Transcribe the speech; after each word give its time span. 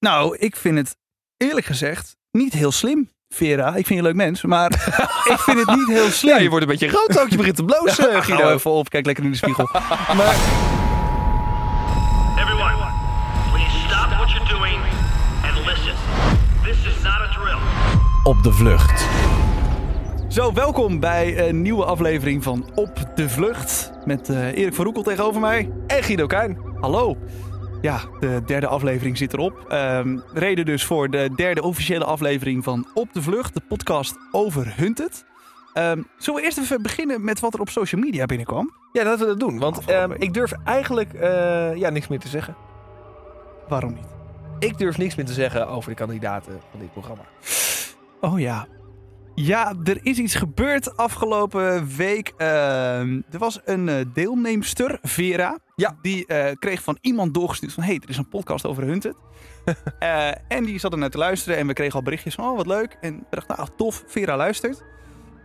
Nou, 0.00 0.36
ik 0.36 0.56
vind 0.56 0.76
het 0.78 0.96
eerlijk 1.36 1.66
gezegd 1.66 2.16
niet 2.30 2.52
heel 2.52 2.72
slim, 2.72 3.10
Vera. 3.34 3.66
Ik 3.68 3.72
vind 3.74 3.88
je 3.88 3.94
een 3.96 4.02
leuk 4.02 4.14
mens, 4.14 4.42
maar 4.42 4.70
ik 5.32 5.38
vind 5.38 5.58
het 5.66 5.76
niet 5.76 5.88
heel 5.88 6.10
slim. 6.10 6.34
Ja, 6.34 6.40
je 6.40 6.48
wordt 6.48 6.64
een 6.64 6.70
beetje 6.70 6.90
rood 6.90 7.18
ook. 7.20 7.28
Je 7.28 7.36
begint 7.36 7.56
te 7.56 7.64
blozen, 7.64 8.10
Hou 8.12 8.22
Guido. 8.22 8.52
even 8.54 8.70
op, 8.70 8.88
kijk 8.88 9.06
lekker 9.06 9.24
in 9.24 9.30
de 9.30 9.36
spiegel. 9.36 9.68
Maar, 10.18 10.34
Everyone, 12.38 12.76
please 13.52 13.78
stop 13.86 14.08
what 14.18 14.30
you're 14.30 14.48
doing 14.48 14.80
and 15.44 15.66
listen. 15.66 15.94
This 16.64 16.76
is 16.86 17.02
not 17.02 17.20
a 17.20 17.28
drill. 17.32 17.58
op 18.24 18.42
de 18.42 18.52
vlucht. 18.52 19.06
Zo, 20.28 20.52
welkom 20.52 21.00
bij 21.00 21.48
een 21.48 21.62
nieuwe 21.62 21.84
aflevering 21.84 22.42
van 22.42 22.70
Op 22.74 23.04
de 23.14 23.28
Vlucht. 23.28 23.92
Met 24.04 24.28
eh, 24.28 24.46
Erik 24.46 24.74
van 24.74 24.84
Roekel 24.84 25.02
tegenover 25.02 25.40
mij. 25.40 25.70
En 25.86 26.02
Guido 26.02 26.26
Kuin. 26.26 26.58
Hallo. 26.80 27.16
Ja, 27.80 28.00
de 28.20 28.42
derde 28.46 28.66
aflevering 28.66 29.18
zit 29.18 29.32
erop. 29.32 29.64
Ehm, 29.68 30.18
reden 30.32 30.64
dus 30.64 30.84
voor 30.84 31.10
de 31.10 31.30
derde 31.36 31.62
officiële 31.62 32.04
aflevering 32.04 32.64
van 32.64 32.86
Op 32.94 33.12
de 33.12 33.22
Vlucht, 33.22 33.54
de 33.54 33.62
podcast 33.68 34.16
over 34.32 34.76
Hunted. 34.76 35.24
Ehm 35.72 36.02
zullen 36.16 36.40
we 36.40 36.46
eerst 36.46 36.58
even 36.58 36.82
beginnen 36.82 37.24
met 37.24 37.40
wat 37.40 37.54
er 37.54 37.60
op 37.60 37.68
social 37.68 38.00
media 38.00 38.26
binnenkwam? 38.26 38.72
Ja, 38.92 39.04
laten 39.04 39.20
we 39.20 39.26
dat 39.26 39.40
doen. 39.40 39.58
Want 39.58 39.84
ehm, 39.84 40.12
ik 40.12 40.34
durf 40.34 40.52
eigenlijk 40.64 41.12
eh, 41.12 41.76
ja, 41.76 41.90
niks 41.90 42.08
meer 42.08 42.18
te 42.18 42.28
zeggen. 42.28 42.56
Waarom 43.68 43.92
niet? 43.94 44.16
Ik 44.58 44.78
durf 44.78 44.98
niks 44.98 45.14
meer 45.14 45.26
te 45.26 45.32
zeggen 45.32 45.68
over 45.68 45.90
de 45.90 45.96
kandidaten 45.96 46.60
van 46.70 46.80
dit 46.80 46.92
programma. 46.92 47.22
Oh 48.20 48.40
ja. 48.40 48.66
Ja, 49.40 49.74
er 49.84 49.98
is 50.02 50.18
iets 50.18 50.34
gebeurd 50.34 50.96
afgelopen 50.96 51.96
week. 51.96 52.32
Ehm, 52.36 53.20
er 53.30 53.38
was 53.38 53.60
een 53.64 53.88
eh, 53.88 54.04
deelnemster, 54.14 54.98
Vera. 55.02 55.58
Ja. 55.76 55.96
Die 56.02 56.26
eh, 56.26 56.52
kreeg 56.58 56.82
van 56.82 56.98
iemand 57.00 57.34
doorgestuurd 57.34 57.72
van... 57.72 57.82
hé, 57.82 57.88
hey, 57.88 58.00
er 58.02 58.08
is 58.08 58.16
een 58.16 58.28
podcast 58.28 58.66
over 58.66 58.82
Hunted. 58.82 59.16
Eh, 59.98 60.28
en 60.48 60.64
die 60.64 60.78
zat 60.78 60.92
er 60.92 60.98
naar 60.98 61.10
te 61.10 61.18
luisteren. 61.18 61.58
En 61.58 61.66
we 61.66 61.72
kregen 61.72 61.94
al 61.94 62.02
berichtjes 62.02 62.34
van... 62.34 62.44
oh, 62.44 62.56
wat 62.56 62.66
leuk. 62.66 62.96
En 63.00 63.16
we 63.16 63.24
dachten, 63.30 63.56
nou, 63.56 63.68
tof, 63.76 64.04
Vera 64.06 64.36
luistert. 64.36 64.82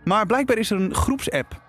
Maar 0.04 0.26
blijkbaar 0.26 0.58
is 0.58 0.70
er 0.70 0.80
een 0.80 0.94
groepsapp... 0.94 1.60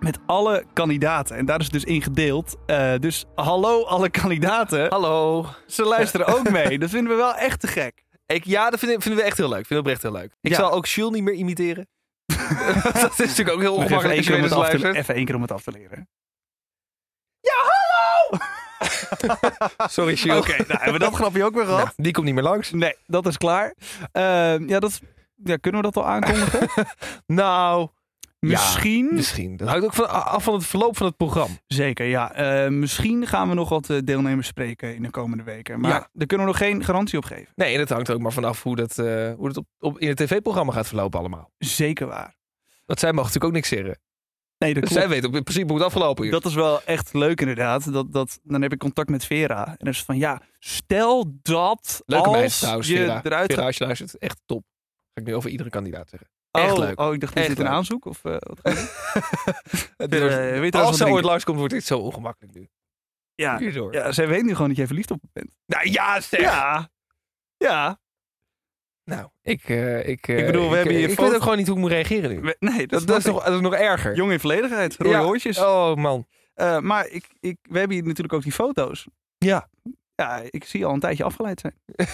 met 0.00 0.18
alle 0.26 0.64
kandidaten. 0.72 1.36
En 1.36 1.46
daar 1.46 1.58
is 1.58 1.64
het 1.64 1.74
dus 1.74 1.84
in 1.84 2.02
gedeeld. 2.02 2.56
Dus 2.98 3.24
hallo 3.34 3.84
alle 3.84 4.10
kandidaten. 4.10 4.88
Hallo. 4.88 5.46
Ze 5.66 5.84
luisteren 5.84 6.26
ook 6.26 6.50
mee. 6.50 6.78
Dat 6.78 6.90
vinden 6.90 7.12
we 7.12 7.18
wel 7.18 7.34
echt 7.34 7.60
te 7.60 7.66
gek. 7.66 8.06
Ik, 8.34 8.44
ja, 8.44 8.70
dat 8.70 8.78
vinden, 8.78 9.00
vinden 9.02 9.20
we 9.20 9.26
echt 9.26 9.36
heel 9.36 9.48
leuk. 9.48 9.66
Vinden 9.66 9.84
we 9.84 9.90
oprecht 9.90 10.02
heel 10.02 10.12
leuk. 10.12 10.32
Ik 10.40 10.50
Ja. 10.50 10.56
zal 10.56 10.72
ook 10.72 10.86
Jules 10.86 11.12
niet 11.12 11.22
meer 11.22 11.34
imiteren. 11.34 11.88
dat 12.92 13.10
is 13.10 13.18
natuurlijk 13.28 13.50
ook 13.50 13.60
heel 13.60 13.72
even 13.72 13.72
ongemakkelijk 13.72 14.04
één, 14.04 14.16
als 14.16 14.26
je 14.26 14.32
keer 14.32 14.34
om 14.34 14.40
weer 14.40 14.42
het 14.42 14.42
eens 14.42 14.52
af 14.52 14.70
te, 14.70 14.78
luistert. 14.78 14.94
even 14.96 15.14
één 15.14 15.24
keer 15.24 15.34
om 15.34 15.42
het 15.42 15.52
af 15.52 15.62
te 15.62 15.70
leren. 15.72 16.08
Sorry, 19.90 20.14
Jules. 20.14 20.38
Oké, 20.38 20.56
nou 20.56 20.64
hebben 20.68 20.92
we 20.92 20.98
dat 20.98 21.14
grapje 21.14 21.44
ook 21.44 21.54
weer 21.54 21.64
gehad. 21.64 21.78
Nou, 21.84 21.92
die 21.96 22.12
komt 22.12 22.26
niet 22.26 22.34
meer 22.34 22.42
langs. 22.44 22.70
Nee, 22.72 22.94
dat 23.06 23.26
is 23.26 23.36
klaar. 23.36 23.74
Ehm, 24.12 24.68
ja, 24.68 24.78
dat 24.78 25.00
ja, 25.44 25.56
kunnen 25.56 25.80
we 25.80 25.86
dat 25.90 25.96
al 25.96 26.10
aankondigen? 26.10 26.68
Nou, 27.26 27.88
misschien. 28.40 29.08
misschien. 29.14 29.56
Dat 29.56 29.68
hangt 29.68 29.84
ook 29.84 29.94
van, 29.94 30.10
af 30.10 30.42
van 30.44 30.54
het 30.54 30.66
verloop 30.66 30.96
van 30.96 31.06
het 31.06 31.16
programma. 31.16 31.54
Zeker, 31.66 32.06
ja. 32.06 32.32
Eh, 32.32 32.70
misschien 32.70 33.26
gaan 33.26 33.48
we 33.48 33.54
nog 33.54 33.68
wat 33.68 33.90
eh, 33.90 33.98
deelnemers 34.04 34.46
spreken 34.46 34.94
in 34.94 35.02
de 35.02 35.10
komende 35.10 35.42
weken. 35.44 35.80
Maar 35.80 35.90
Ja. 35.90 36.08
daar 36.12 36.26
kunnen 36.26 36.46
we 36.46 36.52
nog 36.52 36.60
geen 36.62 36.84
garantie 36.84 37.18
op 37.18 37.24
geven. 37.24 37.52
Nee, 37.54 37.74
en 37.74 37.80
het 37.80 37.88
hangt 37.88 38.10
ook 38.10 38.20
maar 38.20 38.32
vanaf 38.32 38.62
hoe 38.62 38.76
dat, 38.76 38.98
eh, 38.98 39.34
hoe 39.34 39.48
dat 39.48 39.56
op, 39.56 39.66
op, 39.78 39.98
in 39.98 40.08
het 40.08 40.16
tv-programma 40.16 40.72
gaat 40.72 40.86
verlopen 40.86 41.18
allemaal. 41.18 41.50
Zeker 41.58 42.06
waar. 42.06 42.36
Want 42.86 43.00
zij 43.00 43.12
mogen 43.12 43.26
natuurlijk 43.32 43.44
ook 43.44 43.52
niks 43.52 43.68
zeggen. 43.68 44.00
Nee, 44.58 44.74
dat 44.74 44.82
Dus 44.82 44.92
klopt. 44.92 45.06
zij 45.06 45.14
weten 45.14 45.32
in 45.36 45.42
principe 45.42 45.66
hoe 45.66 45.76
het 45.76 45.86
afgelopen 45.86 46.24
is. 46.24 46.30
Dat 46.30 46.44
is 46.44 46.54
wel 46.54 46.82
echt 46.82 47.12
leuk 47.12 47.40
inderdaad. 47.40 47.92
Dat, 47.92 48.12
dat, 48.12 48.38
dan 48.42 48.62
heb 48.62 48.72
ik 48.72 48.78
contact 48.78 49.08
met 49.08 49.24
Vera. 49.24 49.66
En 49.66 49.74
dan 49.78 49.88
is 49.88 49.96
het 49.96 50.06
van, 50.06 50.18
ja, 50.18 50.42
stel 50.58 51.38
dat 51.42 52.02
Leuke 52.06 52.28
als 52.28 52.58
trouwens, 52.58 52.88
je 52.88 52.96
Vera. 52.96 53.20
eruit 53.24 53.52
Vera, 53.52 53.66
als 53.66 53.76
je 53.76 53.84
luistert, 53.84 54.18
echt 54.18 54.40
top. 54.46 54.64
Ga 55.14 55.20
ik 55.20 55.26
nu 55.26 55.34
over 55.34 55.50
iedere 55.50 55.70
kandidaat 55.70 56.08
zeggen. 56.08 56.28
Oh, 56.60 56.78
leuk. 56.78 57.00
Oh, 57.00 57.14
ik 57.14 57.20
dacht, 57.20 57.36
is 57.36 57.40
Echt 57.46 57.56
dit 57.56 57.58
een 57.66 57.72
aanzoek? 57.72 58.04
Of, 58.04 58.24
eh, 58.24 58.36
wat 58.38 58.58
Eh, 58.62 60.60
weet 60.60 60.74
als 60.74 60.96
ze 60.96 61.06
ooit 61.08 61.24
langskomt, 61.24 61.58
wordt 61.58 61.72
dit 61.74 61.84
zo 61.84 61.98
ongemakkelijk 61.98 62.54
nu. 62.54 62.68
ja, 63.34 63.58
Hierdoor. 63.58 63.92
ja, 63.92 64.12
zij 64.12 64.28
weet 64.28 64.42
nu 64.42 64.52
gewoon 64.52 64.68
dat 64.68 64.76
jij 64.76 64.86
verliefd 64.86 65.10
op 65.10 65.20
bent. 65.32 65.56
Nou 65.66 65.90
ja, 65.90 66.20
zeg. 66.20 66.40
Ja. 66.40 66.88
Ja. 67.56 67.98
Nou, 69.04 69.28
ik, 69.42 69.68
eh, 69.68 70.08
ik, 70.08 70.28
eh, 70.28 70.38
Ik 70.38 70.46
bedoel, 70.46 70.62
we 70.62 70.68
ik, 70.68 70.74
hebben 70.74 70.92
eh, 70.92 70.98
hier 70.98 71.08
Ik 71.08 71.14
foto- 71.14 71.24
weet 71.26 71.34
ook 71.36 71.42
gewoon 71.42 71.56
niet 71.58 71.66
hoe 71.66 71.76
ik 71.76 71.82
moet 71.82 71.90
reageren 71.90 72.30
nu. 72.30 72.40
We- 72.40 72.56
Nee, 72.58 72.86
dat, 72.86 72.88
Dat, 72.98 73.06
dat, 73.08 73.18
is 73.18 73.24
nog, 73.24 73.44
dat 73.44 73.54
is 73.54 73.60
nog 73.60 73.74
erger. 73.74 74.14
Jong 74.16 74.32
in 74.32 74.40
verlegenheid, 74.40 74.96
rode 74.96 75.10
Ja. 75.10 75.24
oortjes. 75.24 75.58
Oh 75.58 75.94
man. 75.94 76.26
Eh, 76.54 76.78
maar 76.80 77.06
ik, 77.06 77.24
ik, 77.40 77.56
we 77.62 77.78
hebben 77.78 77.96
hier 77.96 78.06
natuurlijk 78.06 78.32
ook 78.34 78.42
die 78.42 78.52
foto's. 78.52 79.06
Ja. 79.38 79.68
Ja, 80.22 80.42
ik 80.50 80.64
zie 80.64 80.84
al 80.86 80.92
een 80.94 81.00
tijdje 81.00 81.24
afgeleid 81.24 81.60
zijn. 81.60 81.74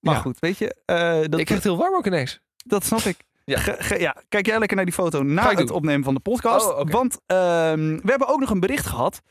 maar 0.00 0.14
Ja. 0.14 0.20
goed, 0.20 0.38
weet 0.38 0.58
je, 0.58 0.74
eh, 0.84 0.96
dat, 1.10 1.22
Ik 1.24 1.30
krijg 1.30 1.48
het 1.48 1.62
heel 1.62 1.76
warm 1.76 1.94
ook 1.94 2.06
ineens. 2.06 2.40
dat 2.56 2.84
snap 2.84 3.00
ik. 3.00 3.16
Ja. 3.44 3.58
Ge- 3.58 3.76
ge- 3.78 3.98
ja, 4.00 4.16
kijk 4.28 4.46
jij 4.46 4.58
lekker 4.58 4.76
naar 4.76 4.84
die 4.84 4.94
foto 4.94 5.22
na 5.22 5.48
het 5.48 5.58
doen. 5.58 5.70
opnemen 5.70 6.04
van 6.04 6.14
de 6.14 6.20
podcast. 6.20 6.66
Oh. 6.72 6.90
Want 6.90 7.20
ehm, 7.26 7.96
we 8.02 8.10
hebben 8.10 8.28
ook 8.28 8.40
nog 8.40 8.50
een 8.50 8.60
bericht 8.60 8.86
gehad 8.86 9.22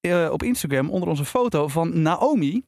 eh, 0.00 0.28
op 0.32 0.42
Instagram 0.42 0.90
onder 0.90 1.08
onze 1.08 1.24
foto 1.24 1.68
van 1.68 2.02
Naomi. 2.02 2.64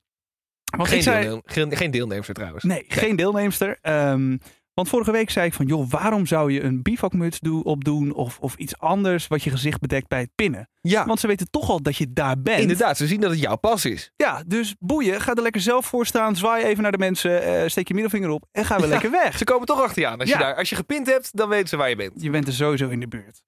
Want 0.77 0.89
Geen, 0.89 0.97
ik 0.99 1.03
zei, 1.05 1.41
geen, 1.45 1.77
geen 1.77 1.91
deelnemster 1.91 2.35
trouwens. 2.35 2.65
Nee, 2.65 2.85
geen 2.89 3.17
deelnemster. 3.17 3.79
Ehm, 3.81 4.37
want 4.81 4.93
vorige 4.93 5.11
week 5.13 5.31
zei 5.31 5.47
ik 5.47 5.55
van, 5.55 5.67
joh, 5.67 5.91
waarom 5.91 6.27
zou 6.27 6.53
je 6.53 6.63
een 6.63 6.83
bivakmuts 6.83 7.41
do- 7.41 7.61
opdoen 7.61 8.13
of, 8.13 8.39
of 8.39 8.55
iets 8.57 8.79
anders 8.79 9.27
wat 9.27 9.43
je 9.43 9.51
gezicht 9.51 9.81
bedekt 9.81 10.09
bij 10.09 10.21
het 10.21 10.31
pinnen? 10.35 10.69
Ja, 10.81 11.07
Want 11.07 11.21
ze 11.21 11.27
weten 11.27 11.51
toch 11.51 11.71
al 11.71 11.83
dat 11.83 11.97
je 11.97 12.13
daar 12.13 12.41
bent. 12.41 12.61
inderdaad. 12.61 12.97
Ze 12.97 13.07
zien 13.07 13.21
dat 13.21 13.31
het 13.31 13.41
jouw 13.41 13.57
pas 13.57 13.85
is. 13.85 14.11
Ja, 14.17 14.43
dus 14.47 14.75
boeien, 14.79 15.21
ga 15.21 15.35
er 15.35 15.43
lekker 15.43 15.61
zelf 15.61 15.87
voor 15.87 16.07
staan, 16.07 16.37
zwaai 16.37 16.65
even 16.65 16.83
naar 16.83 16.93
de 16.93 16.99
mensen, 16.99 17.43
eh, 17.43 17.69
steek 17.69 17.89
je 17.89 17.95
middelvinger 17.95 18.29
op 18.31 18.45
en 18.53 18.65
gaan 18.65 18.77
we 18.77 18.83
Ja. 18.87 18.89
lekker 18.89 19.11
weg. 19.11 19.39
Ze 19.39 19.45
komen 19.45 19.67
toch 19.67 19.81
achter 19.83 20.03
je 20.03 20.09
aan. 20.09 20.19
Als, 20.21 20.29
Ja. 20.29 20.39
je, 20.39 20.45
daar, 20.45 20.55
als 20.57 20.69
je 20.69 20.77
gepint 20.77 21.07
hebt, 21.07 21.37
dan 21.37 21.49
weten 21.49 21.69
ze 21.69 21.77
waar 21.77 21.89
je 21.89 21.97
bent. 21.97 22.13
Je 22.23 22.31
bent 22.31 22.47
er 22.47 22.53
sowieso 22.53 22.89
in 22.89 23.01
de 23.01 23.09
buurt. 23.09 23.43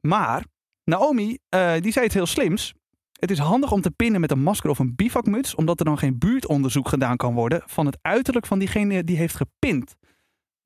Maar 0.00 0.44
Naomi, 0.84 1.38
eh, 1.48 1.72
die 1.80 1.92
zei 1.92 2.04
het 2.04 2.14
heel 2.14 2.26
slims. 2.26 2.74
Het 3.20 3.30
is 3.30 3.38
handig 3.38 3.72
om 3.72 3.80
te 3.80 3.90
pinnen 3.90 4.20
met 4.20 4.30
een 4.30 4.42
masker 4.42 4.70
of 4.70 4.78
een 4.78 4.94
bivakmuts, 4.96 5.54
omdat 5.54 5.78
er 5.78 5.84
dan 5.84 5.98
geen 5.98 6.18
buurtonderzoek 6.18 6.88
gedaan 6.88 7.16
kan 7.16 7.34
worden 7.34 7.62
van 7.66 7.86
het 7.86 7.98
uiterlijk 8.02 8.46
van 8.46 8.58
diegene 8.58 9.04
die 9.04 9.16
heeft 9.16 9.36
gepint. 9.36 9.94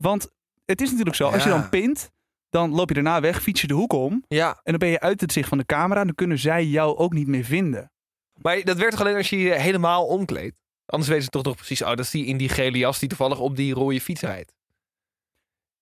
Want 0.05 0.29
het 0.65 0.81
is 0.81 0.89
natuurlijk 0.91 1.17
zo, 1.17 1.29
als 1.29 1.43
je 1.43 1.49
dan 1.49 1.69
pint, 1.69 2.11
dan 2.51 2.71
loop 2.71 2.89
je 2.89 2.95
daarna 2.95 3.21
weg, 3.21 3.43
fiets 3.43 3.61
je 3.61 3.67
de 3.67 3.75
hoek 3.75 3.93
om 3.93 4.25
Ja. 4.29 4.49
en 4.49 4.61
dan 4.65 4.79
ben 4.79 4.89
je 4.89 5.01
uit 5.01 5.21
het 5.21 5.33
zicht 5.33 5.49
van 5.49 5.59
de 5.59 5.67
camera. 5.67 6.05
Dan 6.05 6.15
kunnen 6.15 6.39
zij 6.39 6.65
jou 6.65 6.97
ook 6.97 7.13
niet 7.13 7.27
meer 7.27 7.45
vinden. 7.45 7.91
Maar 8.43 8.63
dat 8.63 8.77
werkt 8.77 8.91
toch 8.93 9.01
alleen 9.01 9.17
als 9.17 9.31
je 9.31 9.39
je 9.39 9.53
helemaal 9.55 10.07
omkleedt? 10.07 10.57
Anders 10.87 11.09
weten 11.11 11.25
ze 11.25 11.31
toch 11.31 11.43
nog 11.43 11.57
precies, 11.57 11.83
oh, 11.83 11.89
dat 11.89 11.99
is 11.99 12.11
die 12.11 12.27
in 12.27 12.37
die 12.37 12.49
gele 12.49 12.79
jas 12.79 12.99
die 12.99 13.09
toevallig 13.09 13.39
op 13.39 13.57
die 13.57 13.75
rode 13.75 14.01
fiets 14.01 14.21
rijdt. 14.21 14.53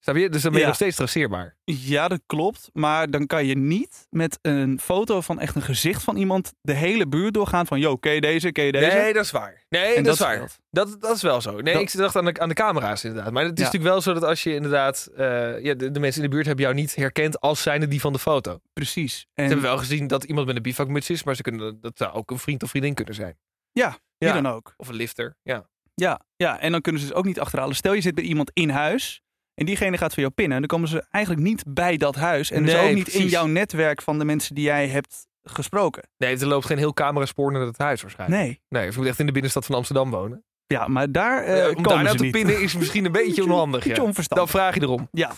Je? 0.05 0.29
Dus 0.29 0.43
dan 0.43 0.51
ben 0.51 0.53
je 0.53 0.59
Ja. 0.61 0.67
nog 0.67 0.75
steeds 0.75 0.97
traceerbaar. 0.97 1.57
Ja, 1.65 2.09
dat 2.09 2.21
klopt. 2.27 2.71
Maar 2.73 3.11
dan 3.11 3.27
kan 3.27 3.47
je 3.47 3.57
niet 3.57 4.07
met 4.11 4.39
een 4.43 4.81
foto 4.81 5.21
van 5.21 5.41
echt 5.41 5.55
een 5.55 5.63
gezicht 5.63 6.03
van 6.03 6.17
iemand 6.17 6.53
de 6.61 6.73
hele 6.73 7.07
buurt 7.09 7.35
doorgaan 7.35 7.67
van, 7.67 7.81
yo, 7.81 7.97
ken 7.97 8.13
je 8.13 8.21
deze, 8.21 8.53
ken 8.53 8.65
je 8.65 8.73
deze? 8.73 8.97
Nee, 8.97 9.13
dat 9.13 9.25
is 9.25 9.31
waar. 9.31 9.65
Nee, 9.69 9.95
dat, 9.95 10.05
dat 10.05 10.15
is 10.15 10.21
waar. 10.21 10.51
Dat, 10.71 11.01
dat 11.01 11.17
is 11.17 11.23
wel 11.23 11.41
zo. 11.41 11.61
Nee, 11.61 11.73
Dat- 11.75 11.83
ik 11.83 11.97
dacht 11.97 12.17
aan 12.17 12.25
de, 12.25 12.39
aan 12.41 12.49
de 12.49 12.55
camera's 12.55 13.05
inderdaad. 13.05 13.33
Maar 13.33 13.43
het 13.45 13.53
is 13.53 13.59
Ja. 13.59 13.65
natuurlijk 13.65 13.93
wel 13.93 14.01
zo 14.03 14.13
dat 14.13 14.23
als 14.25 14.43
je 14.43 14.55
inderdaad... 14.55 15.09
eh, 15.17 15.63
ja, 15.65 15.75
de, 15.75 15.91
de 15.91 16.01
mensen 16.01 16.23
in 16.23 16.29
de 16.29 16.34
buurt 16.34 16.47
hebben 16.47 16.65
jou 16.65 16.77
niet 16.77 16.95
herkend 16.95 17.41
als 17.41 17.63
zijnde 17.63 17.89
die 17.89 18.01
van 18.01 18.13
de 18.13 18.19
foto. 18.19 18.61
Precies. 18.73 19.19
Ze 19.19 19.27
En 19.34 19.45
hebben 19.45 19.63
wel 19.65 19.79
gezien 19.79 20.07
dat 20.07 20.25
iemand 20.25 20.47
met 20.47 20.57
een 20.57 20.63
bivakmuts 20.63 21.11
is, 21.11 21.23
maar 21.23 21.37
ze 21.37 21.43
kunnen, 21.43 21.81
dat 21.81 21.99
zou 21.99 22.13
ook 22.13 22.31
een 22.31 22.39
vriend 22.39 22.63
of 22.63 22.71
vriendin 22.71 22.95
kunnen 22.95 23.15
zijn. 23.15 23.37
ja, 23.73 23.99
wie 24.19 24.29
Ja. 24.29 24.34
dan 24.41 24.53
ook. 24.53 24.75
Of 24.77 24.89
een 24.89 24.95
lifter, 24.95 25.37
ja. 25.43 25.71
Ja, 25.95 26.21
ja, 26.37 26.61
en 26.61 26.73
dan 26.73 26.81
kunnen 26.81 27.01
ze 27.01 27.07
dus 27.07 27.17
ook 27.17 27.25
niet 27.25 27.41
achterhalen. 27.41 27.77
Stel 27.77 27.93
je 27.93 28.01
zit 28.01 28.15
bij 28.15 28.25
iemand 28.25 28.51
in 28.55 28.69
huis 28.71 29.23
en 29.55 29.67
diegene 29.67 29.99
gaat 29.99 30.13
voor 30.13 30.23
jou 30.23 30.35
pinnen. 30.35 30.59
Dan 30.59 30.67
komen 30.67 30.89
ze 30.89 31.07
eigenlijk 31.11 31.45
niet 31.45 31.65
bij 31.67 31.97
dat 31.97 32.15
huis. 32.15 32.51
En 32.51 32.63
dus 32.65 32.73
Nee, 32.73 32.89
ook 32.89 32.95
niet 32.95 33.09
in 33.09 33.27
jouw 33.27 33.47
netwerk 33.47 34.03
van 34.03 34.19
de 34.19 34.25
mensen 34.25 34.55
die 34.55 34.65
jij 34.65 34.89
hebt 34.89 35.27
gesproken. 35.43 36.09
Nee, 36.17 36.39
er 36.39 36.47
loopt 36.47 36.67
geen 36.67 36.79
heel 36.79 36.93
cameraspoor 36.93 37.53
naar 37.53 37.63
het 37.63 37.79
huis 37.79 38.03
waarschijnlijk. 38.03 38.43
Nee. 38.43 38.61
Nee, 38.69 38.91
je 38.91 38.97
moet 38.97 39.07
echt 39.07 39.19
in 39.19 39.27
de 39.27 39.33
binnenstad 39.33 39.67
van 39.67 39.75
Amsterdam 39.75 40.11
wonen. 40.11 40.45
Ja, 40.67 40.89
maar 40.89 41.13
daar 41.13 41.45
Eh, 41.45 41.77
om 41.77 41.83
daar 41.83 42.03
nou 42.03 42.16
te 42.16 42.22
niet. 42.22 42.33
pinnen 42.33 42.60
is 42.60 42.77
misschien 42.77 43.04
een 43.04 43.13
beetje 43.13 43.45
onhandig. 43.53 43.84
beetje 43.84 44.13
Ja. 44.13 44.25
Dan 44.28 44.49
vraag 44.49 44.75
je 44.75 44.81
erom. 44.81 45.09
Ja. 45.13 45.33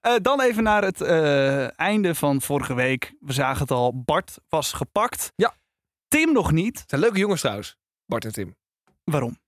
Eh, 0.00 0.14
dan 0.22 0.40
even 0.40 0.62
naar 0.62 0.82
het 0.82 1.00
einde 1.76 2.14
van 2.14 2.40
vorige 2.42 2.74
week. 2.74 3.14
We 3.20 3.32
zagen 3.32 3.60
het 3.60 3.70
al. 3.70 4.02
Bart 4.04 4.38
was 4.48 4.72
gepakt. 4.72 5.32
Ja. 5.36 5.54
Tim 6.08 6.32
nog 6.32 6.52
niet. 6.52 6.80
Het 6.80 6.88
zijn 6.90 7.00
leuke 7.00 7.18
jongens 7.18 7.40
trouwens, 7.40 7.76
Bart 8.06 8.24
en 8.24 8.32
Tim. 8.32 8.56
Waarom? 9.04 9.38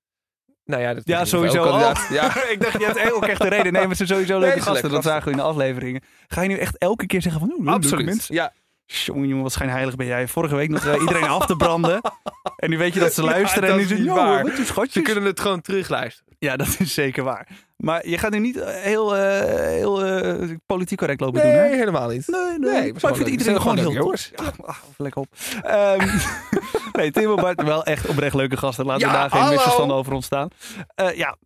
Nou 0.64 0.82
ja, 0.82 0.94
dat 0.94 1.02
Ja, 1.06 1.25
sowieso. 1.25 1.58
ook 1.58 1.66
al. 1.66 1.72
inderdaad. 1.72 2.06
Ja. 2.11 2.43
ik 2.52 2.61
dacht, 2.62 2.78
je 2.78 2.84
hebt 2.84 3.12
ook 3.12 3.26
echt 3.26 3.40
de 3.40 3.49
reden. 3.49 3.72
Nee, 3.72 3.87
maar 3.87 3.96
zijn 3.96 4.08
sowieso 4.08 4.38
leuke 4.38 4.61
gasten. 4.61 4.90
Dat 4.90 5.02
zagen 5.02 5.25
we 5.25 5.31
in 5.31 5.37
de 5.37 5.43
afleveringen. 5.43 6.02
Ga 6.28 6.43
je 6.43 6.49
nu 6.49 6.56
echt 6.56 6.78
elke 6.78 7.06
keer 7.06 7.22
zeggen 7.22 7.40
van... 7.40 7.69
Absoluut. 7.69 8.05
mensen? 8.05 8.34
Ja. 8.34 8.52
Jongen, 8.87 9.28
jongen, 9.28 9.43
wat 9.43 9.52
schijnheilig 9.52 9.96
ben 9.96 10.06
jij. 10.06 10.28
Vorige 10.28 10.55
week 10.56 10.69
nog 10.69 10.87
eh, 10.87 11.00
iedereen 11.00 11.28
af 11.28 11.46
te 11.46 11.56
branden. 11.56 12.00
En 12.56 12.70
nu 12.70 12.78
weet 12.78 12.94
je 12.94 13.00
dat 13.00 13.12
ze 13.14 13.22
luisteren. 13.22 13.69
en 13.70 13.76
nu 13.76 13.81
zeggen 13.82 13.99
niet 14.05 14.06
"Yo, 14.06 14.14
waar. 14.14 14.43
wat 14.43 14.58
een 14.58 14.64
schatjes. 14.66 14.93
Ze 14.93 15.02
kunnen 15.02 15.25
het 15.25 15.40
gewoon 15.40 15.61
terugluisteren. 15.61 16.37
Ja, 16.38 16.56
dat 16.56 16.76
is 16.78 16.94
zeker 16.94 17.25
waar. 17.25 17.49
Maar 17.76 18.08
je 18.08 18.18
gaat 18.18 18.30
nu 18.30 18.38
niet 18.38 18.56
eh, 18.56 18.74
heel, 18.82 19.16
eh, 19.16 19.40
heel 19.68 20.04
eh, 20.04 20.50
politiek 20.66 20.98
correct 20.98 21.20
lopen 21.20 21.42
Nee, 21.44 21.52
doen, 21.52 21.62
hè? 21.62 21.76
helemaal 21.76 22.08
niet. 22.08 22.26
Nee, 22.28 22.40
nee. 22.58 22.58
Nee, 22.58 22.92
maar 22.92 23.10
ik 23.10 23.16
vind 23.16 23.28
iedereen 23.28 23.60
gewoon 23.60 23.78
heel 23.78 23.94
tof. 23.94 24.30
Ja, 24.36 24.52
ah, 24.64 24.76
lekker 24.96 25.20
op. 25.20 25.28
Ehm, 25.62 26.08
nee, 26.98 27.10
Tim 27.10 27.30
en 27.30 27.36
Bart, 27.36 27.62
wel 27.62 27.84
echt 27.84 28.06
oprecht 28.08 28.34
leuke 28.34 28.56
gasten. 28.56 28.84
Laten 28.86 29.08
we 29.08 29.14
Ja, 29.14 29.20
daar 29.28 29.30
geen 29.40 29.48
misverstanden 29.50 29.96
over 29.96 30.12
ontstaan. 30.12 30.48
Eh, 30.94 31.16
ja, 31.16 31.36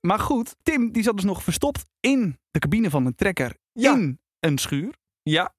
maar 0.00 0.18
goed. 0.18 0.56
Tim, 0.62 0.92
die 0.92 1.02
zat 1.02 1.14
dus 1.16 1.24
nog 1.24 1.42
verstopt 1.42 1.84
in 2.00 2.38
de 2.50 2.58
cabine 2.58 2.90
van 2.90 3.06
een 3.06 3.14
trekker 3.14 3.56
Ja. 3.72 3.92
in 3.92 4.18
een 4.40 4.58
schuur. 4.58 4.94
Ja, 5.22 5.54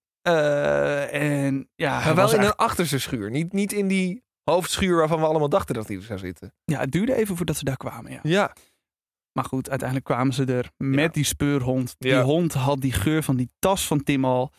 en 1.11 1.69
ja, 1.75 2.03
maar 2.05 2.15
wel 2.15 2.33
in 2.33 2.41
een 2.41 2.55
achterste 2.55 2.99
schuur. 2.99 3.31
Niet, 3.31 3.53
niet 3.53 3.73
in 3.73 3.87
die 3.87 4.23
hoofdschuur 4.43 4.97
waarvan 4.97 5.19
we 5.19 5.25
allemaal 5.25 5.49
dachten 5.49 5.75
dat 5.75 5.87
hij 5.87 5.95
er 5.97 6.03
zou 6.03 6.19
zitten. 6.19 6.53
ja, 6.65 6.79
het 6.79 6.91
duurde 6.91 7.13
even 7.15 7.35
voordat 7.37 7.55
ze 7.57 7.63
daar 7.63 7.77
kwamen, 7.77 8.11
ja. 8.11 8.19
Ja. 8.23 8.53
Maar 9.37 9.45
goed, 9.45 9.69
uiteindelijk 9.69 10.07
kwamen 10.09 10.33
ze 10.33 10.45
er 10.45 10.71
met 10.77 10.99
Ja. 10.99 11.07
die 11.07 11.23
speurhond. 11.23 11.95
Die 11.97 12.11
Ja. 12.11 12.21
hond 12.21 12.53
had 12.53 12.81
die 12.81 12.91
geur 12.91 13.23
van 13.23 13.35
die 13.35 13.49
tas 13.59 13.87
van 13.87 14.03
Tim 14.03 14.25
al. 14.25 14.51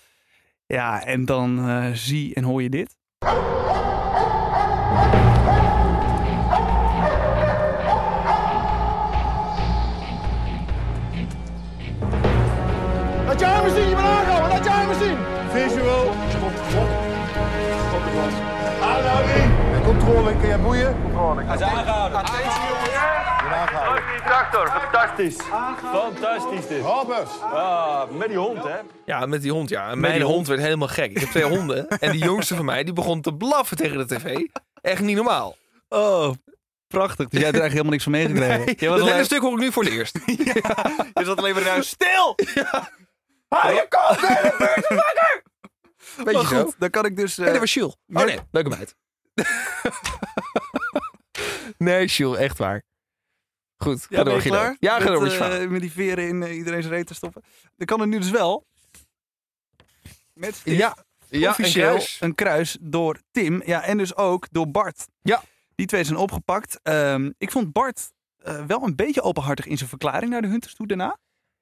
Ja, 0.66 1.04
en 1.04 1.24
dan 1.24 1.68
eh, 1.68 1.86
zie 1.92 2.34
en 2.34 2.44
hoor 2.44 2.62
je 2.62 2.70
dit. 2.70 2.96
Laat 13.26 13.40
je 13.40 13.46
armen 13.46 13.70
zien, 13.70 13.88
je 13.88 13.94
bent 13.94 14.06
aangehouden. 14.06 14.48
Laat 14.48 14.64
je 14.64 14.70
armen 14.70 14.96
zien. 14.96 15.16
Visual. 15.50 16.04
Klas. 18.12 18.34
Aanhouding. 18.82 19.52
Controle, 19.84 20.36
kun 20.36 20.48
jij 20.48 20.60
boeien? 20.60 20.96
Controle. 21.02 21.42
Hij 21.44 21.54
is 21.56 21.62
aangehouden. 21.62 22.18
Attentie 22.18 22.42
jongens. 22.68 23.17
Fantastisch. 24.52 25.36
Fantastisch 25.92 26.66
dit. 26.66 26.82
Hoppers. 26.82 27.30
Ah, 27.40 28.10
met 28.10 28.28
die 28.28 28.38
hond, 28.38 28.62
hè? 28.64 28.76
Ja, 29.04 29.26
met 29.26 29.42
die 29.42 29.52
hond, 29.52 29.68
ja. 29.68 29.90
En 29.90 30.00
mijn 30.00 30.12
die 30.12 30.22
hond. 30.22 30.34
hond. 30.34 30.46
werd 30.46 30.60
helemaal 30.60 30.88
gek. 30.88 31.10
Ik 31.10 31.18
heb 31.18 31.28
twee 31.28 31.44
honden. 31.44 31.88
En 31.98 32.12
die 32.12 32.24
jongste 32.24 32.56
van 32.56 32.64
mij, 32.64 32.84
die 32.84 32.92
begon 32.92 33.20
te 33.20 33.34
blaffen 33.34 33.76
tegen 33.76 33.98
de 33.98 34.06
tv. 34.16 34.38
Echt 34.80 35.00
niet 35.00 35.16
normaal. 35.16 35.56
Oh, 35.88 36.30
prachtig. 36.86 37.28
Dus 37.28 37.40
jij 37.40 37.50
hebt 37.50 37.56
er 37.56 37.62
eigenlijk 37.62 37.70
helemaal 37.70 37.92
niks 37.92 38.02
van 38.02 38.12
meegekregen. 38.12 38.64
Nee, 38.66 38.66
dat 38.66 38.80
hele 38.98 39.12
alleen- 39.12 39.24
stuk 39.24 39.40
hoor 39.40 39.52
ik 39.52 39.58
nu 39.58 39.72
voor 39.72 39.84
het 39.84 39.92
eerst. 39.92 40.18
Je 41.14 41.24
zat 41.24 41.38
alleen 41.38 41.52
maar 41.54 41.62
in 41.62 41.68
huis. 41.68 41.88
Stil! 41.88 42.36
Hou 43.48 43.74
je 43.74 43.86
kop, 43.88 44.20
wakker! 44.20 45.42
Weet 46.24 46.40
je 46.40 46.46
zo? 46.46 46.64
goed, 46.64 46.74
dan 46.78 46.90
kan 46.90 47.04
ik 47.04 47.16
dus... 47.16 47.32
eh, 47.38 47.44
Nee, 47.44 47.50
dat 47.52 47.60
was 47.60 47.74
Jules. 47.74 47.96
Oh 48.12 48.24
nee, 48.24 48.38
leuke 48.50 48.68
meid. 48.68 48.94
nee, 51.78 52.06
Jules, 52.06 52.38
echt 52.38 52.58
waar. 52.58 52.82
Goed, 53.78 54.00
ga 54.00 54.16
ja, 54.16 54.22
door, 54.24 54.40
Guido. 54.40 54.56
klaar? 54.56 54.76
Ja, 54.80 55.00
ga 55.00 55.10
door 55.10 55.22
met 55.22 55.32
eh, 55.32 55.66
met 55.68 55.80
die 55.80 55.92
veren 55.92 56.28
in 56.28 56.42
eh, 56.42 56.56
iedereen 56.56 56.82
zijn 56.82 56.94
reet 56.94 57.06
te 57.06 57.14
stoppen. 57.14 57.42
Dan 57.76 57.86
kan 57.86 58.00
het 58.00 58.08
nu 58.08 58.18
dus 58.18 58.30
wel. 58.30 58.66
Met 60.34 60.60
Ja, 60.64 60.96
ja 61.28 61.42
een 61.42 61.48
officieel 61.48 61.86
kruis. 61.88 62.16
een 62.20 62.34
kruis 62.34 62.76
door 62.80 63.20
Tim. 63.30 63.62
Ja, 63.64 63.82
en 63.82 63.98
dus 63.98 64.16
ook 64.16 64.46
door 64.50 64.70
Bart. 64.70 65.06
Ja. 65.22 65.42
Die 65.74 65.86
twee 65.86 66.04
zijn 66.04 66.18
opgepakt. 66.18 66.80
Ehm, 66.82 67.30
ik 67.38 67.50
vond 67.50 67.72
Bart 67.72 68.10
eh, 68.38 68.64
wel 68.66 68.82
een 68.82 68.96
beetje 68.96 69.22
openhartig 69.22 69.66
in 69.66 69.76
zijn 69.76 69.88
verklaring 69.88 70.30
naar 70.30 70.42
de 70.42 70.48
Hunters 70.48 70.74
toe 70.74 70.86
daarna. 70.86 71.18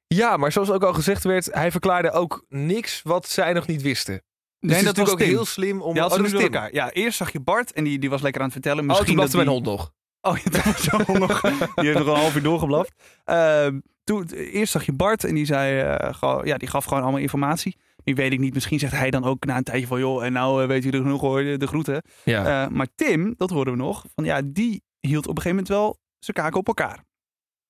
Ja, 0.07 0.37
maar 0.37 0.53
zoals 0.53 0.71
ook 0.71 0.83
al 0.83 0.95
gezegd 0.95 1.25
werd, 1.25 1.47
hij 1.53 1.71
verklaarde 1.71 2.11
ook 2.11 2.45
niks 2.49 3.01
wat 3.03 3.29
zij 3.29 3.53
nog 3.53 3.67
niet 3.67 3.83
wisten. 3.83 4.15
Dus 4.15 4.71
Nee, 4.71 4.79
is 4.79 4.85
dat 4.85 4.97
was 4.97 5.07
natuurlijk 5.07 5.31
ook 5.33 5.37
heel 5.37 5.47
slim 5.53 5.83
om... 5.83 5.97
Had 5.97 6.11
oh, 6.11 6.17
dat 6.17 6.27
is 6.27 6.33
Tim. 6.33 6.41
elkaar. 6.41 6.75
Ja, 6.75 6.91
eerst 6.91 7.17
zag 7.17 7.33
je 7.33 7.41
Bart 7.41 7.73
en 7.73 7.85
die, 7.85 7.99
die 7.99 8.11
was 8.11 8.21
lekker 8.23 8.41
aan 8.41 8.47
het 8.47 8.55
vertellen. 8.57 8.83
Oh, 8.83 8.87
Misschien 8.89 9.07
toen 9.07 9.17
dat 9.17 9.31
blafte 9.31 9.51
mijn 9.51 9.63
hond 9.65 9.79
nog. 9.79 9.93
Oh, 10.27 10.37
ja, 10.39 10.63
was 10.65 10.83
zo 10.83 10.97
nog. 11.19 11.41
Die 11.41 11.85
heeft 11.85 11.99
nog 11.99 12.07
een 12.07 12.15
half 12.15 12.35
uur 12.37 12.43
doorgeblaft. 12.43 12.93
Ehm, 13.25 13.81
toen, 14.05 14.27
eerst 14.31 14.73
zag 14.73 14.87
je 14.87 14.93
Bart 14.93 15.25
en 15.25 15.35
die 15.35 15.45
zei, 15.45 15.81
eh, 15.81 16.41
ja, 16.45 16.57
die 16.57 16.69
gaf 16.69 16.85
gewoon 16.85 17.03
allemaal 17.03 17.21
informatie. 17.21 17.77
Nu 18.05 18.15
weet 18.15 18.33
ik 18.33 18.39
niet, 18.39 18.55
misschien 18.55 18.79
zegt 18.79 18.93
hij 18.93 19.11
dan 19.11 19.25
ook 19.25 19.45
na 19.45 19.57
een 19.57 19.63
tijdje 19.63 19.87
van, 19.87 19.99
joh, 19.99 20.25
en 20.25 20.33
nou 20.33 20.63
eh, 20.63 20.69
weet 20.69 20.85
u 20.85 20.89
er 20.91 20.97
genoeg 21.03 21.21
hoor, 21.21 21.43
de, 21.59 21.67
groeten. 21.67 22.03
Ja. 22.25 22.65
Eh, 22.65 22.71
maar 22.71 22.87
Tim, 22.95 23.35
dat 23.37 23.51
hoorden 23.51 23.73
we 23.75 23.79
nog, 23.79 24.05
van 24.15 24.25
ja, 24.25 24.41
die 24.45 24.83
hield 25.01 25.27
op 25.27 25.37
een 25.37 25.43
gegeven 25.43 25.51
moment 25.51 25.69
wel 25.69 25.99
zijn 26.19 26.37
kaken 26.37 26.59
op 26.59 26.67
elkaar. 26.67 27.05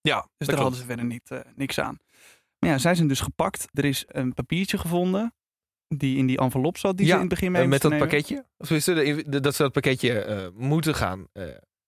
ja, 0.00 0.20
Dus 0.36 0.46
daar 0.46 0.56
klopt. 0.56 0.60
hadden 0.62 0.78
ze 0.80 0.86
verder 0.86 1.04
niet, 1.04 1.30
niks 1.54 1.80
aan. 1.80 1.98
Maar 2.58 2.70
ja, 2.70 2.78
zij 2.78 2.94
zijn 2.94 3.08
dus 3.08 3.20
gepakt. 3.20 3.68
Er 3.72 3.84
is 3.84 4.04
een 4.06 4.34
papiertje 4.34 4.78
gevonden 4.78 5.34
die 5.88 6.16
in 6.18 6.26
die 6.26 6.38
envelop 6.38 6.78
zat, 6.78 6.96
die 6.96 7.06
Ja, 7.06 7.12
ze 7.12 7.16
in 7.22 7.26
het 7.26 7.34
begin 7.34 7.52
mee 7.52 7.66
met 7.66 7.82
dat 7.82 7.90
nemen. 7.90 8.08
pakketje. 8.08 8.46
Of 8.58 8.70
is 8.70 8.84
dat 8.84 9.54
ze 9.54 9.62
dat 9.62 9.72
pakketje 9.72 10.52
moeten 10.56 10.94
gaan 10.94 11.26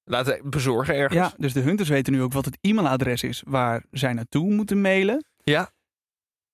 laten 0.08 0.50
bezorgen 0.50 0.94
ergens. 0.94 1.30
Ja, 1.30 1.34
dus 1.38 1.52
de 1.52 1.60
hunters 1.60 1.88
weten 1.88 2.12
nu 2.12 2.22
ook 2.22 2.32
wat 2.32 2.44
het 2.44 2.58
e-mailadres 2.60 3.22
is 3.22 3.42
waar 3.46 3.84
zij 3.90 4.12
naartoe 4.12 4.50
moeten 4.54 4.80
mailen. 4.80 5.26
Ja. 5.42 5.70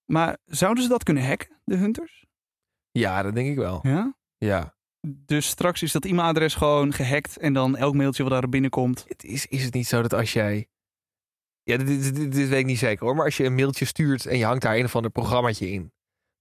Maar 0.04 0.38
zouden 0.44 0.82
ze 0.82 0.88
dat 0.88 1.02
kunnen 1.02 1.26
hacken, 1.26 1.60
de 1.64 1.76
hunters? 1.76 2.24
Ja, 2.90 3.22
dat 3.22 3.34
denk 3.34 3.48
ik 3.48 3.56
wel. 3.56 3.78
Ja. 3.82 4.16
Ja. 4.36 4.74
Dus 5.06 5.46
straks 5.46 5.82
is 5.82 5.92
dat 5.92 6.04
e-mailadres 6.04 6.54
gewoon 6.54 6.92
gehackt 6.92 7.36
en 7.38 7.52
dan 7.52 7.76
elk 7.76 7.94
mailtje 7.94 8.22
wat 8.22 8.32
daar 8.32 8.48
binnenkomt. 8.48 9.04
Het 9.08 9.24
is, 9.24 9.46
is 9.46 9.64
het 9.64 9.74
niet 9.74 9.86
zo 9.86 10.02
dat 10.02 10.12
als 10.12 10.32
jij... 10.32 10.68
Ja, 11.62 11.76
dit, 11.76 11.86
dit, 11.86 12.14
dit- 12.14 12.32
dit 12.32 12.48
weet 12.48 12.58
ik 12.60 12.66
niet 12.66 12.78
zeker 12.78 13.04
hoor. 13.06 13.14
Maar 13.16 13.24
als 13.24 13.36
je 13.36 13.44
een 13.44 13.54
mailtje 13.54 13.84
stuurt 13.84 14.26
en 14.26 14.38
je 14.38 14.44
hangt 14.44 14.62
daar 14.62 14.76
een 14.76 14.84
of 14.84 14.96
ander 14.96 15.10
programmaatje 15.10 15.70
in. 15.70 15.92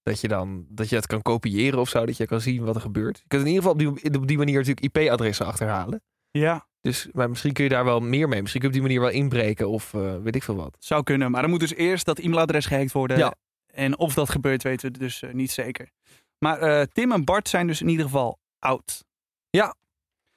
Dat 0.02 0.22
je 0.22 0.28
dan 0.28 0.66
dat 0.70 0.90
je 0.90 0.96
het 0.96 1.08
kan 1.08 1.22
kopiëren 1.22 1.80
of 1.80 1.90
zo. 1.90 2.06
Dat 2.06 2.18
je 2.18 2.26
kan 2.26 2.42
zien 2.42 2.64
wat 2.66 2.76
er 2.76 2.82
gebeurt. 2.82 3.18
Je 3.18 3.24
kunt 3.28 3.42
in 3.42 3.48
ieder 3.48 3.64
geval 3.64 3.90
op 3.90 4.02
die, 4.02 4.20
op 4.20 4.28
die 4.28 4.38
manier 4.38 4.58
natuurlijk 4.64 4.96
IP-adressen 4.96 5.46
achterhalen. 5.46 6.04
Ja. 6.32 6.68
Dus 6.84 7.08
maar 7.12 7.30
misschien 7.30 7.54
kun 7.54 7.64
je 7.64 7.70
daar 7.70 7.86
wel 7.86 8.00
meer 8.00 8.28
mee. 8.30 8.42
Misschien 8.42 8.62
kun 8.62 8.70
je 8.72 8.78
op 8.78 8.82
die 8.82 8.92
manier 8.96 9.12
wel 9.12 9.22
inbreken 9.22 9.70
of 9.70 9.94
eh, 9.94 10.16
weet 10.22 10.36
ik 10.36 10.44
veel 10.44 10.56
wat. 10.56 10.76
Zou 10.80 11.04
kunnen, 11.04 11.32
maar 11.32 11.42
dan 11.42 11.50
moet 11.50 11.60
dus 11.60 11.74
eerst 11.74 12.06
dat 12.06 12.20
e-mailadres 12.20 12.66
gehackt 12.66 12.92
worden. 12.92 13.18
Ja. 13.18 13.34
En 13.68 13.98
of 13.98 14.14
dat 14.14 14.30
gebeurt 14.30 14.64
weten 14.64 14.92
we 14.92 14.98
dus 14.98 15.22
eh, 15.22 15.34
niet 15.34 15.52
zeker. 15.52 15.90
Maar 16.38 16.60
eh, 16.60 16.82
Tim 16.82 17.12
en 17.12 17.24
Bart 17.24 17.50
zijn 17.50 17.68
dus 17.68 17.82
in 17.82 17.88
ieder 17.88 18.06
geval 18.06 18.40
oud. 18.60 19.04
Ja. 19.50 19.76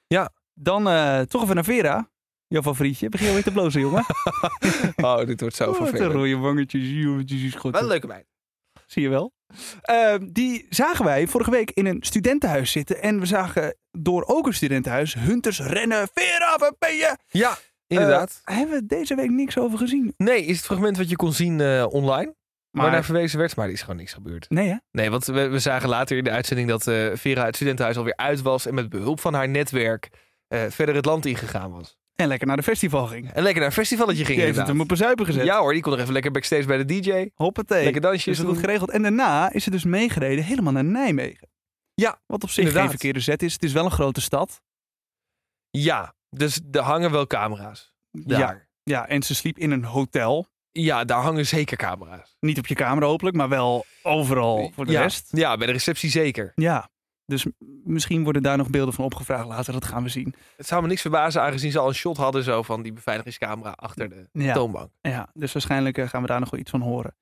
Ja. 0.07 0.31
Dan 0.55 0.83
toch 1.27 1.43
even 1.43 1.55
naar 1.55 1.65
Vera. 1.65 2.11
Jouw 2.49 2.63
favorietje. 2.63 3.09
Begin 3.09 3.27
je 3.27 3.33
alweer 3.33 3.47
te 3.47 3.53
blozen, 3.53 3.81
jongen. 3.81 4.05
Oh, 4.97 5.19
dit 5.27 5.41
wordt 5.41 5.57
zo 5.57 5.65
Oh, 5.71 5.71
wat 5.71 5.81
een 5.81 5.87
vervelend. 5.87 6.13
rode 6.15 6.37
wangetjes. 6.37 6.89
jongetjes, 6.91 7.43
is 7.43 7.55
goed. 7.55 7.73
Wel 7.73 7.83
een 7.83 7.89
leuke 7.89 8.07
meid. 8.07 8.27
Zie 8.87 9.03
je 9.03 9.09
wel. 9.09 9.33
Eh, 9.83 10.15
die 10.31 10.67
zagen 10.71 11.05
wij 11.05 11.27
vorige 11.27 11.51
week 11.51 11.71
in 11.71 11.87
een 11.87 11.99
studentenhuis 12.01 12.71
zitten. 12.71 13.03
En 13.03 13.21
we 13.21 13.27
zagen 13.27 13.77
door 13.91 14.25
ook 14.27 14.47
een 14.47 14.55
studentenhuis 14.55 15.15
Hunters 15.15 15.61
rennen. 15.61 16.09
Vera, 16.15 16.59
waar 16.59 16.73
ben 16.79 16.95
je? 16.95 17.17
Ja, 17.29 17.57
inderdaad. 17.87 18.41
Eh, 18.45 18.57
hebben 18.57 18.81
we 18.81 18.87
deze 18.87 19.15
week 19.15 19.31
niks 19.31 19.59
over 19.59 19.79
gezien. 19.79 20.15
nee, 20.17 20.45
is 20.45 20.57
het 20.57 20.67
fragment 20.67 20.97
wat 20.97 21.09
je 21.09 21.17
kon 21.17 21.33
zien 21.33 21.61
eh, 21.61 21.87
online. 21.91 22.35
Maar 22.71 22.85
Waarnaar 22.85 23.05
verwezen 23.05 23.39
werd, 23.39 23.57
maar 23.57 23.67
er 23.67 23.73
is 23.73 23.81
gewoon 23.81 23.97
niks 23.97 24.13
gebeurd. 24.13 24.51
nee 24.51 24.69
hè? 24.69 24.77
Nee, 24.91 25.11
want 25.11 25.25
we, 25.25 25.49
we 25.49 25.59
zagen 25.59 25.89
later 25.89 26.17
in 26.17 26.25
de 26.25 26.31
uitzending 26.31 26.69
dat 26.69 26.87
eh, 26.87 27.07
Vera 27.15 27.45
het 27.45 27.55
studentenhuis 27.55 27.97
alweer 27.97 28.17
uit 28.17 28.43
was. 28.43 28.67
En 28.67 28.75
met 28.75 28.89
behulp 28.89 29.21
van 29.21 29.35
haar 29.35 29.49
netwerk 29.49 30.09
eh, 30.49 30.65
verder 30.69 30.95
het 30.95 31.05
land 31.05 31.27
ingegaan 31.27 31.71
was. 31.71 31.97
En 32.17 32.29
lekker 32.29 32.47
naar 32.47 32.57
de 32.57 32.63
festival 32.63 33.07
ging. 33.07 33.33
En 33.33 33.43
lekker 33.43 33.61
naar 33.61 33.71
een 33.71 33.77
festivalletje 33.77 34.25
ging 34.25 34.37
Die 34.37 34.47
heeft 34.47 34.59
het 34.59 34.67
hem 34.67 34.81
op 34.81 34.91
een 34.91 34.97
zuipen 34.97 35.27
gezet. 35.27 35.45
Ja 35.45 35.59
hoor, 35.59 35.73
die 35.73 35.83
kon 35.83 35.93
nog 35.93 36.01
even 36.01 36.13
lekker 36.13 36.31
backstage 36.31 36.67
bij 36.67 36.77
de 36.77 37.01
DJ. 37.01 37.29
Hoppatee. 37.35 37.85
Lekker 37.85 38.01
dansjes 38.01 38.25
Dus 38.25 38.37
dat 38.37 38.47
goed 38.47 38.59
geregeld. 38.59 38.91
En 38.91 39.03
daarna 39.03 39.53
is 39.53 39.65
ze 39.65 39.71
dus 39.71 39.85
meegereden 39.85 40.45
helemaal 40.45 40.73
naar 40.73 40.85
Nijmegen. 40.85 41.49
Ja, 41.95 42.21
Wat 42.27 42.43
op 42.43 42.49
zich 42.49 42.59
inderdaad. 42.59 42.83
geen 42.83 42.91
verkeerde 42.91 43.21
zet 43.21 43.43
is. 43.43 43.53
Het 43.53 43.63
is 43.63 43.73
wel 43.73 43.85
een 43.85 43.91
grote 43.91 44.21
stad. 44.21 44.61
Ja, 45.71 46.15
dus 46.31 46.61
er 46.71 46.81
hangen 46.81 47.11
wel 47.11 47.27
camera's. 47.27 47.93
Daar. 48.11 48.39
Ja. 48.39 48.67
ja, 48.83 49.09
en 49.09 49.23
ze 49.23 49.35
sliep 49.35 49.59
in 49.59 49.71
een 49.71 49.85
hotel. 49.85 50.47
Ja, 50.73 51.05
daar 51.05 51.23
hangen 51.23 51.47
zeker 51.47 51.77
camera's. 51.77 52.37
Niet 52.41 52.59
op 52.59 52.67
je 52.67 52.75
kamer 52.75 53.05
hopelijk, 53.05 53.37
maar 53.37 53.49
wel 53.49 53.85
overal 54.03 54.71
voor 54.75 54.87
de 54.87 54.93
ja. 54.93 55.03
rest. 55.03 55.29
Ja, 55.31 55.57
bij 55.57 55.67
de 55.67 55.73
receptie 55.73 56.11
zeker. 56.11 56.53
Ja. 56.55 56.89
Dus 57.27 57.47
misschien 57.85 58.25
worden 58.25 58.43
daar 58.43 58.57
nog 58.57 58.71
beelden 58.71 58.95
van 58.95 59.05
opgevraagd 59.05 59.47
later. 59.47 59.73
Dat 59.73 59.85
gaan 59.85 60.03
we 60.03 60.09
zien. 60.09 60.35
Het 60.57 60.67
zou 60.67 60.83
me 60.83 60.89
niks 60.89 61.01
verbazen 61.01 61.43
aangezien 61.43 61.71
ze 61.71 61.79
al 61.79 61.89
een 61.89 61.95
shot 61.95 62.17
hadden 62.17 62.43
zo 62.43 62.63
van 62.63 62.83
die 62.83 62.93
beveiligingscamera 62.93 63.71
achter 63.71 64.09
de 64.09 64.29
Ja. 64.33 64.53
toonbank. 64.55 64.91
Ja, 65.01 65.31
dus 65.35 65.53
waarschijnlijk 65.53 65.99
eh, 65.99 66.09
gaan 66.09 66.21
we 66.23 66.29
daar 66.29 66.41
nog 66.41 66.51
wel 66.51 66.61
iets 66.61 66.71
van 66.71 66.81
horen. 66.81 67.17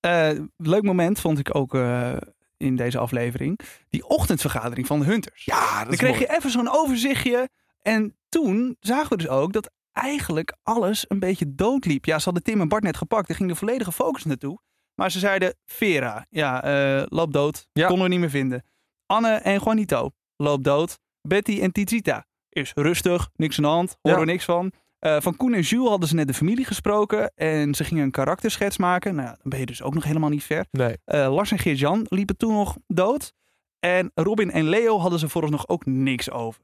Eh, 0.00 0.30
leuk 0.56 0.82
moment 0.82 1.20
vond 1.20 1.38
ik 1.38 1.54
ook 1.54 1.74
eh, 1.74 2.16
in 2.56 2.76
deze 2.76 2.98
aflevering. 2.98 3.58
Die 3.88 4.06
ochtendvergadering 4.08 4.86
van 4.86 4.98
de 4.98 5.04
Hunters. 5.04 5.44
Ja, 5.44 5.70
dat 5.76 5.82
Dan 5.84 5.92
is 5.92 5.98
kreeg 5.98 6.10
mooi. 6.10 6.24
je 6.26 6.36
even 6.36 6.50
zo'n 6.50 6.70
overzichtje. 6.72 7.48
En 7.82 8.16
toen 8.28 8.76
zagen 8.80 9.08
we 9.08 9.16
dus 9.16 9.28
ook 9.28 9.52
dat 9.52 9.70
eigenlijk 9.92 10.56
alles 10.62 11.04
een 11.08 11.18
beetje 11.18 11.54
doodliep. 11.54 12.04
Ja, 12.04 12.18
ze 12.18 12.24
hadden 12.24 12.42
Tim 12.42 12.60
en 12.60 12.68
Bart 12.68 12.82
net 12.82 12.96
gepakt. 12.96 13.28
Daar 13.28 13.36
ging 13.36 13.48
de 13.48 13.54
volledige 13.56 13.92
focus 13.92 14.24
naartoe. 14.24 14.58
Maar 14.94 15.10
ze 15.10 15.18
zeiden, 15.18 15.54
Vera, 15.64 16.26
ja, 16.30 16.62
eh 16.62 17.02
loopt 17.08 17.32
dood. 17.32 17.68
Ja. 17.72 17.86
Konden 17.86 18.04
we 18.04 18.10
niet 18.10 18.20
meer 18.20 18.30
vinden. 18.30 18.64
Anne 19.08 19.28
en 19.34 19.60
Juanito, 19.64 20.10
loopt 20.36 20.64
dood. 20.64 20.98
Betty 21.22 21.60
en 21.60 21.72
Tizita 21.72 22.26
is 22.48 22.72
rustig, 22.74 23.28
niks 23.34 23.56
aan 23.56 23.62
de 23.64 23.70
hand, 23.70 23.96
horen 24.02 24.18
Ja. 24.18 24.24
we 24.24 24.30
niks 24.30 24.44
van. 24.44 24.72
Eh, 24.98 25.20
van 25.20 25.36
Koen 25.36 25.54
en 25.54 25.60
Jules 25.60 25.88
hadden 25.88 26.08
ze 26.08 26.14
net 26.14 26.26
de 26.26 26.34
familie 26.34 26.64
gesproken. 26.64 27.32
En 27.34 27.74
ze 27.74 27.84
gingen 27.84 28.04
een 28.04 28.10
karakterschets 28.10 28.76
maken. 28.76 29.14
Nou, 29.14 29.26
ja, 29.28 29.32
dan 29.34 29.50
ben 29.50 29.58
je 29.58 29.66
dus 29.66 29.82
ook 29.82 29.94
nog 29.94 30.04
helemaal 30.04 30.28
niet 30.30 30.44
ver. 30.44 30.66
Nee. 30.70 30.96
Eh, 31.04 31.34
Lars 31.34 31.50
en 31.50 31.58
Geert-Jan 31.58 32.06
liepen 32.08 32.36
toen 32.36 32.52
nog 32.52 32.76
dood. 32.86 33.32
En 33.80 34.10
Robin 34.14 34.50
en 34.50 34.64
Leo 34.68 34.98
hadden 34.98 35.18
ze 35.18 35.28
vooralsnog 35.28 35.68
ook 35.68 35.86
niks 35.86 36.30
over. 36.30 36.62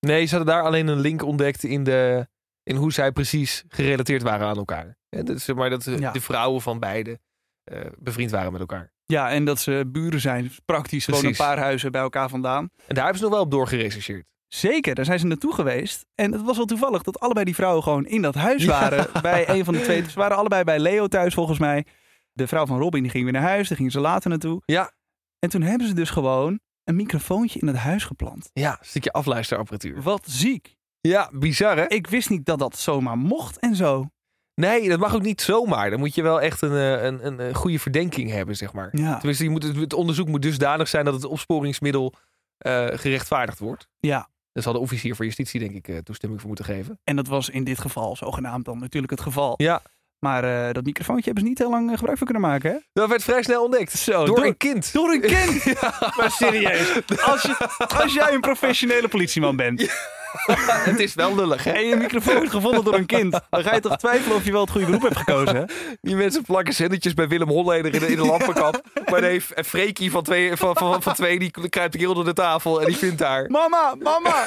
Nee, 0.00 0.24
ze 0.26 0.36
hadden 0.36 0.54
daar 0.54 0.64
alleen 0.64 0.86
een 0.86 1.00
link 1.00 1.22
ontdekt 1.22 1.64
in, 1.64 1.84
de, 1.84 2.28
in 2.62 2.76
hoe 2.76 2.92
zij 2.92 3.12
precies 3.12 3.64
gerelateerd 3.68 4.22
waren 4.22 4.46
aan 4.48 4.56
elkaar. 4.56 4.96
Hè, 5.08 5.22
dat, 5.22 5.46
maar 5.56 5.70
dat 5.70 5.82
de, 5.82 5.98
Ja. 5.98 6.12
de 6.12 6.20
vrouwen 6.20 6.60
van 6.62 6.78
beide 6.78 7.20
eh, 7.64 7.80
bevriend 7.98 8.30
waren 8.30 8.52
met 8.52 8.60
elkaar. 8.60 8.92
Ja, 9.06 9.30
en 9.30 9.44
dat 9.44 9.60
ze 9.60 9.84
buren 9.92 10.20
zijn. 10.20 10.50
Praktisch 10.64 11.04
gewoon 11.04 11.20
een 11.20 11.26
Precies. 11.26 11.46
paar 11.46 11.58
huizen 11.58 11.92
bij 11.92 12.00
elkaar 12.00 12.28
vandaan. 12.28 12.70
En 12.86 12.94
daar 12.94 13.04
hebben 13.04 13.16
ze 13.16 13.22
nog 13.24 13.32
wel 13.32 13.42
op 13.42 13.50
doorgerechercheerd. 13.50 14.26
Zeker, 14.48 14.94
daar 14.94 15.04
zijn 15.04 15.18
ze 15.18 15.26
naartoe 15.26 15.54
geweest. 15.54 16.06
En 16.14 16.32
het 16.32 16.42
was 16.42 16.56
wel 16.56 16.66
toevallig 16.66 17.02
dat 17.02 17.20
allebei 17.20 17.44
die 17.44 17.54
vrouwen 17.54 17.82
gewoon 17.82 18.06
in 18.06 18.22
dat 18.22 18.34
huis 18.34 18.64
waren. 18.64 19.06
Bij 19.22 19.48
een 19.48 19.64
van 19.64 19.74
de 19.74 19.80
twee. 19.80 20.10
Ze 20.10 20.18
waren 20.18 20.36
allebei 20.36 20.64
bij 20.64 20.78
Leo 20.78 21.06
thuis 21.06 21.34
volgens 21.34 21.58
mij. 21.58 21.86
De 22.32 22.46
vrouw 22.46 22.66
van 22.66 22.78
Robin 22.78 23.02
die 23.02 23.10
ging 23.10 23.24
weer 23.24 23.32
naar 23.32 23.42
huis. 23.42 23.68
Daar 23.68 23.76
gingen 23.76 23.92
ze 23.92 24.00
later 24.00 24.30
naartoe. 24.30 24.62
Ja. 24.64 24.92
En 25.38 25.48
toen 25.50 25.62
hebben 25.62 25.86
ze 25.86 25.94
dus 25.94 26.10
gewoon 26.10 26.60
een 26.84 26.96
microfoontje 26.96 27.60
in 27.60 27.66
het 27.66 27.76
huis 27.76 28.04
geplant. 28.04 28.50
Ja, 28.52 28.70
een 28.70 28.86
stukje 28.86 29.12
afluisterapparatuur. 29.12 30.02
Wat 30.02 30.24
ziek. 30.28 30.76
Ja, 31.00 31.30
bizar 31.32 31.76
hè? 31.76 31.88
Ik 31.88 32.06
wist 32.06 32.30
niet 32.30 32.46
dat 32.46 32.58
dat 32.58 32.78
zomaar 32.78 33.18
mocht 33.18 33.58
en 33.58 33.76
zo. 33.76 34.08
Nee, 34.54 34.88
dat 34.88 34.98
mag 34.98 35.14
ook 35.14 35.22
niet 35.22 35.40
zomaar. 35.40 35.90
Dan 35.90 35.98
moet 35.98 36.14
je 36.14 36.22
wel 36.22 36.40
echt 36.40 36.62
een, 36.62 36.72
eh, 36.72 37.02
een, 37.02 37.40
een, 37.40 37.54
goede 37.54 37.78
verdenking 37.78 38.30
hebben, 38.30 38.56
zeg 38.56 38.72
maar. 38.72 38.88
Ja. 38.92 39.16
Tenminste, 39.16 39.44
je 39.44 39.50
moet, 39.50 39.62
het, 39.62 39.76
het 39.76 39.92
onderzoek 39.92 40.28
moet 40.28 40.42
dusdanig 40.42 40.88
zijn 40.88 41.04
dat 41.04 41.14
het 41.14 41.24
opsporingsmiddel 41.24 42.14
eh, 42.58 42.86
gerechtvaardigd 42.86 43.58
wordt. 43.58 43.88
Ja. 44.00 44.28
Daar 44.52 44.62
zal 44.62 44.72
de 44.72 44.78
officier 44.78 45.14
van 45.14 45.26
justitie, 45.26 45.60
denk 45.60 45.74
ik, 45.74 45.88
eh, 45.88 45.98
toestemming 45.98 46.40
voor 46.40 46.48
moeten 46.50 46.66
geven. 46.66 47.00
En 47.04 47.16
dat 47.16 47.26
was 47.26 47.48
in 47.48 47.64
dit 47.64 47.78
geval 47.78 48.16
zogenaamd 48.16 48.64
dan 48.64 48.78
natuurlijk 48.78 49.12
het 49.12 49.20
geval. 49.20 49.54
Ja. 49.56 49.82
Maar 50.24 50.44
eh, 50.44 50.72
dat 50.72 50.84
microfoontje 50.84 51.24
hebben 51.24 51.42
ze 51.42 51.48
niet 51.48 51.58
heel 51.58 51.70
lang 51.70 51.90
eh, 51.90 51.96
gebruik 51.96 52.18
van 52.18 52.26
kunnen 52.26 52.48
maken, 52.48 52.70
hè? 52.70 52.76
Dat 52.92 53.08
werd 53.08 53.22
vrij 53.24 53.42
snel 53.42 53.62
ontdekt. 53.62 53.92
Zo, 53.92 54.24
door, 54.24 54.36
door- 54.36 54.44
een 54.44 54.56
kind. 54.56 54.92
Door 54.92 55.12
een 55.12 55.20
kind! 55.20 55.64
Maar 56.18 56.30
serieus, 56.30 57.00
als, 57.24 57.42
je, 57.42 57.68
als 57.98 58.14
jij 58.14 58.32
een 58.32 58.40
professionele 58.40 59.08
politieman 59.08 59.56
bent 59.56 59.80
het 60.90 61.00
is 61.00 61.14
wel 61.14 61.34
lullig, 61.34 61.64
hè? 61.64 61.70
en 61.70 61.86
je 61.86 61.96
microfoon 61.96 62.34
wordt 62.34 62.50
gevonden 62.50 62.84
door 62.84 62.94
een 62.94 63.06
kind, 63.06 63.40
dan 63.50 63.62
ga 63.62 63.74
je 63.74 63.80
toch 63.80 63.96
twijfelen 63.96 64.36
of 64.36 64.44
je 64.44 64.52
wel 64.52 64.60
het 64.60 64.70
goede 64.70 64.86
beroep 64.86 65.02
hebt 65.02 65.16
gekozen, 65.16 65.56
hè? 65.56 65.64
Die 66.00 66.16
mensen 66.16 66.42
plakken 66.42 66.74
zendertjes 66.74 67.14
bij 67.14 67.28
Willem 67.28 67.48
Holleder 67.48 67.94
in 67.94 68.00
de, 68.00 68.06
in 68.06 68.16
de 68.16 68.26
lampenkap. 68.26 68.80
maar 69.10 69.20
nee, 69.20 69.42
en 69.54 69.64
Freekie 69.64 70.10
van 70.10 70.22
twee, 70.22 70.56
van, 70.56 70.76
van, 70.76 71.02
van 71.02 71.14
twee 71.14 71.38
die 71.38 71.68
kruipt 71.68 71.94
hier 71.94 72.08
onder 72.08 72.24
de 72.24 72.32
tafel 72.32 72.80
en 72.80 72.86
die 72.86 72.96
vindt 72.96 73.18
daar. 73.18 73.50
Mama, 73.50 73.94
mama! 73.98 74.46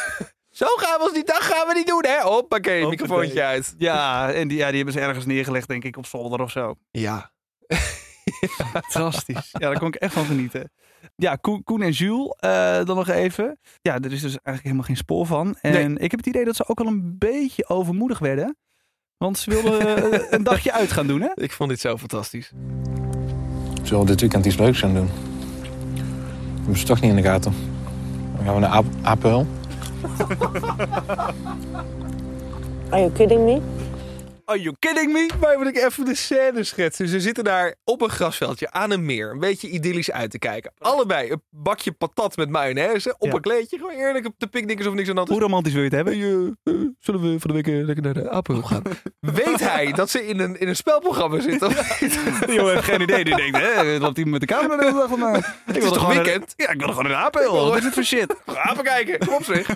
Zo 0.57 0.65
gaan 0.65 0.97
we 0.97 1.03
ons 1.03 1.13
die 1.13 1.23
dag 1.23 1.47
gaan 1.47 1.67
we 1.67 1.73
niet 1.73 1.87
doen, 1.87 2.05
hè? 2.05 2.21
Hoppakee, 2.21 2.81
Hoppatee. 2.81 2.87
microfoontje 2.87 3.43
uit. 3.43 3.75
Ja, 3.77 4.31
en 4.31 4.47
die, 4.47 4.57
ja, 4.57 4.67
die 4.67 4.75
hebben 4.75 4.93
ze 4.93 4.99
ergens 4.99 5.25
neergelegd, 5.25 5.67
denk 5.67 5.83
ik, 5.83 5.97
op 5.97 6.05
zolder 6.05 6.41
of 6.41 6.51
zo. 6.51 6.75
Ja. 6.91 7.31
Fantastisch. 8.71 9.49
Ja, 9.51 9.59
daar 9.59 9.79
kon 9.79 9.87
ik 9.87 9.95
echt 9.95 10.13
van 10.13 10.25
genieten. 10.25 10.71
Ja, 11.15 11.35
Koen, 11.35 11.63
Koen 11.63 11.81
en 11.81 11.91
Jules, 11.91 12.35
eh, 12.39 12.85
dan 12.85 12.95
nog 12.95 13.07
even. 13.07 13.59
Ja, 13.81 13.93
er 13.93 14.11
is 14.11 14.21
dus 14.21 14.31
eigenlijk 14.31 14.63
helemaal 14.63 14.83
geen 14.83 14.97
spoor 14.97 15.25
van. 15.25 15.57
En 15.61 15.97
ik 15.97 16.11
heb 16.11 16.19
het 16.19 16.29
idee 16.29 16.45
dat 16.45 16.55
ze 16.55 16.67
ook 16.67 16.79
al 16.79 16.87
een 16.87 17.15
beetje 17.17 17.69
overmoedig 17.69 18.19
werden. 18.19 18.57
Want 19.17 19.37
ze 19.37 19.49
wilden 19.49 20.11
eh, 20.11 20.21
een 20.37 20.43
dagje 20.43 20.71
uit 20.71 20.91
gaan 20.91 21.07
doen, 21.07 21.21
hè? 21.21 21.29
Ik 21.33 21.51
vond 21.51 21.69
dit 21.69 21.79
zo 21.79 21.97
fantastisch. 21.97 22.51
Zullen 23.83 24.01
we 24.01 24.05
dit 24.05 24.21
weekend 24.21 24.45
iets 24.45 24.57
leuks 24.57 24.79
gaan 24.79 24.93
doen? 24.93 25.07
We 25.07 26.55
hebben 26.55 26.77
ze 26.77 26.85
toch 26.85 27.01
niet 27.01 27.09
in 27.09 27.15
de 27.15 27.21
gaten. 27.21 27.53
Dan 28.35 28.45
gaan 28.45 28.53
we 28.53 28.59
naar 28.59 28.71
Ap 28.71 28.85
Apel. 29.01 29.47
Are 32.91 32.99
you 32.99 33.09
kidding 33.15 33.45
me? 33.45 33.61
Are 34.49 34.61
you 34.61 34.75
kidding 34.79 35.11
me? 35.13 35.29
Maar 35.41 35.57
moet 35.57 35.67
ik 35.67 35.77
even 35.77 36.05
de 36.05 36.15
scène 36.15 36.63
schetsen. 36.63 37.07
Ze 37.07 37.19
zitten 37.19 37.43
daar 37.43 37.75
op 37.83 38.01
een 38.01 38.09
grasveldje 38.09 38.71
aan 38.71 38.91
een 38.91 39.05
meer. 39.05 39.31
Een 39.31 39.39
beetje 39.39 39.69
idyllisch 39.69 40.11
uit 40.11 40.31
te 40.31 40.39
kijken. 40.39 40.71
Allebei 40.77 41.31
een 41.31 41.41
bakje 41.49 41.91
patat 41.91 42.37
met 42.37 42.49
mayonaise. 42.49 43.15
Op 43.17 43.27
Ja. 43.27 43.33
een 43.35 43.41
kleedje. 43.41 43.77
Gewoon 43.77 43.93
eerlijk 43.93 44.25
op 44.25 44.33
de 44.37 44.47
picknickers 44.47 44.87
of 44.87 44.93
niks 44.93 45.09
aan 45.09 45.15
hand. 45.17 45.29
Hoe 45.29 45.39
romantisch 45.39 45.73
wil 45.73 45.81
je 45.83 45.87
het 45.87 45.95
hebben? 45.95 46.19
Hey, 46.19 46.29
eh, 46.63 46.73
eh, 46.73 46.87
zullen 46.99 47.21
we 47.21 47.39
van 47.39 47.49
de 47.49 47.53
week 47.55 47.67
eh, 47.67 47.85
lekker 47.85 48.03
naar 48.03 48.13
de 48.13 48.29
Apel 48.29 48.61
gaan? 48.61 48.81
Weet 49.19 49.59
hij 49.59 49.91
dat 49.91 50.09
ze 50.09 50.27
in 50.27 50.39
een, 50.39 50.59
in 50.59 50.67
een 50.67 50.75
spelprogramma 50.75 51.39
zitten? 51.39 51.69
Die 52.45 52.55
jongen 52.55 52.73
heeft 52.73 52.85
geen 52.85 53.01
idee. 53.01 53.23
Die 53.23 53.35
denkt, 53.35 53.57
hè, 53.57 53.97
loopt 53.97 54.15
hij 54.17 54.25
met 54.25 54.39
de 54.39 54.45
camera 54.47 54.77
de 54.77 54.85
hele 54.85 54.97
dag 54.97 55.09
vandaan? 55.09 55.35
Ik 55.67 55.75
is 55.75 55.83
wil 55.83 55.91
toch 55.91 56.13
weekend? 56.13 56.53
Ja, 56.55 56.69
ik 56.69 56.79
wil 56.79 56.87
gewoon 56.87 57.03
de 57.03 57.15
APL. 57.15 57.51
Wat 57.51 57.77
is 57.77 57.83
het 57.83 57.93
voor 57.93 58.03
shit? 58.03 58.35
Apen 58.45 58.83
kijken. 58.83 59.19
Kom 59.19 59.33
op 59.35 59.43
zeg. 59.43 59.67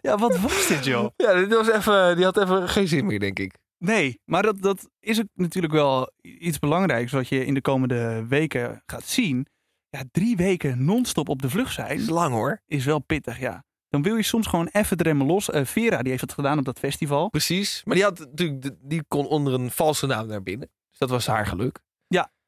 Ja, 0.00 0.16
wat 0.18 0.38
was 0.38 0.66
dit, 0.66 0.84
joh? 0.84 1.08
Ja, 1.16 1.34
dit 1.34 1.54
was 1.54 1.68
even, 1.70 2.16
die 2.16 2.24
had 2.24 2.36
even 2.36 2.68
geen 2.68 2.88
zin 2.88 3.06
meer, 3.06 3.20
denk 3.20 3.38
ik. 3.38 3.53
Nee, 3.84 4.20
maar 4.24 4.42
dat, 4.42 4.62
dat 4.62 4.88
is 5.00 5.20
ook 5.20 5.28
natuurlijk 5.34 5.72
wel 5.72 6.12
iets 6.20 6.58
belangrijks 6.58 7.12
wat 7.12 7.28
je 7.28 7.46
in 7.46 7.54
de 7.54 7.60
komende 7.60 8.26
weken 8.28 8.82
gaat 8.86 9.04
zien. 9.04 9.46
Ja, 9.88 10.02
drie 10.10 10.36
weken 10.36 10.84
non-stop 10.84 11.28
op 11.28 11.42
de 11.42 11.50
vlucht 11.50 11.76
Het 11.76 11.90
is 11.90 12.04
zijn 12.04 12.14
lang 12.14 12.34
hoor. 12.34 12.62
is 12.66 12.84
wel 12.84 12.98
pittig, 12.98 13.38
ja. 13.38 13.64
Dan 13.88 14.02
wil 14.02 14.16
je 14.16 14.22
soms 14.22 14.46
gewoon 14.46 14.68
even 14.72 14.96
de 14.96 15.02
remmen 15.02 15.26
los. 15.26 15.50
Eh, 15.50 15.64
Vera, 15.64 15.98
die 16.02 16.10
heeft 16.10 16.20
het 16.22 16.32
gedaan 16.32 16.58
op 16.58 16.64
dat 16.64 16.78
festival. 16.78 17.28
Precies. 17.28 17.82
Maar 17.84 17.94
die, 17.94 18.04
had 18.04 18.18
natuurlijk, 18.18 18.70
die 18.80 19.02
kon 19.08 19.26
onder 19.26 19.54
een 19.54 19.70
valse 19.70 20.06
naam 20.06 20.26
naar 20.26 20.42
binnen. 20.42 20.70
Dus 20.90 20.98
dat 20.98 21.10
was 21.10 21.26
haar 21.26 21.46
geluk. 21.46 21.82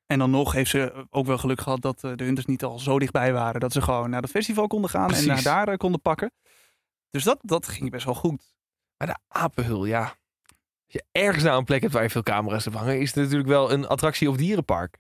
En 0.07 0.19
dan 0.19 0.31
nog 0.31 0.53
heeft 0.53 0.71
ze 0.71 1.07
ook 1.11 1.27
wel 1.27 1.39
geluk 1.39 1.61
gehad 1.61 1.81
dat 1.81 2.05
eh, 2.05 2.13
de 2.17 2.25
hunters 2.25 2.47
niet 2.47 2.65
al 2.65 2.79
zo 2.79 2.99
dichtbij 2.99 3.33
waren. 3.33 3.61
Dat 3.61 3.73
ze 3.73 3.83
gewoon 3.83 4.11
naar 4.11 4.21
dat 4.21 4.31
festival 4.31 4.67
konden 4.67 4.91
gaan 4.91 5.07
Precies. 5.07 5.27
en 5.27 5.35
naar 5.35 5.43
daar 5.43 5.69
eh, 5.69 5.77
konden 5.77 6.01
pakken. 6.01 6.33
Dus 7.11 7.25
dat, 7.25 7.39
dat 7.43 7.69
ging 7.69 7.91
best 7.91 8.05
wel 8.05 8.15
goed. 8.15 8.55
Maar 8.97 9.09
de 9.09 9.17
apenhul, 9.29 9.85
ja. 9.85 10.17
Als 10.87 10.95
je 10.95 11.05
ergens 11.13 11.45
nou 11.45 11.59
een 11.59 11.65
plek 11.65 11.81
hebt 11.81 11.93
waar 11.93 12.03
je 12.03 12.11
veel 12.11 12.23
camera's 12.23 12.65
hebt 12.65 12.77
hangen, 12.77 13.01
is 13.01 13.07
het 13.07 13.17
natuurlijk 13.17 13.49
wel 13.49 13.73
een 13.73 13.87
attractie 13.87 14.31
of 14.31 14.37
dierenpark. 14.37 14.99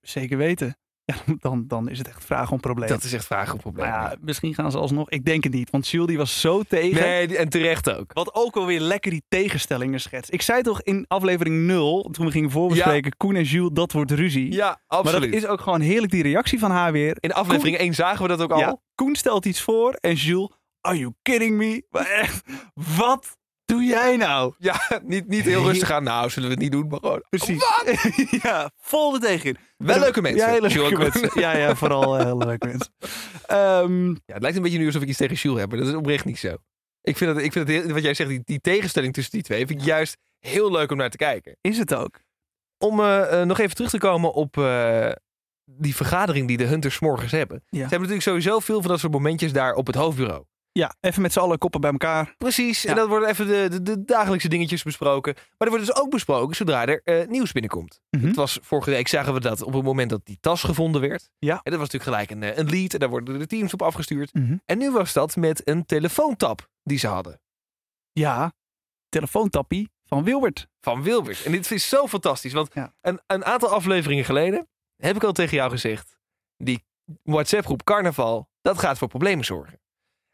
Zeker 0.00 0.36
weten. 0.38 0.74
Ja, 1.04 1.34
dan, 1.38 1.64
dan 1.66 1.88
is 1.88 1.98
het 1.98 2.08
echt 2.08 2.24
vraag 2.24 2.50
om 2.50 2.60
probleem. 2.60 2.88
Dat 2.88 3.02
is 3.02 3.12
echt 3.12 3.24
vragen 3.24 3.54
op 3.54 3.60
probleem. 3.60 3.88
Maar 3.88 4.10
ja, 4.10 4.16
misschien 4.20 4.54
gaan 4.54 4.70
ze 4.70 4.78
alsnog. 4.78 5.10
Ik 5.10 5.24
denk 5.24 5.44
het 5.44 5.52
niet, 5.52 5.70
want 5.70 5.88
Jules 5.88 6.06
die 6.08 6.16
was 6.16 6.40
zo 6.40 6.62
tegen. 6.62 7.02
nee, 7.02 7.36
en 7.36 7.48
terecht 7.48 7.90
ook. 7.90 8.12
Wat 8.12 8.34
ook 8.34 8.56
alweer 8.56 8.80
lekker 8.80 9.10
die 9.10 9.22
tegenstellingen 9.28 10.00
schetst. 10.00 10.32
Ik 10.32 10.42
zei 10.42 10.62
toch 10.62 10.82
in 10.82 11.04
aflevering 11.08 11.66
0, 11.66 12.08
toen 12.10 12.26
we 12.26 12.32
gingen 12.32 12.50
voorbespreken, 12.50 13.16
Koen 13.16 13.36
en 13.36 13.42
Jules, 13.42 13.70
dat 13.72 13.92
wordt 13.92 14.10
ruzie. 14.10 14.52
Ja, 14.52 14.66
maar 14.66 14.98
absoluut. 14.98 15.32
dat 15.32 15.42
is 15.42 15.46
ook 15.46 15.60
gewoon 15.60 15.80
heerlijk 15.80 16.12
die 16.12 16.22
reactie 16.22 16.58
van 16.58 16.70
haar 16.70 16.92
weer. 16.92 17.16
In 17.20 17.32
aflevering 17.32 17.76
1 17.76 17.94
zagen 17.94 18.22
we 18.22 18.28
dat 18.28 18.40
ook 18.40 18.52
al. 18.52 18.58
Ja, 18.58 18.80
Koen 18.94 19.14
stelt 19.14 19.44
iets 19.44 19.60
voor 19.60 19.92
en 19.92 20.14
Jules, 20.14 20.50
are 20.80 20.98
you 20.98 21.12
kidding 21.22 21.56
me? 21.56 21.86
Maar 21.90 22.06
echt, 22.06 22.42
wat 22.96 23.38
doe 23.70 23.82
jij 23.84 24.16
nou? 24.16 24.54
Ja, 24.58 25.00
niet, 25.02 25.28
niet 25.28 25.44
heel 25.44 25.64
rustig 25.64 25.90
aan. 25.90 26.02
Nou, 26.02 26.30
zullen 26.30 26.48
we 26.48 26.54
het 26.54 26.62
niet 26.62 26.72
doen, 26.72 26.88
maar 26.88 26.98
gewoon. 26.98 27.22
Precies. 27.28 27.64
ja, 28.42 28.70
vol 28.80 29.14
er 29.14 29.20
tegen. 29.20 29.56
Wel 29.76 29.98
leuke 29.98 30.22
mensen. 30.22 30.46
Ja, 30.46 30.52
hele 30.52 30.68
leuke 30.68 30.98
mensen. 30.98 31.40
Ja, 31.40 31.56
ja, 31.56 31.74
vooral 31.74 32.18
eh, 32.18 32.24
hele 32.24 32.46
leuke 32.46 32.66
mensen. 32.66 32.92
Ehm, 33.46 34.08
Ja, 34.08 34.34
het 34.34 34.42
lijkt 34.42 34.56
een 34.56 34.62
beetje 34.62 34.78
nu 34.78 34.86
alsof 34.86 35.02
ik 35.02 35.08
iets 35.08 35.18
tegen 35.18 35.36
Jules 35.36 35.60
heb, 35.60 35.68
maar 35.68 35.78
dat 35.78 35.88
is 35.88 35.94
oprecht 35.94 36.24
niet 36.24 36.38
zo. 36.38 36.56
Ik 37.02 37.16
vind, 37.16 37.34
het, 37.34 37.44
ik 37.44 37.52
vind 37.52 37.68
heel, 37.68 37.88
wat 37.88 38.02
jij 38.02 38.14
zegt, 38.14 38.28
die, 38.28 38.42
die 38.44 38.60
tegenstelling 38.60 39.12
tussen 39.12 39.32
die 39.32 39.42
twee, 39.42 39.66
vind 39.66 39.80
ik 39.80 39.86
juist 39.86 40.16
heel 40.38 40.70
leuk 40.70 40.90
om 40.90 40.96
naar 40.96 41.10
te 41.10 41.16
kijken. 41.16 41.56
is 41.60 41.78
het 41.78 41.94
ook? 41.94 42.20
Om 42.78 43.00
eh, 43.00 43.40
eh, 43.40 43.46
nog 43.46 43.58
even 43.58 43.74
terug 43.74 43.90
te 43.90 43.98
komen 43.98 44.32
op 44.32 44.54
die 45.64 45.96
vergadering 45.96 46.48
die 46.48 46.56
de 46.56 46.64
Hunters 46.64 46.98
morgens 46.98 47.32
hebben. 47.32 47.62
Ze 47.70 47.78
hebben 47.78 47.98
natuurlijk 47.98 48.22
sowieso 48.26 48.58
veel 48.58 48.80
van 48.80 48.90
dat 48.90 49.00
soort 49.00 49.12
momentjes 49.12 49.52
daar 49.52 49.74
op 49.74 49.86
het 49.86 49.96
hoofdbureau. 49.96 50.44
Ja, 50.72 50.94
even 51.00 51.22
met 51.22 51.32
z'n 51.32 51.38
allen 51.38 51.58
koppen 51.58 51.80
bij 51.80 51.90
elkaar. 51.90 52.34
Precies, 52.38 52.84
en 52.84 52.94
dat 52.96 53.08
worden 53.08 53.28
even 53.28 53.46
de, 53.46 53.68
de, 53.70 53.82
de 53.82 54.04
dagelijkse 54.04 54.48
dingetjes 54.48 54.82
besproken. 54.82 55.34
Maar 55.34 55.68
er 55.68 55.68
wordt 55.68 55.86
dus 55.86 55.96
ook 55.96 56.10
besproken 56.10 56.56
zodra 56.56 56.86
er 56.86 57.00
eh, 57.04 57.28
nieuws 57.28 57.52
binnenkomt. 57.52 58.00
Mhm. 58.10 58.26
Het 58.26 58.36
was 58.36 58.58
vorige 58.62 58.90
week 58.90 59.08
zagen 59.08 59.34
we 59.34 59.40
dat 59.40 59.62
op 59.62 59.72
het 59.72 59.82
moment 59.82 60.10
dat 60.10 60.20
die 60.26 60.38
tas 60.40 60.62
gevonden 60.62 61.00
werd. 61.00 61.30
Ja. 61.38 61.60
En 61.62 61.70
dat 61.70 61.80
was 61.80 61.90
natuurlijk 61.90 62.02
gelijk 62.26 62.30
een, 62.30 62.42
eh, 62.42 62.56
een 62.58 62.70
lead 62.70 62.92
en 62.92 62.98
daar 62.98 63.08
worden 63.08 63.38
de 63.38 63.46
teams 63.46 63.72
op 63.72 63.82
afgestuurd. 63.82 64.34
Mhm. 64.34 64.56
En 64.64 64.78
nu 64.78 64.90
was 64.90 65.12
dat 65.12 65.36
met 65.36 65.68
een 65.68 65.86
telefoontap 65.86 66.68
die 66.82 66.98
ze 66.98 67.06
hadden. 67.06 67.40
Ja, 68.12 68.52
telefoontappie 69.08 69.90
van 70.04 70.24
Wilbert. 70.24 70.68
Van 70.80 71.02
Wilbert. 71.02 71.44
En 71.44 71.52
dit 71.52 71.70
is 71.70 71.88
zo 71.88 72.06
fantastisch. 72.06 72.52
Want 72.52 72.70
Ja. 72.74 72.94
een, 73.00 73.20
een 73.26 73.44
aantal 73.44 73.68
afleveringen 73.68 74.24
geleden 74.24 74.68
heb 74.96 75.16
ik 75.16 75.24
al 75.24 75.32
tegen 75.32 75.56
jou 75.56 75.70
gezegd. 75.70 76.18
Die 76.56 76.84
WhatsApp 77.22 77.64
groep 77.64 77.84
Carnaval, 77.84 78.48
dat 78.62 78.78
gaat 78.78 78.98
voor 78.98 79.08
problemen 79.08 79.44
zorgen. 79.44 79.80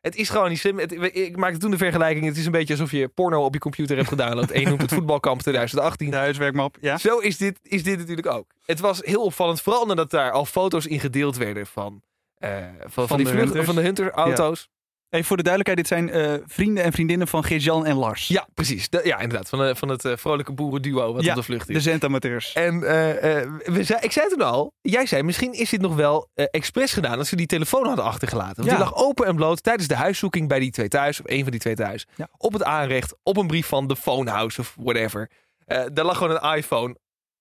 Het 0.07 0.17
is 0.17 0.29
gewoon 0.29 0.49
niet 0.49 0.59
slim. 0.59 0.79
Het- 0.79 0.93
ik 1.17 1.37
maakte 1.37 1.59
toen 1.59 1.71
de 1.71 1.77
vergelijking. 1.77 2.25
Het 2.27 2.37
is 2.37 2.47
een 2.47 2.53
beetje 2.53 2.73
alsof 2.75 2.91
je 2.91 3.09
porno 3.09 3.45
op 3.45 3.53
je 3.55 3.61
computer 3.61 3.97
hebt 3.97 4.09
gedownload. 4.09 4.51
Eén 4.51 4.69
noemt 4.69 4.83
het 4.83 4.93
voetbalkamp 4.93 5.41
2018. 5.41 6.11
De 6.11 6.17
huiswerkmap, 6.17 6.77
ja. 6.81 6.99
Zo 6.99 7.19
is 7.19 7.37
dit, 7.37 7.59
is 7.63 7.83
dit 7.83 7.99
natuurlijk 7.99 8.27
ook. 8.27 8.47
Het 8.67 8.81
was 8.81 9.01
heel 9.05 9.23
opvallend. 9.23 9.61
Vooral 9.61 9.87
nadat 9.87 10.11
daar 10.11 10.31
al 10.31 10.45
foto's 10.45 10.87
in 10.87 11.01
gedeeld 11.01 11.37
werden 11.37 11.67
van, 11.67 12.03
eh, 12.39 12.51
van, 12.87 13.09
van, 13.09 13.17
die 13.17 13.27
de 13.27 13.33
vlucht, 13.33 13.65
van 13.67 13.75
de 13.75 13.81
Hunter-auto's. 13.81 14.69
Even 15.11 15.27
voor 15.27 15.37
de 15.37 15.43
duidelijkheid, 15.43 15.89
dit 15.89 15.99
zijn 15.99 16.11
eh, 16.11 16.43
vrienden 16.47 16.85
en 16.85 16.93
vriendinnen 16.93 17.29
van 17.29 17.45
Geert-Jan 17.45 17.87
en 17.87 17.97
Lars. 17.97 18.29
Ja. 18.29 18.47
precies. 18.55 18.89
De- 18.89 19.01
ja, 19.05 19.19
inderdaad. 19.21 19.49
Van, 19.49 19.65
eh, 19.65 19.75
van 19.75 19.89
het 19.89 20.05
eh, 20.05 20.13
vrolijke 20.17 20.53
boerenduo 20.53 21.13
wat 21.13 21.23
Ja, 21.25 21.31
op 21.31 21.37
de 21.37 21.43
vlucht 21.43 21.69
is. 21.69 21.75
De 21.75 21.81
zendamateurs. 21.81 22.53
En 22.53 22.81
we 22.81 23.79
zei, 23.85 23.99
ik 24.03 24.13
zei 24.13 24.29
toen 24.29 24.41
al, 24.43 24.73
jij 24.81 25.07
zei 25.07 25.23
misschien 25.23 25.53
is 25.53 25.71
dit 25.71 25.81
nog 25.81 25.95
wel 25.95 26.29
expres 26.35 26.93
gedaan 26.93 27.17
dat 27.17 27.27
ze 27.27 27.37
die 27.37 27.47
telefoon 27.47 27.87
hadden 27.87 28.05
achtergelaten. 28.05 28.57
Want 28.57 28.69
Ja. 28.69 28.77
die 28.77 28.85
lag 28.85 28.95
open 28.95 29.27
en 29.27 29.37
bloot 29.37 29.63
tijdens 29.63 29.89
de 29.89 29.95
huiszoeking 29.95 30.49
bij 30.49 30.59
die 30.59 30.71
twee 30.71 30.89
thuis, 30.89 31.21
of 31.21 31.31
een 31.31 31.43
van 31.43 31.51
die 31.51 31.61
twee 31.61 31.75
thuis. 31.75 32.07
Ja. 32.17 32.29
Op 32.37 32.53
het 32.53 32.63
aanrecht, 32.63 33.15
op 33.23 33.37
een 33.37 33.47
brief 33.47 33.67
van 33.67 33.87
de 33.87 33.97
Phonehouse 33.97 34.61
of 34.61 34.75
whatever. 34.81 35.31
Daar 35.67 36.05
lag 36.05 36.17
gewoon 36.17 36.39
een 36.43 36.57
iPhone 36.57 36.97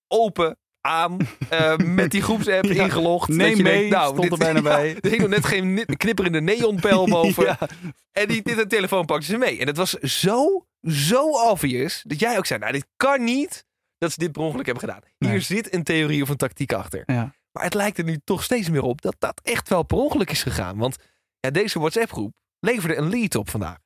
open, 0.07 0.57
aan, 0.85 1.17
eh, 1.49 1.77
met 1.77 2.11
die 2.11 2.21
groepsapp 2.21 2.63
Ja. 2.73 2.83
ingelogd. 2.83 3.27
Neem 3.29 3.47
Dat 3.47 3.57
je 3.57 3.63
mee, 3.63 3.73
denkt, 3.79 3.95
nou, 3.95 4.05
stond 4.13 4.21
dit- 4.21 4.31
er 4.31 4.37
bijna 4.37 4.57
ja, 4.69 4.75
bij. 4.75 4.95
Er 5.01 5.09
hing 5.09 5.21
nog 5.21 5.29
net 5.29 5.45
geen 5.45 5.73
ni- 5.73 5.85
knipperende 5.85 6.41
neonpijl 6.41 7.07
boven. 7.19 7.43
Ja. 7.45 7.57
En 8.11 8.27
die, 8.27 8.41
dit 8.41 8.57
een 8.57 8.67
telefoon 8.67 9.05
pakte 9.05 9.25
ze 9.25 9.37
mee. 9.37 9.59
En 9.59 9.67
het 9.67 9.77
was 9.77 9.91
zo, 9.93 10.65
zo 10.81 11.29
obvious 11.29 12.03
dat 12.07 12.19
jij 12.19 12.37
ook 12.37 12.45
zei, 12.45 12.59
nou 12.59 12.71
dit 12.71 12.85
kan 12.95 13.23
niet 13.23 13.65
dat 13.97 14.11
ze 14.11 14.19
dit 14.19 14.31
per 14.31 14.41
ongeluk 14.41 14.65
hebben 14.65 14.83
gedaan. 14.83 15.01
Hier 15.17 15.29
Nee. 15.29 15.39
zit 15.39 15.73
een 15.73 15.83
theorie 15.83 16.21
of 16.21 16.29
een 16.29 16.37
tactiek 16.37 16.73
achter. 16.73 17.03
Ja. 17.05 17.33
Maar 17.51 17.63
het 17.63 17.73
lijkt 17.73 17.97
er 17.97 18.03
nu 18.03 18.19
toch 18.23 18.43
steeds 18.43 18.69
meer 18.69 18.81
op 18.83 19.01
dat 19.01 19.15
dat 19.19 19.41
echt 19.43 19.69
wel 19.69 19.83
per 19.83 19.97
ongeluk 19.97 20.31
is 20.31 20.43
gegaan. 20.43 20.77
Want 20.77 20.95
ja, 21.39 21.49
deze 21.49 21.79
WhatsApp-groep 21.79 22.33
leverde 22.59 22.95
een 22.95 23.09
lead 23.09 23.35
op 23.35 23.49
vandaag. 23.49 23.77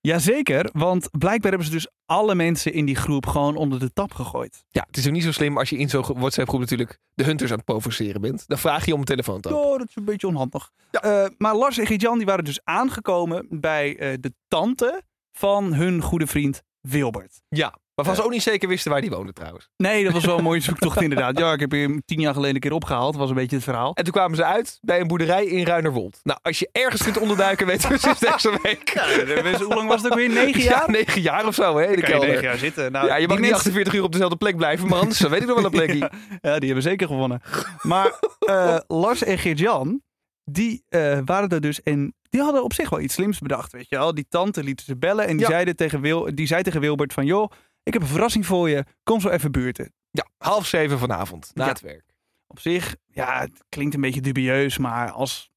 Jazeker, 0.00 0.68
want 0.72 1.08
blijkbaar 1.18 1.50
hebben 1.50 1.68
ze 1.68 1.74
dus 1.74 1.88
alle 2.06 2.34
mensen 2.34 2.72
in 2.72 2.84
die 2.84 2.96
groep 2.96 3.26
gewoon 3.26 3.56
onder 3.56 3.78
de 3.78 3.92
tap 3.92 4.12
gegooid. 4.12 4.64
Ja, 4.68 4.84
het 4.86 4.96
is 4.96 5.06
ook 5.06 5.12
niet 5.12 5.22
zo 5.22 5.32
slim 5.32 5.58
als 5.58 5.70
je 5.70 5.78
in 5.78 5.88
zo'n 5.88 6.04
WhatsApp-groep 6.06 6.60
natuurlijk 6.60 6.98
de 7.14 7.24
hunters 7.24 7.50
aan 7.50 7.56
het 7.56 7.66
provoceren 7.66 8.20
bent. 8.20 8.44
Dan 8.46 8.58
vraag 8.58 8.86
je 8.86 8.92
om 8.92 8.98
een 8.98 9.04
telefoon 9.04 9.40
te 9.40 9.48
openen. 9.48 9.72
Oh, 9.72 9.78
dat 9.78 9.88
is 9.88 9.96
een 9.96 10.04
beetje 10.04 10.26
onhandig. 10.26 10.70
Eh, 10.90 11.26
maar 11.38 11.54
Lars 11.54 11.78
en 11.78 11.86
Gert-Jan 11.86 12.16
die 12.16 12.26
waren 12.26 12.44
dus 12.44 12.60
aangekomen 12.64 13.46
bij 13.50 13.96
eh, 13.96 14.16
de 14.20 14.32
tante 14.48 15.02
van 15.32 15.74
hun 15.74 16.02
goede 16.02 16.26
vriend 16.26 16.62
Wilbert. 16.80 17.40
Ja, 17.48 17.78
waarvan 18.04 18.22
ze 18.22 18.24
ook 18.24 18.30
niet 18.30 18.42
zeker 18.42 18.68
wisten 18.68 18.90
waar 18.90 19.00
die 19.00 19.10
woonde 19.10 19.32
trouwens. 19.32 19.68
Nee, 19.76 20.04
dat 20.04 20.12
was 20.12 20.24
wel 20.24 20.38
een 20.38 20.42
mooie 20.44 20.60
zoektocht 20.70 21.02
inderdaad. 21.02 21.38
Ja, 21.38 21.52
ik 21.52 21.60
heb 21.60 21.70
hem 21.70 22.02
tien 22.04 22.20
jaar 22.20 22.34
geleden 22.34 22.54
een 22.54 22.60
keer 22.60 22.72
opgehaald. 22.72 23.16
was 23.16 23.28
een 23.28 23.34
beetje 23.34 23.56
het 23.56 23.64
verhaal. 23.64 23.94
En 23.94 24.04
toen 24.04 24.12
kwamen 24.12 24.36
ze 24.36 24.44
uit 24.44 24.78
bij 24.80 25.00
een 25.00 25.06
boerderij 25.06 25.44
in 25.44 25.66
Ruinerwold. 25.66 26.20
Nou, 26.22 26.38
als 26.42 26.58
je 26.58 26.68
ergens 26.72 27.02
kunt 27.02 27.18
onderduiken, 27.18 27.66
weten 27.66 27.88
we 27.90 27.98
sinds 27.98 28.20
deze 28.20 28.58
week. 28.62 28.88
Ja, 28.94 29.56
hoe 29.64 29.74
lang 29.74 29.88
was 29.88 30.02
het 30.02 30.12
ook 30.12 30.18
weer? 30.18 30.28
Negen 30.28 30.62
Ja, 30.70 30.70
jaar? 30.70 30.90
negen 30.90 31.20
jaar 31.22 31.46
of 31.46 31.54
zo, 31.54 31.76
hè? 31.78 31.84
in 31.86 31.96
De 31.96 32.02
Kan 32.02 32.20
je 32.20 32.26
negen 32.26 32.42
jaar 32.42 32.56
zitten. 32.58 32.92
Nou, 32.92 33.06
Ja, 33.06 33.16
je 33.16 33.26
mag 33.28 33.38
niet 33.38 33.50
mensen- 33.50 33.56
48 33.70 33.94
uur 33.94 34.02
op 34.02 34.12
dezelfde 34.12 34.36
plek 34.36 34.56
blijven, 34.56 34.88
maar 34.88 34.98
anders 34.98 35.20
weet 35.20 35.40
ik 35.40 35.46
nog 35.46 35.56
wel 35.56 35.64
een 35.64 35.70
plekje. 35.70 35.98
Ja, 36.00 36.10
ja, 36.40 36.58
die 36.58 36.64
hebben 36.66 36.82
zeker 36.82 37.06
gewonnen. 37.06 37.40
Maar 37.82 38.18
eh, 38.38 38.76
Lars 38.86 39.22
en 39.24 39.38
Geert-Jan, 39.38 40.02
die 40.44 40.84
eh, 40.88 41.18
waren 41.24 41.48
er 41.48 41.60
dus 41.60 41.82
en 41.82 42.14
die 42.30 42.40
hadden 42.40 42.64
op 42.64 42.72
zich 42.72 42.90
wel 42.90 43.00
iets 43.00 43.14
slims 43.14 43.38
bedacht, 43.38 43.72
weet 43.72 43.88
je 43.88 43.96
wel. 43.96 44.14
Die 44.14 44.26
tante 44.28 44.62
lieten 44.64 44.84
ze 44.84 44.96
bellen 44.96 45.26
en 45.26 45.36
die, 45.36 45.46
zeiden 45.46 45.76
tegen 45.76 46.00
Wil, 46.00 46.28
die 46.34 46.46
zei 46.46 46.62
tegen 46.62 46.80
Wilbert 46.80 47.12
van, 47.12 47.24
joh, 47.26 47.50
ik 47.94 48.00
heb 48.00 48.02
een 48.08 48.14
verrassing 48.14 48.46
voor 48.46 48.68
je, 48.68 48.84
kom 49.02 49.20
zo 49.20 49.28
even 49.28 49.52
buurten. 49.52 49.92
Ja, 50.10 50.26
half 50.38 50.66
zeven 50.66 50.98
vanavond, 50.98 51.50
na 51.54 51.64
Ja. 51.64 51.70
het 51.70 51.80
werk. 51.80 52.14
Op 52.46 52.58
zich, 52.60 52.96
ja, 53.06 53.40
het 53.40 53.64
klinkt 53.68 53.94
een 53.94 54.00
beetje 54.00 54.20
dubieus, 54.20 54.78
maar 54.78 55.10
als, 55.10 55.50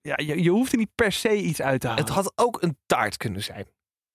ja, 0.00 0.14
je, 0.16 0.42
je 0.42 0.50
hoeft 0.50 0.72
er 0.72 0.78
niet 0.78 0.94
per 0.94 1.12
se 1.12 1.36
iets 1.42 1.62
uit 1.62 1.80
te 1.80 1.86
halen. 1.86 2.04
Het 2.04 2.12
had 2.12 2.32
ook 2.34 2.62
een 2.62 2.78
taart 2.86 3.16
kunnen 3.16 3.42
zijn. 3.42 3.64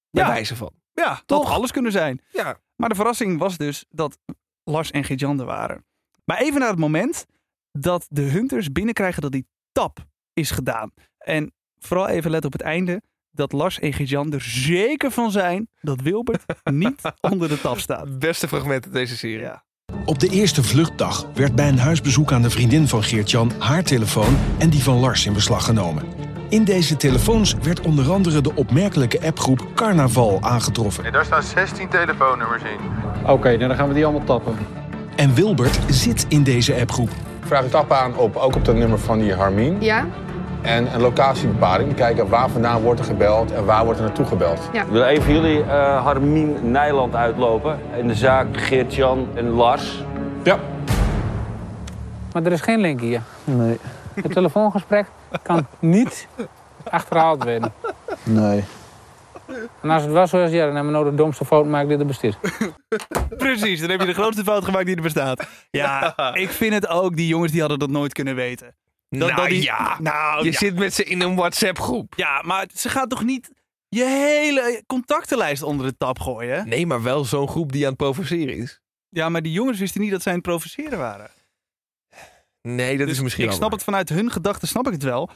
Bij 0.09 0.23
Ja. 0.23 0.29
wijze 0.29 0.55
van. 0.55 0.73
ja, 0.93 1.21
toch? 1.25 1.45
had 1.47 1.53
alles 1.55 1.71
kunnen 1.71 1.91
zijn. 1.91 2.21
Ja. 2.31 2.59
Maar 2.75 2.89
de 2.89 2.95
verrassing 2.95 3.39
was 3.39 3.57
dus 3.57 3.85
dat 3.89 4.17
Lars 4.63 4.91
en 4.91 5.03
Geert-Jan 5.03 5.39
er 5.39 5.45
waren. 5.45 5.85
Maar 6.25 6.37
even 6.37 6.59
naar 6.59 6.69
het 6.69 6.79
moment 6.79 7.25
dat 7.71 8.05
de 8.09 8.21
hunters 8.21 8.71
binnenkrijgen 8.71 9.21
dat 9.21 9.31
die 9.31 9.47
tap 9.71 10.05
is 10.33 10.51
gedaan. 10.51 10.91
En 11.17 11.53
vooral 11.79 12.07
even 12.07 12.31
let 12.31 12.45
op 12.45 12.51
het 12.51 12.61
einde 12.61 13.01
dat 13.37 13.51
Lars 13.51 13.79
en 13.79 13.93
Geert-Jan 13.93 14.33
er 14.33 14.41
zeker 14.41 15.11
van 15.11 15.31
zijn 15.31 15.69
dat 15.81 16.01
Wilbert 16.01 16.43
niet 16.63 17.01
onder 17.21 17.49
de 17.49 17.61
tap 17.61 17.79
staat. 17.79 18.07
Het 18.07 18.19
beste 18.19 18.47
fragment 18.47 18.83
uit 18.85 18.93
deze 18.93 19.17
serie. 19.17 19.39
Ja. 19.39 19.63
Op 20.05 20.19
de 20.19 20.29
eerste 20.29 20.63
vluchtdag 20.63 21.27
werd 21.33 21.55
bij 21.55 21.67
een 21.67 21.79
huisbezoek 21.79 22.31
aan 22.31 22.41
de 22.41 22.49
vriendin 22.49 22.87
van 22.87 23.03
Geert-Jan 23.03 23.51
haar 23.59 23.83
telefoon 23.83 24.37
en 24.57 24.69
die 24.69 24.83
van 24.83 24.99
Lars 24.99 25.25
in 25.25 25.33
beslag 25.33 25.65
genomen. 25.65 26.03
In 26.49 26.63
deze 26.63 26.97
telefoons 26.97 27.55
werd 27.61 27.81
onder 27.81 28.11
andere 28.11 28.41
de 28.41 28.55
opmerkelijke 28.55 29.21
appgroep 29.21 29.67
Carnaval 29.75 30.41
aangetroffen. 30.41 31.11
daar 31.11 31.25
staan 31.25 31.43
16 31.43 31.89
telefoonnummers 31.89 32.63
in. 32.63 32.79
Oké, 33.29 33.47
nou 33.47 33.67
dan 33.67 33.75
gaan 33.75 33.87
we 33.87 33.93
die 33.93 34.05
allemaal 34.05 34.25
tappen. 34.25 34.57
En 35.15 35.33
Wilbert 35.33 35.79
zit 35.89 36.25
in 36.29 36.43
deze 36.43 36.75
appgroep. 36.79 37.09
Vraag 37.39 37.63
een 37.63 37.69
tap 37.69 37.91
aan 37.91 38.15
op, 38.15 38.35
ook 38.35 38.55
op 38.55 38.65
het 38.65 38.75
nummer 38.75 38.99
van 38.99 39.19
die 39.19 39.33
Harmien. 39.33 39.81
Ja? 39.81 40.05
En 40.61 40.93
een 40.93 41.01
locatiebepaling. 41.01 41.95
Kijken 41.95 42.29
waar 42.29 42.49
vandaan 42.49 42.81
wordt 42.81 42.99
er 42.99 43.05
gebeld 43.05 43.51
en 43.51 43.65
waar 43.65 43.83
wordt 43.83 43.99
er 43.99 44.05
naartoe 44.05 44.25
gebeld. 44.25 44.69
Ja. 44.73 44.81
Ik 44.81 44.87
wil 44.87 45.03
even 45.03 45.33
jullie 45.33 45.63
eh 45.63 46.03
Harmien 46.03 46.71
Nijland 46.71 47.15
uitlopen. 47.15 47.79
In 47.97 48.07
de 48.07 48.15
zaak 48.15 48.47
Geert-Jan 48.51 49.27
en 49.35 49.49
Lars. 49.49 50.03
Ja. 50.43 50.59
Maar 52.33 52.43
er 52.43 52.51
is 52.51 52.61
geen 52.61 52.79
link 52.79 52.99
hier. 52.99 53.21
Nee. 53.43 53.79
Het 54.13 54.31
telefoongesprek 54.31 55.05
kan 55.41 55.67
niet 55.79 56.27
achterhaald 56.83 57.43
werden. 57.43 57.73
Nee. 58.23 58.63
En 59.81 59.89
als 59.89 60.03
het 60.03 60.11
was 60.11 60.29
zoals 60.29 60.51
ja, 60.51 60.65
dan 60.65 60.75
hebben 60.75 60.93
we 60.93 60.99
nou 60.99 61.09
de 61.09 61.15
domste 61.15 61.45
fout 61.45 61.63
gemaakt 61.63 61.87
die 61.87 61.97
er 61.97 62.05
bestaat. 62.05 62.37
Precies, 63.37 63.79
dan 63.79 63.89
heb 63.89 63.99
je 63.99 64.05
de 64.05 64.13
grootste 64.13 64.43
fout 64.43 64.65
gemaakt 64.65 64.85
die 64.85 64.95
er 64.95 65.01
bestaat. 65.01 65.47
Ja, 65.71 66.15
ik 66.33 66.49
vind 66.49 66.73
het 66.73 66.87
ook, 66.87 67.15
die 67.15 67.27
jongens 67.27 67.51
die 67.51 67.59
hadden 67.59 67.79
dat 67.79 67.89
nooit 67.89 68.13
kunnen 68.13 68.35
weten. 68.35 68.75
Dat, 69.09 69.19
nou 69.29 69.41
dat 69.41 69.49
die- 69.49 69.61
ja, 69.63 69.99
nou, 70.01 70.43
je 70.45 70.51
ja. 70.51 70.57
zit 70.57 70.75
met 70.75 70.93
ze 70.93 71.03
in 71.03 71.21
een 71.21 71.35
WhatsApp-groep. 71.35 72.13
ja, 72.15 72.41
maar 72.41 72.67
ze 72.73 72.89
gaat 72.89 73.09
toch 73.09 73.23
niet 73.23 73.51
je 73.89 74.03
hele 74.05 74.83
contactenlijst 74.87 75.63
onder 75.63 75.85
de 75.85 75.97
tap 75.97 76.19
gooien? 76.19 76.67
Nee, 76.67 76.85
maar 76.85 77.03
wel 77.03 77.25
zo'n 77.25 77.47
groep 77.47 77.71
die 77.71 77.81
aan 77.83 77.87
het 77.89 77.97
provoceren 77.97 78.55
is. 78.57 78.81
Ja, 79.09 79.29
maar 79.29 79.41
die 79.41 79.51
jongens 79.51 79.79
wisten 79.79 80.01
niet 80.01 80.11
dat 80.11 80.21
zij 80.21 80.31
aan 80.31 80.37
het 80.37 80.47
provoceren 80.47 80.97
waren. 80.97 81.29
Nee, 82.61 82.97
dat 82.97 83.07
Dus 83.07 83.15
is 83.17 83.23
misschien 83.23 83.43
ik 83.45 83.49
snap 83.51 83.61
waar. 83.61 83.71
het 83.71 83.83
vanuit 83.83 84.09
hun 84.09 84.31
gedachten, 84.31 84.67
snap 84.67 84.85
ik 84.87 84.93
het 84.93 85.03
wel. 85.03 85.29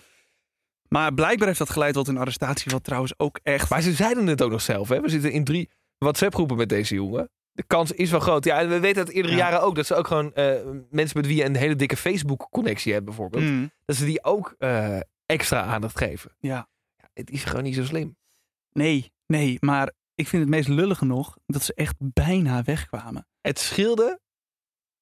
Maar 0.87 1.13
blijkbaar 1.13 1.47
heeft 1.47 1.59
dat 1.59 1.69
geleid 1.69 1.93
tot 1.93 2.07
een 2.07 2.17
arrestatie, 2.17 2.71
wat 2.71 2.83
trouwens 2.83 3.13
ook 3.17 3.39
echt... 3.43 3.69
Maar 3.69 3.81
ze 3.81 3.93
zeiden 3.93 4.27
het 4.27 4.41
ook 4.41 4.51
nog 4.51 4.61
zelf. 4.61 4.89
Hè? 4.89 5.01
We 5.01 5.09
zitten 5.09 5.31
in 5.31 5.43
drie 5.43 5.69
WhatsApp-groepen 5.97 6.57
met 6.57 6.69
deze 6.69 6.93
jongen. 6.95 7.29
De 7.53 7.63
kans 7.63 7.91
is 7.91 8.11
wel 8.11 8.19
groot. 8.19 8.43
Ja, 8.45 8.59
en 8.59 8.69
we 8.69 8.79
weten 8.79 9.05
uit 9.05 9.11
eerdere 9.11 9.35
Ja. 9.35 9.39
jaren 9.49 9.61
ook 9.61 9.75
dat 9.75 9.85
ze 9.85 9.95
ook 9.95 10.07
gewoon 10.07 10.33
eh, 10.33 10.61
mensen 10.89 11.17
met 11.17 11.25
wie 11.25 11.35
je 11.35 11.45
een 11.45 11.55
hele 11.55 11.75
dikke 11.75 11.97
Facebook-connectie 11.97 12.93
hebt, 12.93 13.05
bijvoorbeeld, 13.05 13.43
Mm, 13.43 13.71
dat 13.85 13.95
ze 13.95 14.05
die 14.05 14.23
ook 14.23 14.55
eh, 14.57 14.99
extra 15.25 15.61
aandacht 15.63 15.97
geven. 15.97 16.35
ja. 16.39 16.69
Ja, 16.97 17.09
het 17.13 17.29
is 17.29 17.43
gewoon 17.43 17.63
niet 17.63 17.75
zo 17.75 17.83
slim. 17.83 18.15
Nee, 18.71 19.11
nee, 19.25 19.57
maar 19.59 19.91
ik 20.15 20.27
vind 20.27 20.41
het 20.41 20.51
meest 20.51 20.67
lullige 20.67 21.05
nog 21.05 21.37
dat 21.45 21.61
ze 21.63 21.73
echt 21.73 21.95
bijna 21.97 22.63
wegkwamen. 22.63 23.27
Het 23.41 23.59
scheelde, 23.59 24.19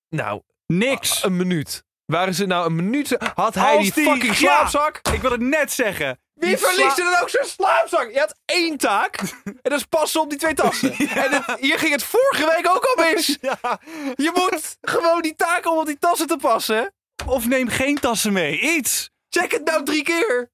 nou, 0.10 0.42
Niks! 0.66 1.24
een 1.24 1.36
minuut. 1.38 1.84
Waren 2.10 2.34
ze 2.34 2.45
nou 2.45 2.65
een 2.65 2.76
minuut? 2.76 3.17
Had 3.36 3.56
hij 3.56 3.76
Als 3.78 3.91
die, 3.91 4.04
fucking 4.04 4.26
ja, 4.38 4.67
slaapzak? 4.67 5.00
ik 5.13 5.22
wil 5.22 5.32
het 5.32 5.41
net 5.41 5.72
zeggen. 5.72 6.19
Wie 6.34 6.58
verliest 6.58 6.98
er 6.98 7.04
dan 7.04 7.22
ook 7.22 7.30
zo'n 7.30 7.45
slaapzak? 7.45 8.12
Je 8.12 8.19
had 8.19 8.36
één 8.45 8.78
taak. 8.78 9.19
en 9.43 9.60
dat 9.62 9.72
is 9.80 9.84
passen 9.86 10.22
op 10.22 10.30
die 10.30 10.39
twee 10.39 10.54
tassen. 10.54 10.91
En 11.24 11.32
het- 11.32 11.60
hier 11.60 11.80
ging 11.80 11.91
het 11.91 12.04
vorige 12.04 12.45
week 12.56 12.69
ook 12.76 12.84
al 12.86 13.04
mis. 13.04 13.38
Ja. 13.41 13.80
Je 14.15 14.32
moet 14.34 14.78
gewoon 14.82 15.22
die 15.22 15.36
taak 15.36 15.65
om 15.72 15.78
op 15.78 15.86
die 15.86 15.98
tassen 16.00 16.28
te 16.28 16.38
passen. 16.38 16.93
Of 17.26 17.48
neem 17.48 17.67
geen 17.67 18.00
tassen 18.00 18.34
mee. 18.34 18.60
Iets. 18.60 19.10
Check 19.30 19.52
het 19.52 19.63
nou 19.65 19.84
drie 19.86 20.04
keer. 20.04 20.52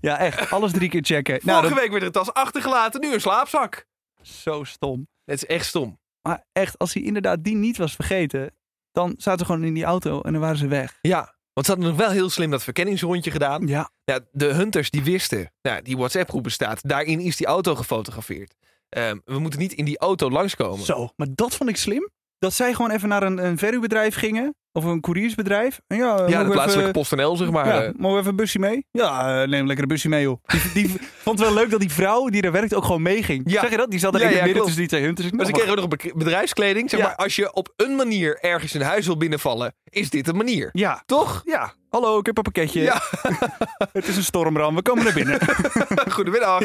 Ja, 0.00 0.18
echt. 0.18 0.50
Alles 0.50 0.72
drie 0.72 0.88
keer 0.88 1.02
checken. 1.04 1.40
Vorige 1.40 1.62
dat 1.62 1.72
week 1.78 1.90
werd 1.90 2.00
er 2.00 2.06
een 2.06 2.12
tas 2.12 2.32
achtergelaten, 2.32 3.00
nu 3.00 3.12
een 3.12 3.20
slaapzak. 3.20 3.86
zo 4.22 4.64
stom. 4.64 5.08
Het 5.24 5.42
is 5.42 5.46
echt 5.46 5.66
stom. 5.66 5.98
Maar 6.22 6.44
echt, 6.52 6.78
als 6.78 6.94
hij 6.94 7.02
inderdaad 7.02 7.44
die 7.44 7.54
niet 7.54 7.76
was 7.76 7.94
vergeten, 7.94 8.56
dan 8.98 9.14
zaten 9.16 9.38
ze 9.38 9.44
gewoon 9.44 9.64
in 9.64 9.74
die 9.74 9.84
auto 9.84 10.20
en 10.20 10.32
dan 10.32 10.40
waren 10.40 10.56
ze 10.56 10.66
weg. 10.66 10.98
Ja, 11.00 11.34
want 11.52 11.66
ze 11.66 11.72
hadden 11.72 11.90
nog 11.90 11.98
wel 11.98 12.10
heel 12.10 12.30
slim 12.30 12.50
dat 12.50 12.62
verkenningsrondje 12.62 13.30
gedaan. 13.30 13.66
Ja. 13.66 13.90
Ja, 14.04 14.20
de 14.30 14.52
hunters 14.54 14.90
die 14.90 15.02
wisten, 15.02 15.52
nou, 15.62 15.82
die 15.82 15.96
WhatsApp-groep 15.96 16.42
bestaat. 16.42 16.88
Daarin 16.88 17.20
is 17.20 17.36
die 17.36 17.46
auto 17.46 17.74
gefotografeerd. 17.74 18.54
Ehm, 18.88 19.18
we 19.24 19.38
moeten 19.38 19.60
niet 19.60 19.72
in 19.72 19.84
die 19.84 19.98
auto 19.98 20.30
langskomen. 20.30 20.84
Zo, 20.84 21.08
maar 21.16 21.26
dat 21.30 21.56
vond 21.56 21.70
ik 21.70 21.76
slim. 21.76 22.10
Dat 22.38 22.54
zij 22.54 22.74
gewoon 22.74 22.90
even 22.90 23.08
naar 23.08 23.22
een, 23.22 23.44
een 23.46 23.58
verhuurbedrijf 23.58 24.14
gingen. 24.14 24.54
Of 24.72 24.84
een 24.84 25.00
couriersbedrijf. 25.00 25.80
En 25.86 25.96
ja, 25.96 26.26
ja, 26.28 26.44
de 26.44 26.50
plaatselijke 26.50 26.90
PostNL, 26.92 27.36
zeg 27.36 27.50
maar. 27.50 27.66
Ja, 27.66 27.82
eh. 27.82 27.90
mogen 27.96 28.12
we 28.14 28.18
even 28.18 28.30
een 28.30 28.36
busje 28.36 28.58
mee? 28.58 28.86
Ja, 28.90 29.42
eh, 29.42 29.48
neem 29.48 29.66
lekker 29.66 29.82
een 29.84 29.88
busje 29.90 30.08
mee, 30.08 30.22
joh. 30.22 30.38
Die, 30.46 30.60
die 30.72 30.88
vond 31.24 31.38
het 31.38 31.48
wel 31.48 31.56
leuk 31.56 31.70
dat 31.70 31.80
die 31.80 31.90
vrouw 31.92 32.26
die 32.28 32.42
daar 32.42 32.52
werkt 32.52 32.74
ook 32.74 32.84
gewoon 32.84 33.02
meeging. 33.02 33.42
Ja. 33.50 33.60
Zeg 33.60 33.70
je 33.70 33.76
dat? 33.76 33.90
Die 33.90 33.98
zat 34.00 34.14
er 34.14 34.20
Ja, 34.20 34.28
in 34.28 34.36
ja, 34.36 34.44
midden 34.44 34.62
tussen 34.62 34.80
die 34.80 34.88
twee 34.88 35.02
hunters. 35.02 35.30
Maar 35.30 35.44
ze 35.46 35.50
Nou, 35.52 35.64
kregen 35.64 35.82
ook 35.82 35.90
nog 35.90 36.00
be- 36.00 36.12
bedrijfskleding. 36.24 36.90
Zeg 36.90 37.00
maar, 37.00 37.14
als 37.16 37.36
je 37.36 37.52
op 37.52 37.72
een 37.76 37.96
manier 37.96 38.38
ergens 38.40 38.74
een 38.74 38.82
huis 38.82 39.06
wil 39.06 39.16
binnenvallen, 39.16 39.74
is 39.84 40.10
dit 40.10 40.28
een 40.28 40.36
manier. 40.36 40.68
Ja, 40.72 41.02
Toch? 41.06 41.42
ja. 41.44 41.74
Hallo, 41.88 42.18
ik 42.18 42.26
heb 42.26 42.36
een 42.36 42.42
pakketje. 42.42 42.80
Ja. 42.80 43.02
het 43.92 44.08
is 44.08 44.16
een 44.16 44.22
stormram, 44.24 44.74
we 44.74 44.82
komen 44.82 45.04
naar 45.04 45.14
binnen. 45.14 45.38
Goedemiddag. 46.12 46.62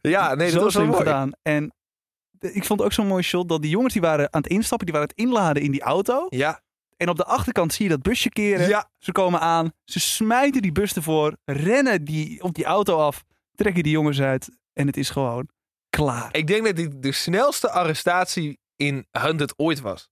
ja. 0.00 0.34
Nee, 0.34 0.50
dat 0.50 0.58
zo 0.58 0.64
was 0.64 0.74
wel 0.74 0.84
mooi. 0.84 0.96
gedaan. 0.96 1.30
En 1.42 1.64
de- 1.66 1.72
ik 2.42 2.64
vond 2.64 2.82
ook 2.82 2.92
zo'n 2.92 3.06
mooi 3.06 3.22
shot 3.22 3.48
dat 3.48 3.62
die 3.62 3.70
jongens 3.70 3.92
die 3.92 4.02
waren 4.02 4.32
aan 4.32 4.42
het 4.42 4.50
instappen, 4.50 4.86
die 4.86 4.94
waren 4.94 5.08
het 5.10 5.18
inladen 5.18 5.62
in 5.62 5.70
die 5.70 5.82
auto. 5.82 6.26
Ja, 6.28 6.60
En 6.96 7.08
op 7.08 7.16
de 7.16 7.24
achterkant 7.24 7.72
zie 7.72 7.84
je 7.84 7.90
dat 7.90 8.02
busje 8.02 8.28
keren. 8.28 8.68
ja. 8.68 8.90
Ze 8.98 9.12
komen 9.12 9.40
aan, 9.40 9.72
ze 9.84 10.00
smijten 10.00 10.62
die 10.62 10.72
bus 10.72 10.92
ervoor, 10.94 11.36
rennen 11.44 12.04
die 12.04 12.42
op 12.42 12.54
die 12.54 12.64
auto 12.64 12.96
af, 12.98 13.24
trekken 13.54 13.82
die 13.82 13.92
jongens 13.92 14.20
uit 14.20 14.50
en 14.72 14.86
het 14.86 14.96
is 14.96 15.10
gewoon 15.10 15.48
klaar. 15.90 16.28
Ik 16.36 16.46
denk 16.46 16.64
dat 16.64 16.76
dit 16.76 17.02
de 17.02 17.12
snelste 17.12 17.70
arrestatie 17.70 18.58
in 18.76 19.06
Hunted 19.10 19.54
ooit 19.56 19.80
was. 19.80 20.10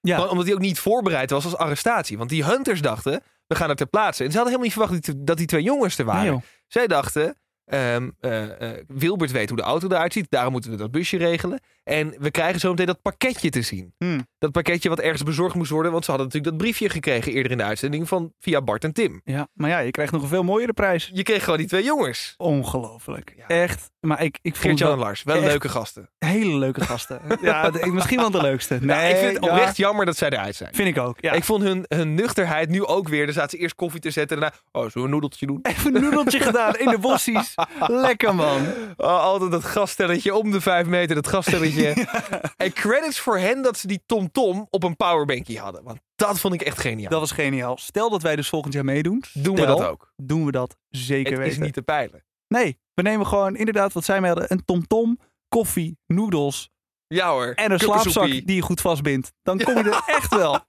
Ja, 0.00 0.14
Gewoon 0.14 0.30
Omdat 0.30 0.46
hij 0.46 0.54
ook 0.54 0.60
niet 0.60 0.78
voorbereid 0.78 1.30
was 1.30 1.44
als 1.44 1.56
arrestatie. 1.56 2.18
Want 2.18 2.30
die 2.30 2.44
hunters 2.44 2.80
dachten, 2.80 3.22
we 3.46 3.54
gaan 3.54 3.68
er 3.68 3.76
ter 3.76 3.86
plaatse. 3.86 4.24
En 4.24 4.30
ze 4.30 4.36
hadden 4.38 4.54
helemaal 4.58 4.78
niet 4.88 4.88
verwacht 5.02 5.26
dat 5.26 5.36
die- 5.36 5.46
twee 5.46 5.62
jongens 5.62 5.98
er 5.98 6.04
waren. 6.04 6.30
Nee. 6.32 6.40
Zij 6.66 6.86
dachten, 6.86 7.36
ehm, 7.72 8.10
eh, 8.20 8.70
eh, 8.70 8.84
Wilbert 8.86 9.30
weet 9.30 9.48
hoe 9.48 9.58
de 9.58 9.64
auto 9.64 9.88
eruit 9.88 10.12
ziet. 10.12 10.26
Daarom 10.28 10.52
moeten 10.52 10.70
we 10.70 10.76
dat 10.76 10.90
busje 10.90 11.16
regelen. 11.16 11.60
En 11.84 12.14
we 12.18 12.30
krijgen 12.30 12.60
zo 12.60 12.70
meteen 12.70 12.86
dat 12.86 13.02
pakketje 13.02 13.50
te 13.50 13.62
zien. 13.62 13.94
Hmm. 13.98 14.26
Dat 14.38 14.52
pakketje 14.52 14.88
wat 14.88 15.00
ergens 15.00 15.22
bezorgd 15.22 15.54
moest 15.54 15.70
worden. 15.70 15.92
Want 15.92 16.04
ze 16.04 16.10
hadden 16.10 16.28
natuurlijk 16.28 16.54
dat 16.54 16.62
briefje 16.62 16.88
gekregen 16.88 17.32
eerder 17.32 17.52
in 17.52 17.58
de 17.58 17.64
uitzending 17.64 18.08
van 18.08 18.32
via 18.38 18.62
Bart 18.62 18.84
en 18.84 18.92
Tim. 18.92 19.20
ja, 19.24 19.48
maar 19.52 19.70
ja, 19.70 19.78
je 19.78 19.90
krijgt 19.90 20.12
nog 20.12 20.22
een 20.22 20.28
veel 20.28 20.42
mooiere 20.42 20.72
prijs. 20.72 21.10
Je 21.12 21.22
kreeg 21.22 21.44
gewoon 21.44 21.58
die 21.58 21.68
twee 21.68 21.84
jongens. 21.84 22.34
Ongelooflijk. 22.36 23.34
Ja. 23.36 23.46
Echt 23.46 23.90
Maar 24.06 24.22
ik, 24.22 24.38
ik 24.42 24.56
vond 24.56 24.78
het 24.78 24.88
wel 24.88 24.96
Lars, 24.96 25.22
wel 25.22 25.40
leuke 25.40 25.68
gasten. 25.68 26.10
hele 26.18 26.54
leuke 26.58 26.80
gasten. 26.80 27.20
ja, 27.42 27.70
misschien 27.84 28.18
wel 28.18 28.30
de 28.30 28.40
leukste. 28.40 28.78
Nee, 28.80 28.96
Nee, 28.96 29.10
ik 29.10 29.16
vind 29.16 29.34
het 29.34 29.44
ja, 29.44 29.50
oprecht 29.50 29.76
jammer 29.76 30.06
dat 30.06 30.16
zij 30.16 30.30
eruit 30.30 30.54
zijn. 30.56 30.74
Vind 30.74 30.88
ik 30.88 30.98
ook. 30.98 31.16
Ja. 31.20 31.32
Ik 31.32 31.44
vond 31.44 31.62
hun, 31.62 31.84
hun 31.88 32.14
nuchterheid 32.14 32.68
nu 32.68 32.84
ook 32.84 33.08
weer. 33.08 33.24
Dan 33.24 33.34
zaten 33.34 33.50
ze 33.50 33.56
eerst 33.56 33.74
koffie 33.74 34.00
te 34.00 34.10
zetten 34.10 34.36
en 34.36 34.42
daarna... 34.42 34.56
Oh, 34.72 34.80
zullen 34.80 34.92
we 34.94 35.00
een 35.02 35.10
noedeltje 35.10 35.46
doen? 35.46 35.58
Even 35.62 35.94
een 35.96 36.02
noedeltje 36.02 36.40
gedaan 36.50 36.74
in 36.74 36.88
de 36.90 36.98
bossies. 36.98 37.54
Lekker 37.86 38.34
man. 38.34 38.66
Oh, 38.96 39.20
altijd 39.20 39.50
dat 39.50 39.64
gaststelletje 39.64 40.34
om 40.34 40.50
de 40.50 40.60
vijf 40.60 40.86
meter, 40.86 41.14
dat 41.14 41.28
gaststelletje. 41.28 41.94
En 42.56 42.72
credits 42.72 43.18
voor 43.20 43.38
hen 43.38 43.62
dat 43.62 43.78
ze 43.78 43.86
die 43.86 44.02
TomTom 44.06 44.66
op 44.70 44.82
een 44.82 44.96
powerbankje 44.96 45.58
hadden. 45.58 45.82
Want 45.82 45.98
dat 46.16 46.40
vond 46.40 46.54
ik 46.54 46.62
echt 46.62 46.78
geniaal. 46.80 47.10
Dat 47.10 47.20
was 47.20 47.30
geniaal. 47.32 47.76
Stel 47.78 48.10
dat 48.10 48.22
wij 48.22 48.36
dus 48.36 48.48
volgend 48.48 48.74
jaar 48.74 48.84
meedoen. 48.84 49.22
Doen 49.32 49.54
we 49.56 49.66
dat 49.66 49.82
ook. 49.84 50.12
Doen 50.16 50.44
we 50.44 50.52
dat 50.52 50.76
zeker 50.88 51.30
Het 51.32 51.40
weten. 51.40 51.52
is 51.52 51.64
niet 51.64 51.74
te 51.74 51.82
peilen. 51.82 52.24
Nee, 52.52 52.78
we 52.94 53.02
nemen 53.02 53.26
gewoon 53.26 53.56
inderdaad 53.56 53.92
wat 53.92 54.04
zij 54.04 54.20
mij 54.20 54.28
hadden. 54.30 54.52
Een 54.52 54.64
tomtom, 54.64 55.18
koffie, 55.48 55.98
noedels 56.06 56.70
Ja 57.06 57.30
hoor. 57.30 57.52
en 57.54 57.72
een 57.72 57.78
slaapzak 57.78 58.28
die 58.30 58.54
je 58.54 58.62
goed 58.62 58.80
vastbindt. 58.80 59.32
Dan 59.42 59.58
kom 59.58 59.74
je 59.76 59.82
er 59.82 60.02
echt 60.06 60.34
wel. 60.34 60.58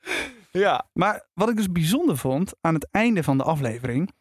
Ja. 0.51 0.89
Maar 0.93 1.27
wat 1.33 1.49
ik 1.49 1.55
dus 1.55 1.71
bijzonder 1.71 2.17
vond 2.17 2.53
aan 2.61 2.73
het 2.73 2.87
einde 2.91 3.23
van 3.23 3.37
de 3.37 3.43
aflevering. 3.43 4.11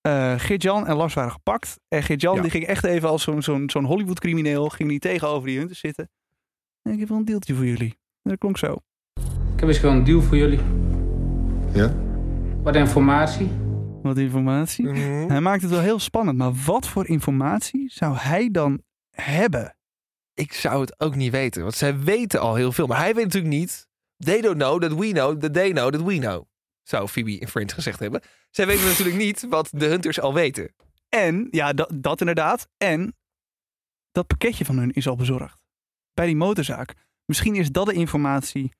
eh 0.00 0.34
Geert-Jan 0.36 0.86
en 0.86 0.96
Lars 0.96 1.14
waren 1.14 1.30
gepakt. 1.32 1.80
En 1.88 2.02
Geert-Jan 2.02 2.34
Ja. 2.34 2.42
die 2.42 2.50
ging 2.50 2.66
echt 2.66 2.84
even 2.84 3.08
als 3.08 3.22
zo'n 3.22 3.42
zo'n 3.42 3.70
zo'n 3.70 3.84
Hollywood-crimineel. 3.84 4.68
Ging 4.68 4.88
die 4.88 4.98
tegenover 4.98 5.48
die 5.48 5.58
hunters 5.58 5.78
zitten. 5.80 6.10
En 6.82 6.92
ik 6.92 6.98
heb 6.98 7.08
wel 7.08 7.18
een 7.18 7.24
deeltje 7.24 7.54
voor 7.54 7.66
jullie. 7.66 7.98
En 8.22 8.30
dat 8.30 8.38
klonk 8.38 8.58
zo. 8.58 8.76
Ik 9.54 9.60
heb 9.60 9.68
eens 9.68 9.78
gewoon 9.78 9.96
een 9.96 10.04
deal 10.04 10.20
voor 10.22 10.36
jullie. 10.36 10.60
Ja? 11.72 11.94
Wat 12.62 12.76
informatie. 12.76 13.50
Wat 14.02 14.18
informatie. 14.18 14.86
Mhm. 14.86 15.28
Hij 15.28 15.40
maakt 15.40 15.62
het 15.62 15.70
wel 15.70 15.80
heel 15.80 15.98
spannend. 15.98 16.38
Maar 16.38 16.52
wat 16.54 16.88
voor 16.88 17.08
informatie 17.08 17.90
zou 17.90 18.16
hij 18.16 18.50
dan 18.50 18.82
hebben? 19.10 19.76
Ik 20.34 20.52
zou 20.52 20.80
het 20.80 21.00
ook 21.00 21.14
niet 21.14 21.30
weten. 21.30 21.62
Want 21.62 21.74
zij 21.74 21.98
weten 21.98 22.40
al 22.40 22.54
heel 22.54 22.72
veel. 22.72 22.86
Maar 22.86 22.98
hij 22.98 23.14
weet 23.14 23.24
natuurlijk 23.24 23.54
niet. 23.54 23.88
They 24.16 24.40
don't 24.40 24.56
know 24.56 24.80
that 24.80 24.92
we 24.92 25.10
know 25.12 25.40
that 25.40 25.52
they 25.52 25.70
know 25.72 25.90
that 25.92 26.02
we 26.02 26.18
know. 26.18 26.44
Zou 26.82 27.08
Phoebe 27.08 27.38
in 27.38 27.48
Friends 27.48 27.74
gezegd 27.74 27.98
hebben. 27.98 28.20
Zij 28.50 28.66
weten 28.66 28.84
natuurlijk 28.84 29.16
niet 29.16 29.46
wat 29.48 29.68
de 29.72 29.86
hunters 29.86 30.20
al 30.20 30.34
weten. 30.34 30.74
En, 31.08 31.48
ja, 31.50 31.72
dat, 31.72 31.90
dat 31.94 32.20
inderdaad. 32.20 32.68
En 32.76 33.16
dat 34.12 34.26
pakketje 34.26 34.64
van 34.64 34.78
hun 34.78 34.92
is 34.92 35.08
al 35.08 35.16
bezorgd. 35.16 35.58
Bij 36.14 36.26
die 36.26 36.36
motorzaak. 36.36 36.94
Misschien 37.24 37.54
is 37.54 37.70
dat 37.70 37.86
de 37.86 37.92
informatie 37.92 38.72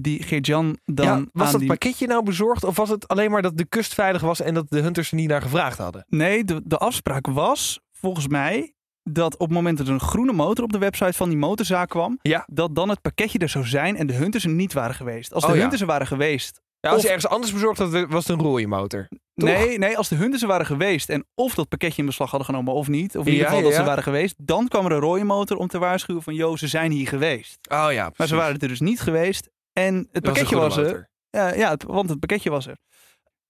die 0.00 0.22
Geert-Jan 0.22 0.78
dan 0.84 1.06
ja, 1.06 1.24
was 1.32 1.50
dat 1.50 1.60
die... 1.60 1.68
pakketje 1.68 2.06
nou 2.06 2.22
bezorgd? 2.22 2.64
Of 2.64 2.76
was 2.76 2.88
het 2.88 3.08
alleen 3.08 3.30
maar 3.30 3.42
dat 3.42 3.56
de 3.56 3.64
kust 3.64 3.94
veilig 3.94 4.22
was 4.22 4.40
en 4.40 4.54
dat 4.54 4.70
de 4.70 4.80
hunters 4.80 5.10
er 5.10 5.16
niet 5.16 5.28
naar 5.28 5.42
gevraagd 5.42 5.78
hadden? 5.78 6.04
Nee, 6.08 6.44
de, 6.44 6.60
de 6.64 6.78
afspraak 6.78 7.26
was 7.26 7.80
volgens 7.92 8.28
mij 8.28 8.72
dat 9.02 9.34
op 9.34 9.40
het 9.40 9.50
moment 9.50 9.78
dat 9.78 9.86
er 9.86 9.92
een 9.92 10.00
groene 10.00 10.32
motor 10.32 10.64
op 10.64 10.72
de 10.72 10.78
website 10.78 11.12
van 11.12 11.28
die 11.28 11.38
motorzaak 11.38 11.88
kwam, 11.88 12.18
Ja. 12.22 12.44
dat 12.52 12.74
dan 12.74 12.88
het 12.88 13.00
pakketje 13.00 13.38
er 13.38 13.48
zou 13.48 13.66
zijn 13.66 13.96
en 13.96 14.06
de 14.06 14.12
hunters 14.12 14.44
er 14.44 14.50
niet 14.50 14.72
waren 14.72 14.94
geweest. 14.94 15.32
Als 15.34 15.42
de 15.44 15.48
Oh 15.48 15.54
ja. 15.54 15.60
hunters 15.60 15.80
er 15.80 15.86
waren 15.86 16.06
geweest, 16.06 16.60
Ja, 16.80 16.88
als 16.88 16.98
Of- 16.98 17.04
je 17.04 17.08
ergens 17.12 17.32
anders 17.32 17.52
bezorgd 17.52 17.78
had, 17.78 17.90
was 18.08 18.26
het 18.26 18.38
een 18.38 18.44
rode 18.44 18.66
motor. 18.66 19.08
Toch? 19.34 19.48
Nee, 19.48 19.78
nee, 19.78 19.96
als 19.96 20.08
de 20.08 20.14
hunters 20.16 20.42
er 20.42 20.48
waren 20.48 20.66
geweest 20.66 21.08
en 21.08 21.26
of 21.34 21.54
dat 21.54 21.68
pakketje 21.68 22.00
in 22.00 22.06
beslag 22.06 22.30
hadden 22.30 22.48
genomen 22.48 22.74
of 22.74 22.88
niet, 22.88 23.16
of 23.16 23.26
in 23.26 23.32
ieder 23.32 23.46
geval 23.46 23.62
dat 23.62 23.74
ze 23.74 23.82
waren 23.84 24.02
geweest, 24.02 24.34
dan 24.38 24.68
kwam 24.68 24.84
er 24.86 24.92
een 24.92 24.98
rode 25.00 25.24
motor 25.24 25.56
om 25.56 25.68
te 25.68 25.78
waarschuwen 25.78 26.22
van, 26.22 26.34
joh, 26.34 26.56
ze 26.56 26.66
zijn 26.68 26.90
hier 26.90 27.08
geweest. 27.08 27.58
Oh 27.72 27.86
ja, 27.92 28.10
Maar 28.16 28.26
ze 28.26 28.36
waren 28.36 28.58
er 28.58 28.68
dus 28.68 28.80
niet 28.80 29.00
geweest 29.00 29.48
en 29.82 29.94
het 29.96 30.08
Dat 30.12 30.22
pakketje 30.22 30.56
was 30.56 30.76
er. 30.76 31.10
Ja, 31.30 31.54
ja, 31.54 31.76
want 31.86 32.08
het 32.08 32.18
pakketje 32.18 32.50
was 32.50 32.66
er. 32.66 32.78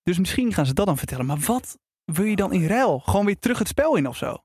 Dus 0.02 0.18
misschien 0.18 0.52
gaan 0.52 0.66
ze 0.66 0.74
dat 0.74 0.86
dan 0.86 0.98
vertellen. 0.98 1.26
Maar 1.26 1.38
wat 1.38 1.78
wil 2.04 2.24
je 2.24 2.36
dan 2.36 2.52
in 2.52 2.66
ruil? 2.66 2.98
Gewoon 2.98 3.26
weer 3.26 3.38
terug 3.38 3.58
het 3.58 3.68
spel 3.68 3.96
in 3.96 4.08
of 4.08 4.16
zo? 4.16 4.36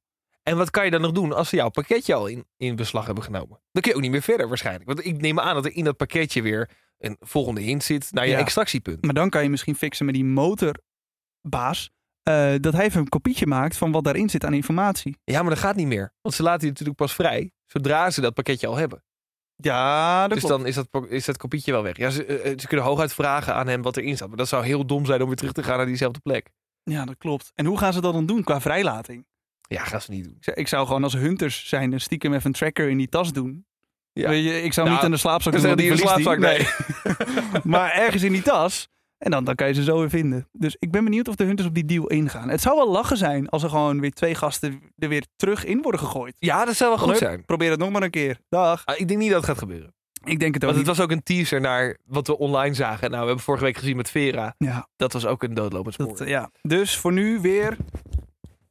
En 0.44 0.58
wat 0.58 0.70
kan 0.70 0.86
je 0.86 0.92
dan 0.92 1.02
nog 1.02 1.12
doen 1.12 1.34
als 1.34 1.50
ze 1.50 1.56
jouw 1.56 1.70
pakketje 1.70 2.14
al 2.14 2.28
in, 2.28 2.46
in 2.58 2.76
beslag 2.76 3.06
hebben 3.06 3.24
genomen? 3.24 3.62
Dan 3.72 3.82
kun 3.82 3.92
je 3.92 3.98
ook 3.98 4.04
niet 4.04 4.12
meer 4.12 4.22
verder 4.22 4.48
waarschijnlijk. 4.48 4.86
Want 4.86 5.06
ik 5.06 5.22
neem 5.22 5.40
aan 5.40 5.56
dat 5.56 5.66
er 5.66 5.76
in 5.76 5.84
dat 5.84 5.98
pakketje 5.98 6.42
weer 6.42 6.70
een 6.98 7.16
volgende 7.20 7.62
hint 7.62 7.84
zit 7.84 8.12
naar 8.12 8.26
je 8.26 8.32
Ja. 8.32 8.38
extractiepunt. 8.40 9.04
Maar 9.06 9.14
dan 9.14 9.30
kan 9.30 9.44
je 9.44 9.50
misschien 9.50 9.76
fixen 9.76 10.06
met 10.06 10.14
die 10.16 10.26
motorbaas. 10.26 11.92
eh, 12.24 12.54
dat 12.60 12.74
hij 12.74 12.86
even 12.86 13.00
een 13.00 13.10
kopietje 13.10 13.48
maakt 13.48 13.78
van 13.78 13.92
wat 13.92 14.04
daarin 14.04 14.30
zit 14.30 14.46
aan 14.46 14.54
informatie. 14.54 15.18
Ja, 15.24 15.42
maar 15.42 15.50
dat 15.50 15.60
gaat 15.60 15.76
niet 15.76 15.88
meer. 15.88 16.14
Want 16.22 16.36
ze 16.36 16.44
laten 16.44 16.62
je 16.62 16.68
natuurlijk 16.68 16.98
pas 16.98 17.14
vrij 17.14 17.52
zodra 17.66 18.10
ze 18.10 18.22
dat 18.22 18.34
pakketje 18.34 18.68
al 18.68 18.76
hebben. 18.76 19.04
Ja, 19.56 20.22
dat 20.22 20.30
dus 20.30 20.40
klopt. 20.40 20.58
dan 20.58 20.68
is 20.68 20.76
dat, 20.76 20.88
is 21.10 21.26
dat 21.26 21.38
kopietje 21.38 21.72
wel 21.72 21.84
weg. 21.84 21.98
Ja, 21.98 22.10
ze, 22.10 22.26
eh, 22.26 22.54
ze 22.60 22.68
kunnen 22.68 22.86
hooguit 22.86 23.14
vragen 23.14 23.56
aan 23.56 23.68
hem 23.68 23.82
wat 23.82 23.98
erin 23.98 24.16
staat. 24.16 24.28
Maar 24.28 24.38
dat 24.38 24.48
zou 24.48 24.66
heel 24.66 24.86
dom 24.86 25.06
zijn 25.06 25.22
om 25.22 25.28
weer 25.28 25.36
terug 25.36 25.52
te 25.52 25.64
gaan 25.64 25.78
naar 25.78 25.86
diezelfde 25.86 26.20
plek. 26.20 26.50
Ja, 26.84 27.06
dat 27.06 27.18
klopt. 27.18 27.52
En 27.56 27.66
hoe 27.66 27.78
gaan 27.78 27.94
ze 27.94 28.02
dat 28.02 28.14
dan 28.14 28.26
doen 28.26 28.44
qua 28.44 28.62
vrijlating? 28.62 29.26
Ja, 29.62 29.84
gaan 29.84 30.02
ze 30.02 30.12
niet 30.12 30.24
doen. 30.24 30.38
Ik 30.54 30.68
zou- 30.68 30.86
gewoon 30.88 31.04
als 31.04 31.14
hunters 31.14 31.68
zijn 31.68 32.02
stiekem 32.02 32.34
even 32.34 32.46
een 32.46 32.52
tracker 32.52 32.90
in 32.90 32.98
die 32.98 33.10
tas 33.10 33.34
doen. 33.34 33.66
Ja. 34.14 34.30
Weet 34.30 34.44
je, 34.44 34.62
ik 34.62 34.74
zou 34.74 34.86
Nou, 34.88 34.98
niet 34.98 35.06
in 35.08 35.12
de 35.14 35.18
slaapzak 35.22 35.54
doen, 35.54 35.76
die 35.76 35.90
in 35.90 35.96
de 35.96 36.24
die. 36.24 36.38
Nee. 36.38 36.68
maar 37.74 37.92
ergens 37.92 38.24
in 38.24 38.32
die 38.32 38.42
tas. 38.42 38.90
En 39.24 39.32
dan, 39.32 39.44
dan 39.44 39.56
kan 39.56 39.68
je 39.68 39.74
ze 39.74 39.84
zo 39.84 40.00
weer 40.00 40.10
vinden. 40.10 40.48
Dus 40.52 40.76
ik 40.80 40.92
ben 40.92 41.04
benieuwd 41.04 41.28
of 41.28 41.36
de 41.36 41.44
hunters 41.44 41.68
op 41.68 41.74
die 41.74 41.86
deal 41.86 42.08
ingaan. 42.08 42.50
Het 42.50 42.62
zou 42.62 42.76
wel 42.76 42.92
lachen 42.92 43.18
zijn 43.18 43.50
als 43.50 43.64
er 43.64 43.70
gewoon 43.70 44.00
weer 44.00 44.12
twee 44.14 44.36
gasten 44.36 44.82
er 44.98 45.10
weer 45.10 45.26
terug 45.36 45.66
in 45.66 45.82
worden 45.82 46.00
gegooid. 46.02 46.36
Ja, 46.40 46.66
dat 46.66 46.76
zou 46.76 46.90
wel 46.90 47.00
goed 47.00 47.08
Leuk. 47.10 47.18
zijn. 47.18 47.46
Probeer 47.46 47.70
het 47.70 47.80
nog 47.80 47.90
maar 47.92 48.04
een 48.04 48.10
keer. 48.10 48.40
Dag. 48.50 48.86
Ah, 48.86 49.00
ik 49.00 49.08
denk 49.08 49.20
niet 49.20 49.30
dat 49.30 49.38
het 49.38 49.50
gaat 49.50 49.58
gebeuren. 49.58 49.94
Ik 50.24 50.40
denk 50.40 50.54
het 50.54 50.64
ook 50.64 50.70
Want 50.72 50.88
het 50.88 50.88
niet. 50.88 50.98
was 50.98 51.00
ook 51.06 51.12
een 51.12 51.24
teaser 51.24 51.62
naar 51.62 51.98
wat 52.06 52.28
we 52.28 52.38
online 52.38 52.74
zagen. 52.76 53.10
Nou, 53.10 53.22
we 53.22 53.26
hebben 53.28 53.44
vorige 53.44 53.64
week 53.64 53.78
gezien 53.78 53.96
met 53.96 54.10
Vera. 54.10 54.56
Ja, 54.58 54.88
Dat 54.96 55.14
was 55.14 55.26
ook 55.26 55.44
een 55.44 55.54
doodlopend 55.54 55.94
spoor. 55.94 56.18
dat, 56.18 56.28
ja. 56.28 56.50
Dus 56.62 56.98
voor 56.98 57.14
nu 57.14 57.40
weer... 57.40 57.78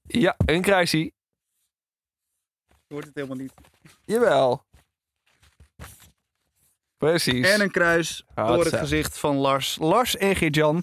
Ja, 0.07 0.37
een 0.47 0.61
kruisie. 0.62 1.12
Wordt 2.88 3.07
het 3.07 3.15
helemaal 3.15 3.37
niet. 3.37 3.53
Jawel. 4.05 4.65
Precies. 7.09 7.51
En 7.51 7.61
een 7.61 7.71
kruis 7.71 8.25
door 8.35 8.65
het 8.65 8.77
gezicht 8.77 9.19
van 9.19 9.37
Lars. 9.37 9.77
Lars 9.81 10.17
en 10.17 10.37
Geert-Jan 10.37 10.83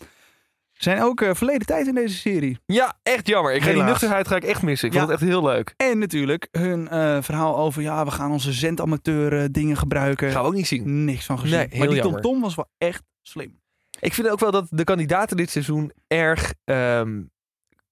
zijn 0.74 1.02
ook 1.02 1.22
eh, 1.22 1.34
verleden 1.34 1.66
tijd 1.68 1.88
in 1.88 1.96
deze 1.96 2.16
serie. 2.18 2.60
Ja, 2.66 2.98
echt 3.04 3.28
jammer. 3.28 3.54
Ik 3.54 3.62
ga 3.64 3.72
die 3.74 3.84
nuchterheid 3.84 4.28
ga 4.28 4.36
ik 4.36 4.44
echt 4.44 4.62
missen. 4.62 4.88
Ik 4.88 4.94
Ja. 4.94 5.00
vond 5.00 5.12
het 5.12 5.22
echt 5.22 5.30
heel 5.32 5.44
leuk. 5.44 5.74
En 5.78 6.00
natuurlijk 6.00 6.48
hun 6.52 6.88
eh, 6.88 7.18
verhaal 7.22 7.58
over... 7.58 7.82
ja, 7.82 8.06
we 8.06 8.12
gaan 8.12 8.32
onze 8.32 8.52
zendamateur 8.54 9.42
eh, 9.42 9.46
dingen 9.52 9.78
gebruiken. 9.78 10.32
Gaan 10.32 10.42
we 10.42 10.48
ook 10.48 10.54
niet 10.54 10.68
zien. 10.68 11.06
Niks 11.06 11.26
van 11.26 11.40
gezien. 11.40 11.58
Nee, 11.58 11.68
heel 11.70 11.78
maar 11.80 11.88
die 11.88 11.98
jammer. 11.98 12.22
TomTom 12.22 12.42
was 12.42 12.56
wel 12.56 12.70
echt 12.78 13.04
slim. 13.22 13.60
Ik 14.00 14.14
vind 14.14 14.30
ook 14.30 14.40
wel 14.40 14.52
dat 14.52 14.68
de 14.70 14.84
kandidaten 14.84 15.38
dit 15.38 15.50
seizoen 15.50 15.92
erg 16.08 16.54
ehm 16.66 17.22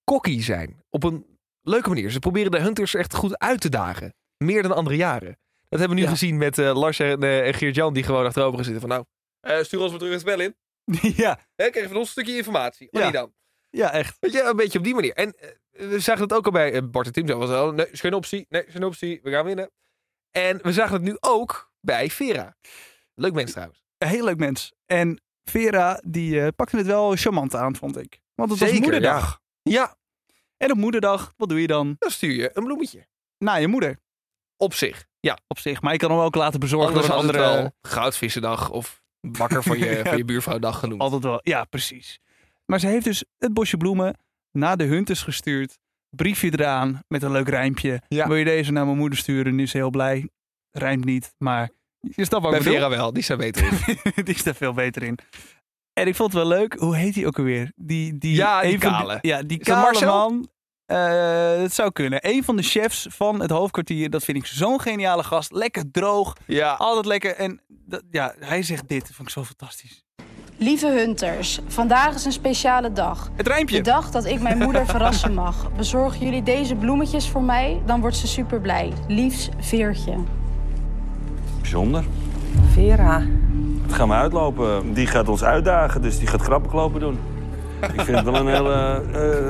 cocky 0.03 0.41
zijn. 0.41 0.83
Op 0.89 1.03
een 1.03 1.25
leuke 1.61 1.89
manier. 1.89 2.09
Ze 2.11 2.19
proberen 2.19 2.51
de 2.51 2.59
hunters 2.59 2.95
echt 2.95 3.13
goed 3.15 3.37
uit 3.39 3.61
te 3.61 3.69
dagen. 3.69 4.13
Meer 4.37 4.61
dan 4.61 4.75
andere 4.75 4.95
jaren. 4.95 5.37
Dat 5.69 5.79
hebben 5.79 5.89
we 5.97 6.03
nu 6.03 6.07
Ja. 6.09 6.13
gezien 6.13 6.37
met 6.37 6.57
eh, 6.57 6.75
Lars 6.75 6.99
en, 6.99 7.23
eh, 7.23 7.47
en 7.47 7.53
Geert-Jan 7.53 7.93
die 7.93 8.03
gewoon 8.03 8.25
achterover 8.25 8.63
zitten. 8.63 8.81
Van 8.81 8.89
nou, 8.89 9.05
eh, 9.39 9.63
stuur 9.63 9.79
ons 9.79 9.89
maar 9.89 9.99
terug 9.99 10.13
het 10.13 10.21
spel 10.21 10.39
in. 10.39 10.55
ja, 11.23 11.39
Hè, 11.55 11.69
krijg 11.69 11.75
je 11.85 11.87
van 11.87 11.97
ons 11.97 12.05
een 12.05 12.11
stukje 12.11 12.35
informatie. 12.35 12.87
Ja. 12.91 13.03
niet 13.03 13.13
dan? 13.13 13.33
ja, 13.69 13.91
echt. 13.91 14.17
Weet 14.19 14.33
je, 14.33 14.41
een 14.43 14.55
beetje 14.55 14.77
op 14.77 14.83
die 14.83 14.93
manier. 14.93 15.13
En 15.13 15.35
we 15.71 15.99
zagen 15.99 16.21
het 16.21 16.33
ook 16.33 16.45
al 16.45 16.51
bij 16.51 16.89
Bart 16.89 17.05
en 17.05 17.11
Tim. 17.11 17.27
Zo 17.27 17.37
was 17.37 17.49
oh, 17.49 17.73
nee, 17.73 17.89
is 17.91 17.99
geen 17.99 18.13
optie. 18.13 18.45
Nee, 18.49 18.65
is 18.65 18.71
geen 18.73 18.83
optie. 18.83 19.19
We 19.23 19.31
gaan 19.31 19.45
winnen. 19.45 19.71
En 20.31 20.59
we 20.61 20.73
zagen 20.73 20.93
het 20.93 21.01
nu 21.01 21.17
ook 21.19 21.71
bij 21.81 22.09
Vera. 22.09 22.55
Leuk 23.15 23.33
mens 23.33 23.51
trouwens. 23.51 23.83
Een 23.97 24.07
heel 24.07 24.23
leuk 24.23 24.37
mens. 24.37 24.73
En 24.85 25.21
Vera, 25.43 26.01
die 26.05 26.51
pakte 26.51 26.77
het 26.77 26.85
wel 26.85 27.15
charmant 27.15 27.55
aan, 27.55 27.75
vond 27.75 27.97
ik. 27.97 28.19
Want 28.35 28.49
het 28.51 28.59
was 28.59 28.79
moederdag. 28.79 29.41
Ja, 29.61 29.97
En 30.57 30.71
op 30.71 30.77
moederdag, 30.77 31.33
wat 31.37 31.49
doe 31.49 31.61
je 31.61 31.67
dan? 31.67 31.95
dan 31.99 32.11
stuur 32.11 32.33
je 32.33 32.49
een 32.53 32.63
bloemetje. 32.63 33.07
Naar 33.37 33.61
je 33.61 33.67
moeder. 33.67 33.99
Op 34.57 34.73
zich. 34.73 35.06
Ja, 35.27 35.37
Op 35.47 35.59
zich. 35.59 35.81
Maar 35.81 35.91
je 35.93 35.99
kan 35.99 36.11
hem 36.11 36.19
ook 36.19 36.35
laten 36.35 36.59
bezorgen 36.59 36.87
anders 36.87 37.07
door 37.07 37.15
een 37.15 37.21
andere... 37.21 37.37
wel 37.39 37.71
goudvissendag 37.81 38.69
of 38.69 39.01
bakker 39.21 39.63
van 39.63 39.77
je, 39.83 40.01
van 40.03 40.17
je 40.17 40.25
buurvrouwdag 40.25 40.79
genoemd. 40.79 41.01
Altijd 41.01 41.23
wel. 41.23 41.39
Ja, 41.43 41.63
precies. 41.63 42.19
Maar 42.65 42.79
ze 42.79 42.87
heeft 42.87 43.03
dus 43.03 43.23
het 43.37 43.53
bosje 43.53 43.77
bloemen 43.77 44.17
naar 44.51 44.77
de 44.77 44.83
hunters 44.83 45.23
gestuurd. 45.23 45.77
Briefje 46.09 46.51
eraan 46.51 47.03
met 47.07 47.23
een 47.23 47.31
leuk 47.31 47.49
rijmpje. 47.49 48.01
Ja. 48.07 48.27
Wil 48.27 48.35
je 48.35 48.45
deze 48.45 48.71
naar 48.71 48.85
mijn 48.85 48.97
moeder 48.97 49.17
sturen? 49.17 49.55
Nu 49.55 49.63
is 49.63 49.71
ze 49.71 49.77
heel 49.77 49.89
blij. 49.89 50.29
Rijmt 50.71 51.05
niet, 51.05 51.33
maar 51.37 51.69
je 51.99 52.25
snapt 52.25 52.43
wat 52.43 52.51
Bij. 52.51 52.61
Vera 52.61 52.89
wel, 52.89 53.13
die 53.13 53.23
zijn 53.23 53.37
beter 53.37 53.63
in. 53.67 53.97
die 54.25 54.35
is 54.35 54.43
daar 54.43 54.55
veel 54.55 54.73
beter 54.73 55.03
in. 55.03 55.17
En 55.93 56.07
ik 56.07 56.15
vond 56.15 56.33
het 56.33 56.41
wel 56.41 56.57
leuk. 56.57 56.73
Hoe 56.79 56.95
heet 56.95 57.15
hij 57.15 57.25
ook 57.25 57.37
alweer? 57.37 57.71
Die, 57.75 58.17
die, 58.17 58.35
Ja, 58.35 58.61
die 58.61 58.79
van 58.79 58.91
kale. 58.91 59.17
ja, 59.21 59.41
die 59.43 59.59
Is 59.59 59.65
kale 59.65 60.05
man. 60.05 60.49
Eh, 60.87 61.61
het 61.61 61.73
zou 61.73 61.91
kunnen. 61.91 62.19
Een 62.21 62.43
van 62.43 62.55
de 62.55 62.61
chefs 62.63 63.07
van 63.09 63.41
het 63.41 63.49
hoofdkwartier. 63.51 64.09
Dat 64.09 64.23
vind 64.23 64.37
ik 64.37 64.45
zo'n 64.45 64.81
geniale 64.81 65.23
gast. 65.23 65.51
Lekker 65.51 65.91
droog. 65.91 66.33
Ja, 66.45 66.73
Altijd 66.73 67.05
lekker. 67.05 67.35
En 67.35 67.59
dat, 67.67 68.03
ja, 68.11 68.33
hij 68.39 68.63
zegt 68.63 68.87
dit. 68.87 69.01
Dat 69.01 69.11
vond 69.15 69.27
ik 69.27 69.33
zo 69.33 69.43
fantastisch. 69.43 70.05
Lieve 70.57 70.87
Hunters, 70.87 71.59
vandaag 71.67 72.15
is 72.15 72.25
een 72.25 72.31
speciale 72.31 72.91
dag. 72.93 73.29
Het 73.35 73.47
rijmpje. 73.47 73.75
De 73.75 73.81
dag 73.81 74.11
dat 74.11 74.25
ik 74.25 74.41
mijn 74.41 74.57
moeder 74.57 74.85
verrassen 74.95 75.33
mag. 75.33 75.71
Bezorgen 75.75 76.19
jullie 76.25 76.43
deze 76.43 76.75
bloemetjes 76.75 77.29
voor 77.29 77.41
mij? 77.43 77.81
Dan 77.85 78.01
wordt 78.01 78.15
ze 78.15 78.27
super 78.27 78.61
blij. 78.61 78.93
Liefs 79.07 79.49
Veertje. 79.59 80.15
Bijzonder. 81.61 82.03
Vera. 82.73 83.23
Het 83.81 83.93
gaan 83.93 84.07
we 84.07 84.13
uitlopen. 84.13 84.93
Die 84.93 85.07
gaat 85.07 85.29
ons 85.29 85.43
uitdagen, 85.43 86.01
dus 86.01 86.19
die 86.19 86.27
gaat 86.27 86.41
grappig 86.41 86.73
lopen 86.73 86.99
doen. 86.99 87.19
Ik 87.81 88.01
vind 88.01 88.17
het 88.17 88.23
wel 88.25 88.35
een 88.35 88.47
hele, 88.47 89.01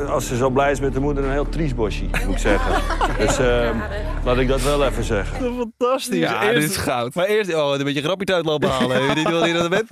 eh, 0.03 0.11
als 0.11 0.27
ze 0.27 0.35
zo 0.35 0.49
blij 0.49 0.71
is 0.71 0.79
met 0.79 0.93
de 0.93 0.99
moeder, 0.99 1.23
een 1.23 1.31
heel 1.31 1.49
triest 1.49 1.75
bosje, 1.75 2.03
moet 2.03 2.33
ik 2.35 2.37
zeggen. 2.37 2.81
Dus 3.17 3.37
eh, 3.37 3.75
laat 4.23 4.37
ik 4.37 4.47
dat 4.47 4.61
wel 4.61 4.85
even 4.85 5.03
zeggen. 5.03 5.55
Fantastisch. 5.57 6.19
Ja, 6.19 6.43
Eerst- 6.43 6.61
dit 6.61 6.69
is 6.69 6.77
goud. 6.77 7.13
Maar 7.15 7.25
eerst 7.25 7.53
oh, 7.55 7.75
een 7.77 7.83
beetje 7.83 8.01
grapje 8.01 8.33
uitlopen 8.33 8.69
halen. 8.69 8.99
Weet 8.99 9.09
je 9.09 9.15
niet 9.15 9.29
wat 9.29 9.45
je 9.47 9.53
dat 9.53 9.69
bent? 9.69 9.87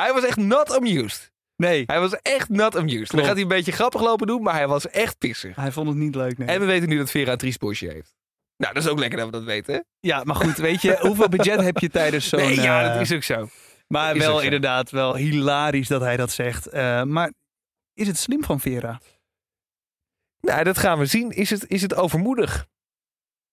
Hij 0.00 0.12
was 0.12 0.24
echt 0.24 0.36
not 0.36 0.76
amused. 0.76 1.32
Nee, 1.56 1.82
Hij 1.86 2.00
was 2.00 2.12
echt 2.22 2.48
not 2.48 2.76
amused. 2.76 2.98
Dan 2.98 3.06
Klopt. 3.06 3.24
gaat 3.26 3.32
hij 3.34 3.42
een 3.42 3.48
beetje 3.48 3.72
grappig 3.72 4.00
lopen 4.00 4.26
doen, 4.26 4.42
maar 4.42 4.54
hij 4.54 4.68
was 4.68 4.88
echt 4.90 5.18
pissig. 5.18 5.56
hij 5.56 5.72
vond 5.72 5.88
het 5.88 5.96
niet 5.96 6.14
leuk. 6.14 6.38
Nee. 6.38 6.48
En 6.48 6.60
we 6.60 6.66
weten 6.66 6.88
nu 6.88 6.98
dat 6.98 7.10
Vera 7.10 7.32
een 7.32 7.38
triest 7.38 7.58
bosje 7.58 7.86
heeft. 7.86 8.14
Nou, 8.56 8.74
dat 8.74 8.82
is 8.82 8.88
ook 8.88 8.98
lekker 8.98 9.18
dat 9.18 9.26
we 9.26 9.32
dat 9.32 9.44
weten. 9.44 9.74
hè? 9.74 9.80
Ja, 10.00 10.20
maar 10.24 10.36
goed, 10.36 10.56
weet 10.56 10.82
je, 10.82 10.96
hoeveel 11.00 11.28
budget 11.28 11.60
heb 11.60 11.78
je 11.78 11.88
tijdens 11.88 12.28
zo'n... 12.28 12.40
nee, 12.40 12.60
ja, 12.60 12.82
eh, 12.82 12.92
dat 12.92 13.00
is 13.00 13.12
ook 13.14 13.22
zo. 13.22 13.48
Maar 13.88 14.18
wel 14.18 14.40
inderdaad 14.40 14.90
wel 14.90 15.16
hilarisch 15.16 15.88
dat 15.88 16.00
hij 16.00 16.16
dat 16.16 16.30
zegt. 16.30 16.66
Eh, 16.66 17.02
maar 17.02 17.32
is 17.98 18.06
het 18.06 18.18
slim 18.18 18.44
van 18.44 18.60
Vera? 18.60 19.00
Nou, 20.40 20.64
dat 20.64 20.78
gaan 20.78 20.98
we 20.98 21.06
zien. 21.06 21.30
Is 21.30 21.50
het, 21.50 21.70
is 21.70 21.82
het 21.82 21.94
overmoedig? 21.94 22.68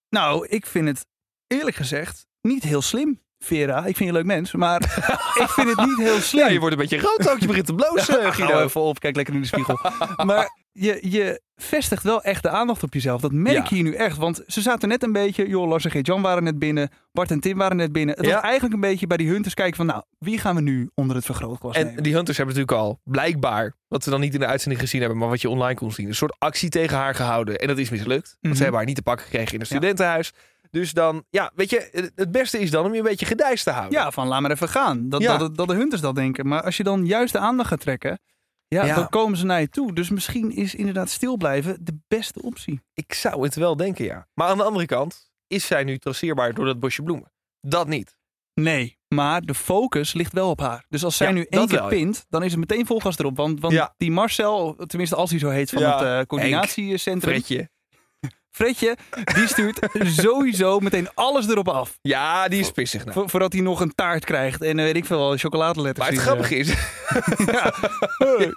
Nou, 0.08 0.46
ik 0.46 0.66
vind 0.66 0.88
het 0.88 1.06
eerlijk 1.46 1.76
gezegd 1.76 2.26
niet 2.40 2.62
heel 2.62 2.82
slim. 2.82 3.24
Vera, 3.46 3.78
ik 3.78 3.84
vind 3.84 3.98
je 3.98 4.06
een 4.06 4.12
leuk 4.12 4.24
mens, 4.24 4.52
maar 4.52 4.80
ik 5.42 5.48
vind 5.48 5.68
het 5.76 5.86
niet 5.86 5.98
heel 5.98 6.20
slim. 6.20 6.44
Ja, 6.44 6.50
je 6.52 6.58
wordt 6.58 6.74
een 6.74 6.80
beetje 6.80 6.98
rood 7.00 7.30
ook. 7.30 7.38
Je 7.38 7.46
begint 7.46 7.66
te 7.66 7.74
blozen, 7.74 8.20
Ja, 8.20 8.30
Guido. 8.32 8.52
hou 8.52 8.64
even 8.64 8.80
op, 8.80 8.98
kijk 9.00 9.16
lekker 9.16 9.34
in 9.34 9.40
de 9.40 9.46
spiegel. 9.46 9.78
maar 10.26 10.50
je, 10.72 10.98
je 11.02 11.40
vestigt 11.56 12.02
wel 12.02 12.22
echt 12.22 12.42
de 12.42 12.48
aandacht 12.48 12.82
op 12.82 12.94
jezelf. 12.94 13.20
Dat 13.20 13.32
merk 13.32 13.56
Ja. 13.56 13.62
je 13.68 13.74
hier 13.74 13.84
nu 13.84 13.94
echt. 13.94 14.16
Want 14.16 14.42
ze 14.46 14.60
zaten 14.60 14.88
net 14.88 15.02
een 15.02 15.12
beetje, 15.12 15.48
joh, 15.48 15.68
Lars 15.68 15.84
en 15.84 15.90
Geert-Jan 15.90 16.22
waren 16.22 16.42
net 16.44 16.58
binnen. 16.58 16.90
Bart 17.12 17.30
en 17.30 17.40
Tim 17.40 17.58
waren 17.58 17.76
net 17.76 17.92
binnen. 17.92 18.16
Het 18.16 18.26
was 18.26 18.40
eigenlijk 18.42 18.74
een 18.74 18.80
beetje 18.80 19.06
bij 19.06 19.16
die 19.16 19.28
hunters 19.28 19.54
kijken 19.54 19.76
van, 19.76 19.86
nou, 19.86 20.02
wie 20.18 20.38
gaan 20.38 20.54
we 20.54 20.60
nu 20.60 20.90
onder 20.94 21.16
het 21.16 21.24
vergrootglas 21.24 21.76
En 21.76 21.86
nemen? 21.86 22.02
die 22.02 22.14
hunters 22.14 22.36
hebben 22.36 22.54
natuurlijk 22.56 22.82
al 22.82 23.00
blijkbaar, 23.04 23.74
wat 23.88 24.04
we 24.04 24.10
dan 24.10 24.20
niet 24.20 24.34
in 24.34 24.40
de 24.40 24.46
uitzending 24.46 24.80
gezien 24.82 25.00
hebben, 25.00 25.18
maar 25.18 25.28
wat 25.28 25.40
je 25.40 25.48
online 25.48 25.74
kon 25.78 25.92
zien, 25.92 26.08
een 26.08 26.14
soort 26.14 26.36
actie 26.38 26.68
tegen 26.68 26.96
haar 26.96 27.14
gehouden. 27.14 27.58
En 27.58 27.66
dat 27.68 27.78
is 27.78 27.90
mislukt. 27.90 28.26
Want 28.26 28.38
Mhm. 28.40 28.52
ze 28.54 28.60
hebben 28.62 28.76
haar 28.78 28.86
niet 28.86 28.96
te 28.96 29.02
pakken 29.02 29.24
gekregen 29.24 29.52
in 29.54 29.60
een 29.60 29.66
Ja. 29.68 29.76
studentenhuis. 29.76 30.32
Dus 30.76 30.92
dan, 30.92 31.24
ja, 31.30 31.52
weet 31.54 31.70
je, 31.70 32.10
het- 32.14 32.32
beste 32.32 32.58
is 32.58 32.70
dan 32.70 32.84
om 32.84 32.92
je 32.92 32.98
een 32.98 33.04
beetje 33.04 33.26
gedijst 33.26 33.64
te 33.64 33.70
houden. 33.70 33.98
Ja, 34.00 34.10
van 34.10 34.26
laat 34.28 34.40
maar 34.40 34.50
even 34.50 34.68
gaan. 34.68 35.08
Dat, 35.08 35.22
Ja. 35.22 35.36
dat, 35.36 35.56
dat 35.56 35.68
de 35.68 35.74
hunters 35.74 36.00
dat 36.00 36.14
denken. 36.14 36.46
Maar 36.48 36.62
als 36.62 36.76
je 36.76 36.82
dan 36.82 37.06
juist 37.06 37.32
de 37.32 37.38
aandacht 37.38 37.68
gaat 37.68 37.80
trekken, 37.80 38.18
ja, 38.68 38.84
Ja. 38.84 38.94
dan 38.94 39.08
komen 39.08 39.38
ze 39.38 39.44
naar 39.44 39.60
je 39.60 39.68
toe. 39.68 39.92
Dus 39.94 40.10
misschien 40.10 40.50
is 40.50 40.74
inderdaad 40.74 41.10
stil 41.10 41.36
blijven 41.36 41.78
de 41.84 41.98
beste 42.08 42.42
optie. 42.42 42.80
Ik 42.94 43.14
zou 43.14 43.42
het 43.42 43.54
wel 43.54 43.76
denken, 43.76 44.04
ja. 44.04 44.26
Maar 44.34 44.48
aan 44.48 44.56
de 44.56 44.62
andere 44.64 44.86
kant, 44.86 45.30
is 45.46 45.66
zij 45.66 45.84
nu 45.84 45.98
traceerbaar 45.98 46.54
door 46.54 46.64
dat 46.66 46.80
bosje 46.80 47.02
bloemen? 47.02 47.32
Dat 47.60 47.88
niet. 47.88 48.16
Nee, 48.54 48.98
maar 49.08 49.40
de 49.40 49.54
focus 49.54 50.12
ligt 50.12 50.32
wel 50.32 50.50
op 50.50 50.60
haar. 50.60 50.84
Dus 50.88 51.04
als 51.04 51.16
zij 51.16 51.26
Ja, 51.26 51.32
nu 51.32 51.46
één 51.48 51.66
keer 51.66 51.78
wel, 51.78 51.90
ja. 51.90 51.96
pint, 51.96 52.26
dan 52.28 52.42
is 52.42 52.50
het 52.50 52.60
meteen 52.60 52.86
vol 52.86 53.00
gas 53.00 53.18
erop. 53.18 53.36
Want, 53.36 53.60
want 53.60 53.88
die 53.96 54.10
Marcel, 54.10 54.74
tenminste 54.86 55.16
als 55.16 55.30
hij 55.30 55.38
zo 55.38 55.48
heet 55.48 55.70
van 55.70 55.82
het 55.82 56.02
eh, 56.02 56.20
coördinatiecentrum. 56.26 57.42
Fredje, 58.56 58.96
die 59.34 59.46
stuurt 59.48 59.78
sowieso 60.22 60.78
meteen 60.80 61.08
alles 61.14 61.48
erop 61.48 61.68
af. 61.68 61.98
Ja, 62.02 62.48
die 62.48 62.60
is 62.60 62.70
pissig 62.70 63.00
nou. 63.04 63.12
Vo- 63.16 63.26
voordat 63.26 63.52
hij 63.52 63.62
nog 63.62 63.80
een 63.80 63.94
taart 63.94 64.24
krijgt 64.24 64.62
en 64.62 64.78
eh, 64.78 64.84
weet 64.84 64.96
ik 64.96 65.04
veel 65.04 65.18
wel, 65.18 65.36
chocoladeletters. 65.36 66.06
Maar 66.06 66.14
het 66.16 66.24
grappige 66.24 66.54
eh, 66.54 66.60
is, 66.60 66.68
ja, 67.54 67.74
een, 68.18 68.54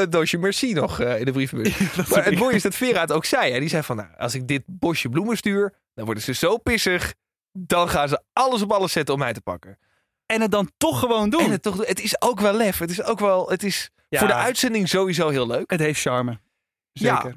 een 0.00 0.10
doosje 0.10 0.38
merci 0.38 0.72
nog 0.72 1.00
eh, 1.00 1.18
in 1.18 1.24
de 1.24 1.32
brievenbus. 1.32 1.78
maar 2.10 2.24
het 2.24 2.38
mooie 2.38 2.54
is 2.54 2.62
dat 2.62 2.74
Vera 2.74 3.00
het 3.00 3.12
ook 3.12 3.24
zei. 3.24 3.52
Hè? 3.52 3.60
Die 3.60 3.68
zei 3.68 3.82
van, 3.82 3.96
nou, 3.96 4.08
als 4.18 4.34
ik 4.34 4.48
dit 4.48 4.62
bosje 4.66 5.08
bloemen 5.08 5.36
stuur, 5.36 5.74
dan 5.94 6.04
worden 6.04 6.22
ze 6.22 6.34
zo 6.34 6.56
pissig. 6.58 7.14
Dan 7.52 7.88
gaan 7.88 8.08
ze 8.08 8.22
alles 8.32 8.62
op 8.62 8.72
alles 8.72 8.92
zetten 8.92 9.14
om 9.14 9.20
mij 9.20 9.32
te 9.32 9.40
pakken. 9.40 9.78
En 10.26 10.40
het 10.40 10.50
dan 10.50 10.70
toch 10.76 10.98
gewoon 10.98 11.30
doen. 11.30 11.40
En 11.44 11.50
het, 11.50 11.62
toch, 11.62 11.86
het 11.86 12.00
is 12.00 12.20
ook 12.22 12.40
wel 12.40 12.52
lef. 12.52 12.78
Het 12.78 12.90
is 12.90 13.02
ook 13.02 13.18
wel, 13.20 13.50
het 13.50 13.62
is 13.62 13.90
Ja. 14.08 14.18
voor 14.18 14.28
de 14.28 14.34
uitzending 14.34 14.88
sowieso 14.88 15.28
heel 15.28 15.46
leuk. 15.46 15.70
Het 15.70 15.80
heeft 15.80 16.00
charme. 16.00 16.38
Ja. 16.92 17.32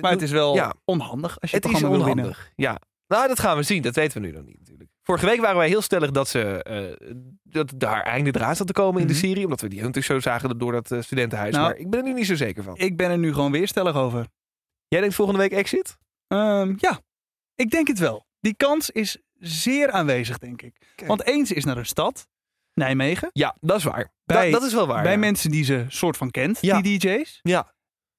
Maar 0.00 0.10
het 0.10 0.22
is 0.22 0.30
wel 0.30 0.54
Ja. 0.54 0.74
onhandig 0.84 1.40
als 1.40 1.50
je 1.50 1.56
Het 1.56 1.64
het 1.64 1.74
is 1.74 1.80
wil 1.80 1.90
winnen. 1.90 2.08
onhandig. 2.10 2.52
Ja. 2.56 2.78
Nou, 3.06 3.28
dat 3.28 3.40
gaan 3.40 3.56
we 3.56 3.62
zien. 3.62 3.82
Dat 3.82 3.94
weten 3.94 4.20
we 4.20 4.26
nu 4.26 4.32
nog 4.32 4.44
niet 4.44 4.58
natuurlijk. 4.58 4.90
Vorige 5.02 5.26
week 5.26 5.40
waren 5.40 5.56
wij 5.56 5.68
heel 5.68 5.80
stellig 5.82 6.10
dat 6.10 6.28
ze 6.28 6.62
eh, 6.62 7.14
dat 7.42 7.72
daar 7.76 8.02
einde 8.02 8.30
draad 8.30 8.56
zat 8.56 8.66
te 8.66 8.72
komen 8.72 9.00
in 9.00 9.06
de 9.06 9.12
Mhm. 9.12 9.22
serie. 9.22 9.44
Omdat 9.44 9.60
we 9.60 9.68
die 9.68 9.80
hunters 9.80 10.06
zo 10.06 10.20
zagen 10.20 10.58
door 10.58 10.72
dat 10.72 10.90
eh, 10.90 11.00
studentenhuis. 11.00 11.54
Nou, 11.54 11.66
maar 11.66 11.76
ik 11.76 11.90
ben 11.90 12.00
er 12.00 12.06
nu 12.06 12.12
niet 12.12 12.26
zo 12.26 12.34
zeker 12.34 12.62
van. 12.62 12.76
Ik 12.76 12.96
ben 12.96 13.10
er 13.10 13.18
nu 13.18 13.32
gewoon 13.32 13.52
weer 13.52 13.68
stellig 13.68 13.96
over. 13.96 14.26
Jij 14.88 15.00
denkt 15.00 15.14
volgende 15.14 15.40
week 15.40 15.52
exit? 15.52 15.96
Ehm, 16.26 16.74
ja, 16.76 17.00
ik 17.54 17.70
denk 17.70 17.86
het 17.88 17.98
wel. 17.98 18.26
Die 18.40 18.54
kans 18.56 18.90
is 18.90 19.18
zeer 19.38 19.90
aanwezig, 19.90 20.38
denk 20.38 20.62
ik. 20.62 20.76
Kijk. 20.94 21.08
Want 21.08 21.26
eens 21.26 21.52
is 21.52 21.64
naar 21.64 21.76
een 21.76 21.86
stad, 21.86 22.26
Nijmegen. 22.74 23.30
Ja, 23.32 23.56
dat 23.60 23.76
is 23.78 23.84
waar. 23.84 24.12
Bij- 24.24 24.50
dat, 24.50 24.60
dat 24.60 24.68
is 24.68 24.74
wel 24.74 24.86
waar. 24.86 25.02
bij 25.02 25.12
ja. 25.12 25.18
mensen 25.18 25.50
die 25.50 25.64
ze 25.64 25.84
soort 25.88 26.16
van 26.16 26.30
kent, 26.30 26.58
Ja. 26.60 26.80
die 26.80 26.98
DJ's. 26.98 27.38
Ja, 27.42 27.74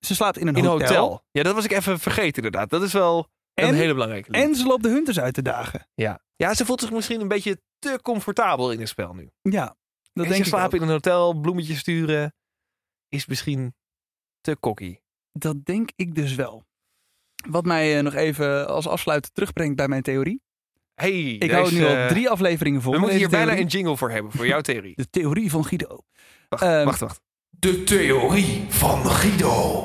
Ze 0.05 0.15
slaapt 0.15 0.37
in 0.37 0.47
een 0.47 0.55
in 0.55 0.65
hotel. 0.65 0.87
hotel. 0.87 1.23
Ja, 1.31 1.43
dat 1.43 1.55
was 1.55 1.65
ik 1.65 1.71
even 1.71 1.99
vergeten 1.99 2.43
inderdaad. 2.43 2.69
Dat 2.69 2.81
is 2.83 2.93
wel 2.93 3.29
een 3.53 3.67
En- 3.67 3.73
hele 3.73 3.93
belangrijke 3.93 4.31
link. 4.31 4.43
En 4.45 4.55
ze 4.55 4.65
loopt 4.65 4.83
de 4.83 4.89
hunters 4.89 5.19
uit 5.19 5.33
te 5.33 5.41
dagen. 5.41 5.87
ja. 5.95 6.21
ja, 6.35 6.53
ze 6.53 6.65
voelt 6.65 6.79
zich 6.81 6.91
misschien 6.91 7.21
een 7.21 7.27
beetje 7.27 7.61
te 7.79 7.99
comfortabel 8.01 8.71
in 8.71 8.79
het 8.79 8.89
spel 8.89 9.13
nu. 9.13 9.29
Ja, 9.41 9.65
dat 9.65 9.75
en 10.13 10.21
denk 10.31 10.33
ze 10.33 10.39
ik 10.39 10.45
slapen 10.45 10.77
in 10.77 10.83
een 10.83 10.89
hotel, 10.91 11.33
bloemetjes 11.39 11.79
sturen, 11.79 12.33
is 13.09 13.25
misschien 13.25 13.75
te 14.41 14.57
cocky. 14.59 14.97
Dat 15.31 15.65
denk 15.65 15.89
ik 15.95 16.15
dus 16.15 16.35
wel. 16.35 16.63
Wat 17.49 17.65
mij 17.65 17.97
eh, 17.97 18.03
nog 18.03 18.13
even 18.13 18.67
als 18.67 18.87
afsluiter 18.87 19.31
terugbrengt 19.31 19.75
bij 19.75 19.87
mijn 19.87 20.01
theorie. 20.01 20.41
Hey, 20.93 21.21
Ik 21.33 21.51
hou 21.51 21.73
nu 21.73 21.85
al 21.85 22.07
drie 22.07 22.29
afleveringen 22.29 22.81
vol. 22.81 22.93
We 22.93 22.99
moeten 22.99 23.17
hier 23.17 23.29
bijna 23.29 23.57
een 23.57 23.65
jingle 23.67 23.97
voor 23.97 24.11
hebben, 24.11 24.31
voor 24.31 24.47
jouw 24.47 24.61
theorie. 24.61 24.95
De 25.01 25.09
theorie 25.09 25.51
van 25.51 25.65
Guido. 25.65 25.99
Wacht, 26.49 26.63
Ehm, 26.63 26.85
wacht, 26.85 26.99
wacht. 26.99 27.21
De 27.59 27.83
theorie 27.83 28.65
van 28.69 29.05
Guido. 29.05 29.81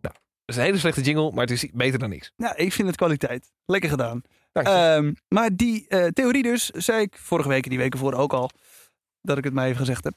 Dat 0.00 0.12
is 0.44 0.56
een 0.56 0.62
hele 0.62 0.78
slechte 0.78 1.00
jingle, 1.00 1.30
maar 1.32 1.46
het 1.46 1.50
is 1.50 1.70
beter 1.72 1.98
dan 1.98 2.08
niks. 2.08 2.32
Nou, 2.36 2.54
ik 2.56 2.72
vind 2.72 2.88
het 2.88 2.96
kwaliteit. 2.96 3.52
Lekker 3.66 3.90
gedaan. 3.90 4.22
Dank 4.52 4.66
je. 4.66 4.72
Ehm, 4.72 5.12
maar 5.28 5.56
die 5.56 5.88
eh, 5.88 6.06
theorie 6.06 6.42
dus, 6.42 6.70
zei 6.70 7.00
ik 7.02 7.16
vorige 7.18 7.48
week 7.48 7.64
en 7.64 7.70
die 7.70 7.78
weken 7.78 7.98
voor 7.98 8.14
ook 8.14 8.32
al, 8.32 8.50
dat 9.20 9.38
ik 9.38 9.44
het 9.44 9.52
maar 9.52 9.64
even 9.66 9.76
gezegd 9.78 10.04
heb. 10.04 10.14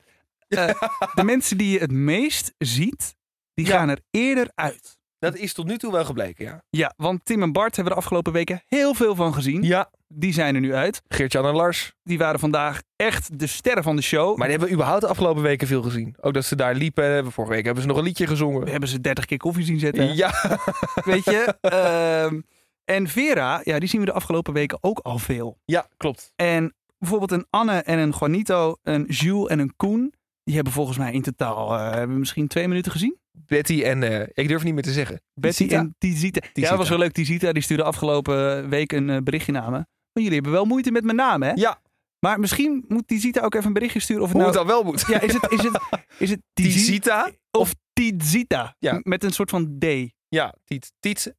Eh, 0.48 0.82
de 1.16 1.24
mensen 1.24 1.58
die 1.58 1.72
je 1.72 1.80
het 1.80 1.92
meest 1.92 2.54
ziet, 2.58 3.16
die 3.54 3.66
Ja. 3.66 3.72
gaan 3.78 3.90
er 3.90 4.00
eerder 4.12 4.52
uit. 4.56 4.98
dat 5.20 5.36
is 5.36 5.54
tot 5.54 5.66
nu 5.66 5.78
toe 5.78 5.92
wel 5.92 6.06
gebleken, 6.06 6.46
ja. 6.46 6.64
Ja, 6.70 6.94
want 6.98 7.26
Tim 7.26 7.42
en 7.42 7.52
Bart 7.52 7.76
hebben 7.76 7.94
er 7.94 8.00
de 8.00 8.06
afgelopen 8.06 8.34
weken 8.34 8.62
heel 8.66 8.94
veel 8.94 9.16
van 9.16 9.34
gezien. 9.34 9.64
Ja. 9.64 9.92
Die 10.08 10.34
zijn 10.34 10.56
er 10.56 10.62
nu 10.62 10.74
uit. 10.74 11.02
Geert-Jan 11.08 11.46
en 11.46 11.54
Lars. 11.56 11.94
Die 12.04 12.18
waren 12.18 12.40
vandaag 12.40 12.82
echt 12.96 13.40
de 13.40 13.48
sterren 13.48 13.84
van 13.84 13.96
de 13.96 14.02
show. 14.02 14.38
Maar 14.38 14.48
die 14.48 14.58
hebben 14.58 14.74
überhaupt 14.76 15.02
de 15.02 15.08
afgelopen 15.08 15.42
weken 15.44 15.68
veel 15.68 15.82
gezien. 15.82 16.16
Ook 16.22 16.34
dat 16.34 16.46
ze 16.46 16.56
daar 16.56 16.76
liepen. 16.76 17.32
Vorige 17.32 17.54
week 17.54 17.66
hebben 17.66 17.82
ze 17.84 17.90
nog 17.90 17.98
een 17.98 18.04
liedje 18.04 18.28
gezongen. 18.28 18.64
We 18.64 18.72
hebben 18.72 18.90
ze 18.90 19.02
30 19.02 19.26
keer 19.26 19.38
koffie 19.38 19.66
zien 19.66 19.80
zetten. 19.80 20.16
Ja. 20.16 20.60
Weet 21.04 21.24
je? 21.26 21.56
Ehm, 21.62 22.42
en 22.86 23.08
Vera, 23.08 23.62
ja, 23.64 23.80
die 23.80 23.90
zien 23.90 24.00
we 24.00 24.06
de 24.06 24.12
afgelopen 24.14 24.54
weken 24.54 24.78
ook 24.82 25.00
al 25.00 25.18
veel. 25.20 25.58
ja, 25.66 25.88
klopt. 25.98 26.32
En 26.36 26.76
bijvoorbeeld 26.98 27.32
een 27.32 27.46
Anne 27.50 27.78
en 27.78 28.00
een 28.00 28.14
Juanito, 28.20 28.76
een 28.84 29.04
Jules 29.04 29.48
en 29.50 29.60
een 29.60 29.74
Koen. 29.76 30.14
Die 30.44 30.56
hebben 30.56 30.74
volgens 30.74 30.98
mij 30.98 31.12
in 31.14 31.22
totaal 31.22 31.74
eh, 31.76 31.90
hebben 31.92 32.14
we 32.14 32.20
misschien 32.20 32.48
twee 32.48 32.68
minuten 32.68 32.92
gezien. 32.92 33.18
Betty 33.32 33.84
en... 33.84 34.04
eh, 34.04 34.28
ik 34.34 34.48
durf 34.48 34.64
niet 34.64 34.74
meer 34.74 34.84
te 34.84 34.92
zeggen. 34.92 35.22
Betty 35.34 35.58
Tizita. 35.58 35.80
en 35.80 35.96
Tizita. 35.98 36.48
Ja, 36.54 36.70
dat 36.70 36.78
was 36.78 36.90
wel 36.90 36.98
leuk. 36.98 37.12
Tizita 37.12 37.52
die 37.52 37.64
stuurde 37.64 37.84
afgelopen 37.84 38.70
week 38.70 38.92
een 38.92 39.10
eh, 39.10 39.18
berichtje 39.24 39.52
naar 39.52 39.72
me. 39.72 39.86
Jullie 40.22 40.34
hebben 40.38 40.52
wel 40.52 40.66
moeite 40.66 40.92
met 40.92 41.04
mijn 41.04 41.18
naam, 41.18 41.42
hè? 41.44 41.52
Ja, 41.52 41.82
Maar 42.20 42.40
misschien 42.40 42.86
moet 42.88 43.08
Tizita 43.08 43.42
ook 43.42 43.54
even 43.54 43.68
een 43.68 43.74
berichtje 43.74 44.00
sturen. 44.00 44.22
Of 44.24 44.28
het 44.30 44.38
hoe 44.42 44.46
nou... 44.52 44.58
het 44.58 44.68
dan 44.68 44.76
wel 44.78 44.92
moet. 44.92 45.06
Ja, 45.08 45.20
is 45.22 45.34
het, 45.34 45.52
is 45.52 45.64
het, 45.64 45.80
is 46.26 46.30
het 46.30 46.42
Tizi- 46.54 46.78
Tizita? 46.80 47.32
of 47.52 47.74
Tizita? 47.94 48.76
Ja. 48.80 49.00
Met 49.04 49.24
een 49.24 49.32
soort 49.32 49.50
van 49.50 49.78
D. 49.80 49.86
Ja, 50.30 50.54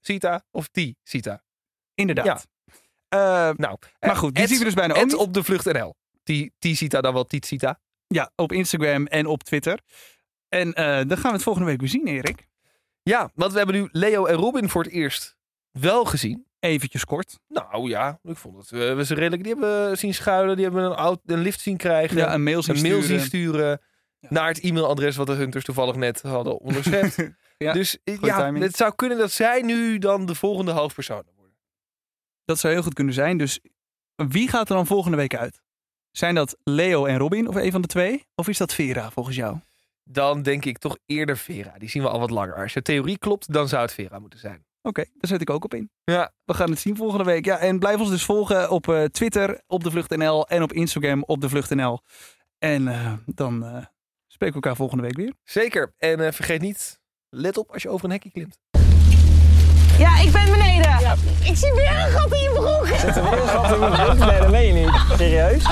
Sita 0.01 0.45
of 0.51 0.69
Ti, 0.69 0.95
Sita. 1.03 1.43
Inderdaad. 1.95 2.47
Eh, 3.09 3.19
Nou, 3.57 3.79
maar 4.01 4.17
goed, 4.17 4.35
die 4.35 4.47
zien 4.47 4.59
we 4.59 4.65
dus 4.65 4.75
bijna 4.75 4.95
ook 4.95 5.19
op 5.19 5.35
de 5.35 5.43
vlucht 5.45 5.65
NL. 5.65 5.95
Ti, 6.23 6.51
Ti 6.59 6.75
Sita 6.77 7.01
dan 7.01 7.13
wel 7.13 7.25
Tiet 7.25 7.47
Sita. 7.47 7.81
Ja, 8.07 8.31
op 8.37 8.53
Instagram 8.53 9.07
en 9.07 9.27
op 9.27 9.43
Twitter. 9.43 9.81
En 10.49 10.75
eh, 10.75 10.85
dan 10.85 11.17
gaan 11.19 11.31
we 11.31 11.37
het 11.37 11.43
volgende 11.43 11.69
week 11.69 11.81
weer 11.81 11.89
zien, 11.89 12.07
Erik. 12.07 12.47
Ja, 13.03 13.31
want 13.35 13.53
we 13.53 13.59
hebben 13.59 13.77
nu 13.77 13.89
Leo 13.93 14.25
en 14.27 14.35
Robin 14.35 14.69
voor 14.69 14.83
het 14.83 14.93
eerst 14.93 15.37
wel 15.71 16.05
gezien. 16.05 16.47
Eventjes 16.61 17.05
kort. 17.05 17.39
Nou 17.49 17.89
ja, 17.89 18.19
ik 18.23 18.37
vond 18.37 18.57
het. 18.57 18.71
We, 18.71 18.95
we 18.95 19.05
ze 19.05 19.15
redelijk. 19.15 19.43
Die 19.43 19.53
hebben 19.53 19.99
zien 19.99 20.15
schuilen. 20.15 20.57
Die 20.57 20.65
hebben 20.65 20.85
een, 20.85 20.97
oud, 20.97 21.21
een 21.27 21.41
lift 21.41 21.61
zien 21.61 21.77
krijgen. 21.77 22.17
Ja, 22.17 22.35
een 22.35 22.43
mail 22.43 22.63
zien 22.63 22.77
een 22.77 22.83
mail 22.83 23.03
sturen. 23.03 23.19
zien 23.19 23.29
sturen. 23.29 23.81
Naar 24.21 24.49
het 24.49 24.61
e-mailadres 24.61 25.17
wat 25.17 25.27
de 25.27 25.33
Hunters 25.33 25.65
toevallig 25.65 25.95
net 25.95 26.23
hadden 26.23 26.59
onderschept. 26.59 27.17
Ja, 27.59 27.73
dus 27.73 27.99
eh, 28.05 28.21
ja, 28.21 28.45
timing. 28.45 28.65
het 28.65 28.77
zou 28.77 28.95
kunnen 28.95 29.19
dat 29.19 29.33
zij 29.33 29.63
nu 29.63 29.99
dan 29.99 30.27
de 30.27 30.35
volgende 30.35 30.73
hoofdpersoon 30.73 31.23
worden. 31.37 31.57
Dat 32.45 32.59
zou 32.59 32.73
heel 32.73 32.83
goed 32.83 32.95
kunnen 32.95 33.15
zijn. 33.15 33.37
Dus 33.37 33.61
wie 34.15 34.49
gaat 34.49 34.69
er 34.69 34.75
dan 34.75 34.87
volgende 34.87 35.17
week 35.17 35.37
uit? 35.37 35.63
Zijn 36.11 36.35
dat 36.35 36.57
Leo 36.63 37.05
en 37.05 37.19
Robin 37.19 37.49
of 37.49 37.55
een 37.55 37.73
van 37.73 37.81
de 37.81 37.87
twee? 37.89 38.27
Of 38.35 38.49
is 38.49 38.59
dat 38.59 38.75
Vera 38.75 39.11
volgens 39.11 39.37
jou? 39.37 39.59
Dan 40.05 40.43
denk 40.43 40.65
ik 40.65 40.79
toch 40.79 40.99
eerder 41.07 41.37
Vera. 41.37 41.79
Die 41.79 41.89
zien 41.89 42.03
we 42.03 42.09
al 42.09 42.21
wat 42.21 42.31
langer. 42.31 42.55
Als 42.55 42.73
je 42.73 42.83
theorie 42.83 43.19
klopt, 43.19 43.53
dan 43.53 43.69
zou 43.69 43.83
het 43.83 43.93
Vera 43.93 44.19
moeten 44.19 44.39
zijn. 44.39 44.67
Oké, 44.83 45.05
daar 45.05 45.29
zet 45.31 45.41
ik 45.41 45.51
ook 45.51 45.65
op 45.65 45.75
in. 45.75 45.91
Ja, 46.05 46.33
We 46.45 46.55
gaan 46.55 46.71
het 46.71 46.79
zien 46.79 46.97
volgende 46.97 47.25
week. 47.25 47.45
Ja, 47.45 47.59
en 47.59 47.79
blijf 47.79 48.01
ons 48.01 48.11
dus 48.11 48.25
volgen 48.25 48.71
op 48.71 48.89
eh, 48.89 49.05
Twitter 49.05 49.63
op 49.67 49.85
de 49.85 49.91
Vlucht 49.91 50.17
NL 50.17 50.49
en 50.49 50.63
op 50.63 50.73
Instagram 50.73 51.23
op 51.25 51.41
de 51.41 51.49
Vlucht 51.49 51.75
NL. 51.75 52.01
En 52.59 52.89
eh, 52.89 53.13
dan 53.27 53.65
eh, 53.65 53.85
Spreken 54.31 54.61
we 54.61 54.63
elkaar 54.63 54.77
volgende 54.77 55.03
week 55.03 55.17
weer. 55.17 55.33
Zeker. 55.45 55.95
En 55.97 56.35
vergeet 56.35 56.61
niet, 56.61 57.01
let 57.29 57.57
op 57.57 57.73
als 57.73 57.83
je 57.83 57.89
over 57.89 58.05
een 58.05 58.11
hekje 58.11 58.31
klimt. 58.31 58.59
Ja, 59.99 60.19
ik 60.21 60.33
ben 60.33 60.51
beneden. 60.51 61.19
Ik 61.45 61.57
zie 61.57 61.73
weer 61.73 61.91
een 61.91 62.11
gat 62.11 62.33
in 62.33 62.39
je 62.39 62.51
broek. 62.55 62.99
Zit 62.99 63.17
er 63.17 63.31
weer 63.31 63.41
een 63.43 63.49
gat 63.49 63.73
in 63.73 63.79
mijn 63.79 63.93
broek? 63.93 64.19
Nee, 64.29 64.41
dat 64.41 64.51
meen 64.51 64.67
je 64.67 64.73
niet. 64.73 65.19
Serieus? 65.19 65.63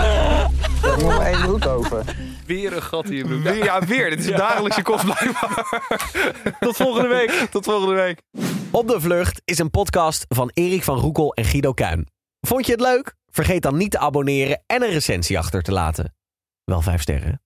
Ik 0.94 1.02
moet 1.02 1.16
maar 1.16 1.26
één 1.26 1.40
broek 1.40 1.66
open. 1.66 2.04
Weer 2.46 2.76
een 2.76 2.82
gat 2.82 3.04
in 3.04 3.16
je 3.16 3.24
broek. 3.24 3.42
Weer, 3.42 3.64
ja, 3.64 3.80
weer. 3.80 4.10
Dit 4.10 4.18
is 4.18 4.26
een 4.26 4.36
dagelijkse 4.36 4.82
kost 4.82 5.04
blijkbaar. 5.04 5.64
Tot 6.60 6.76
volgende 6.76 7.08
week. 7.08 7.30
Tot 7.50 7.64
volgende 7.64 7.94
week. 7.94 8.22
Op 8.70 8.88
de 8.88 9.00
Vlucht 9.00 9.42
is 9.44 9.58
een 9.58 9.70
podcast 9.70 10.24
van 10.28 10.50
Erik 10.54 10.84
van 10.84 10.98
Roekel 10.98 11.34
en 11.34 11.44
Guido 11.44 11.72
Kuin. 11.72 12.08
Vond 12.40 12.66
je 12.66 12.72
het 12.72 12.80
leuk? 12.80 13.14
Vergeet 13.30 13.62
dan 13.62 13.76
niet 13.76 13.90
te 13.90 13.98
abonneren 13.98 14.62
en 14.66 14.82
een 14.82 14.90
recensie 14.90 15.38
achter 15.38 15.62
te 15.62 15.72
laten. 15.72 16.14
Wel 16.64 16.80
vijf 16.80 17.00
sterren. 17.02 17.40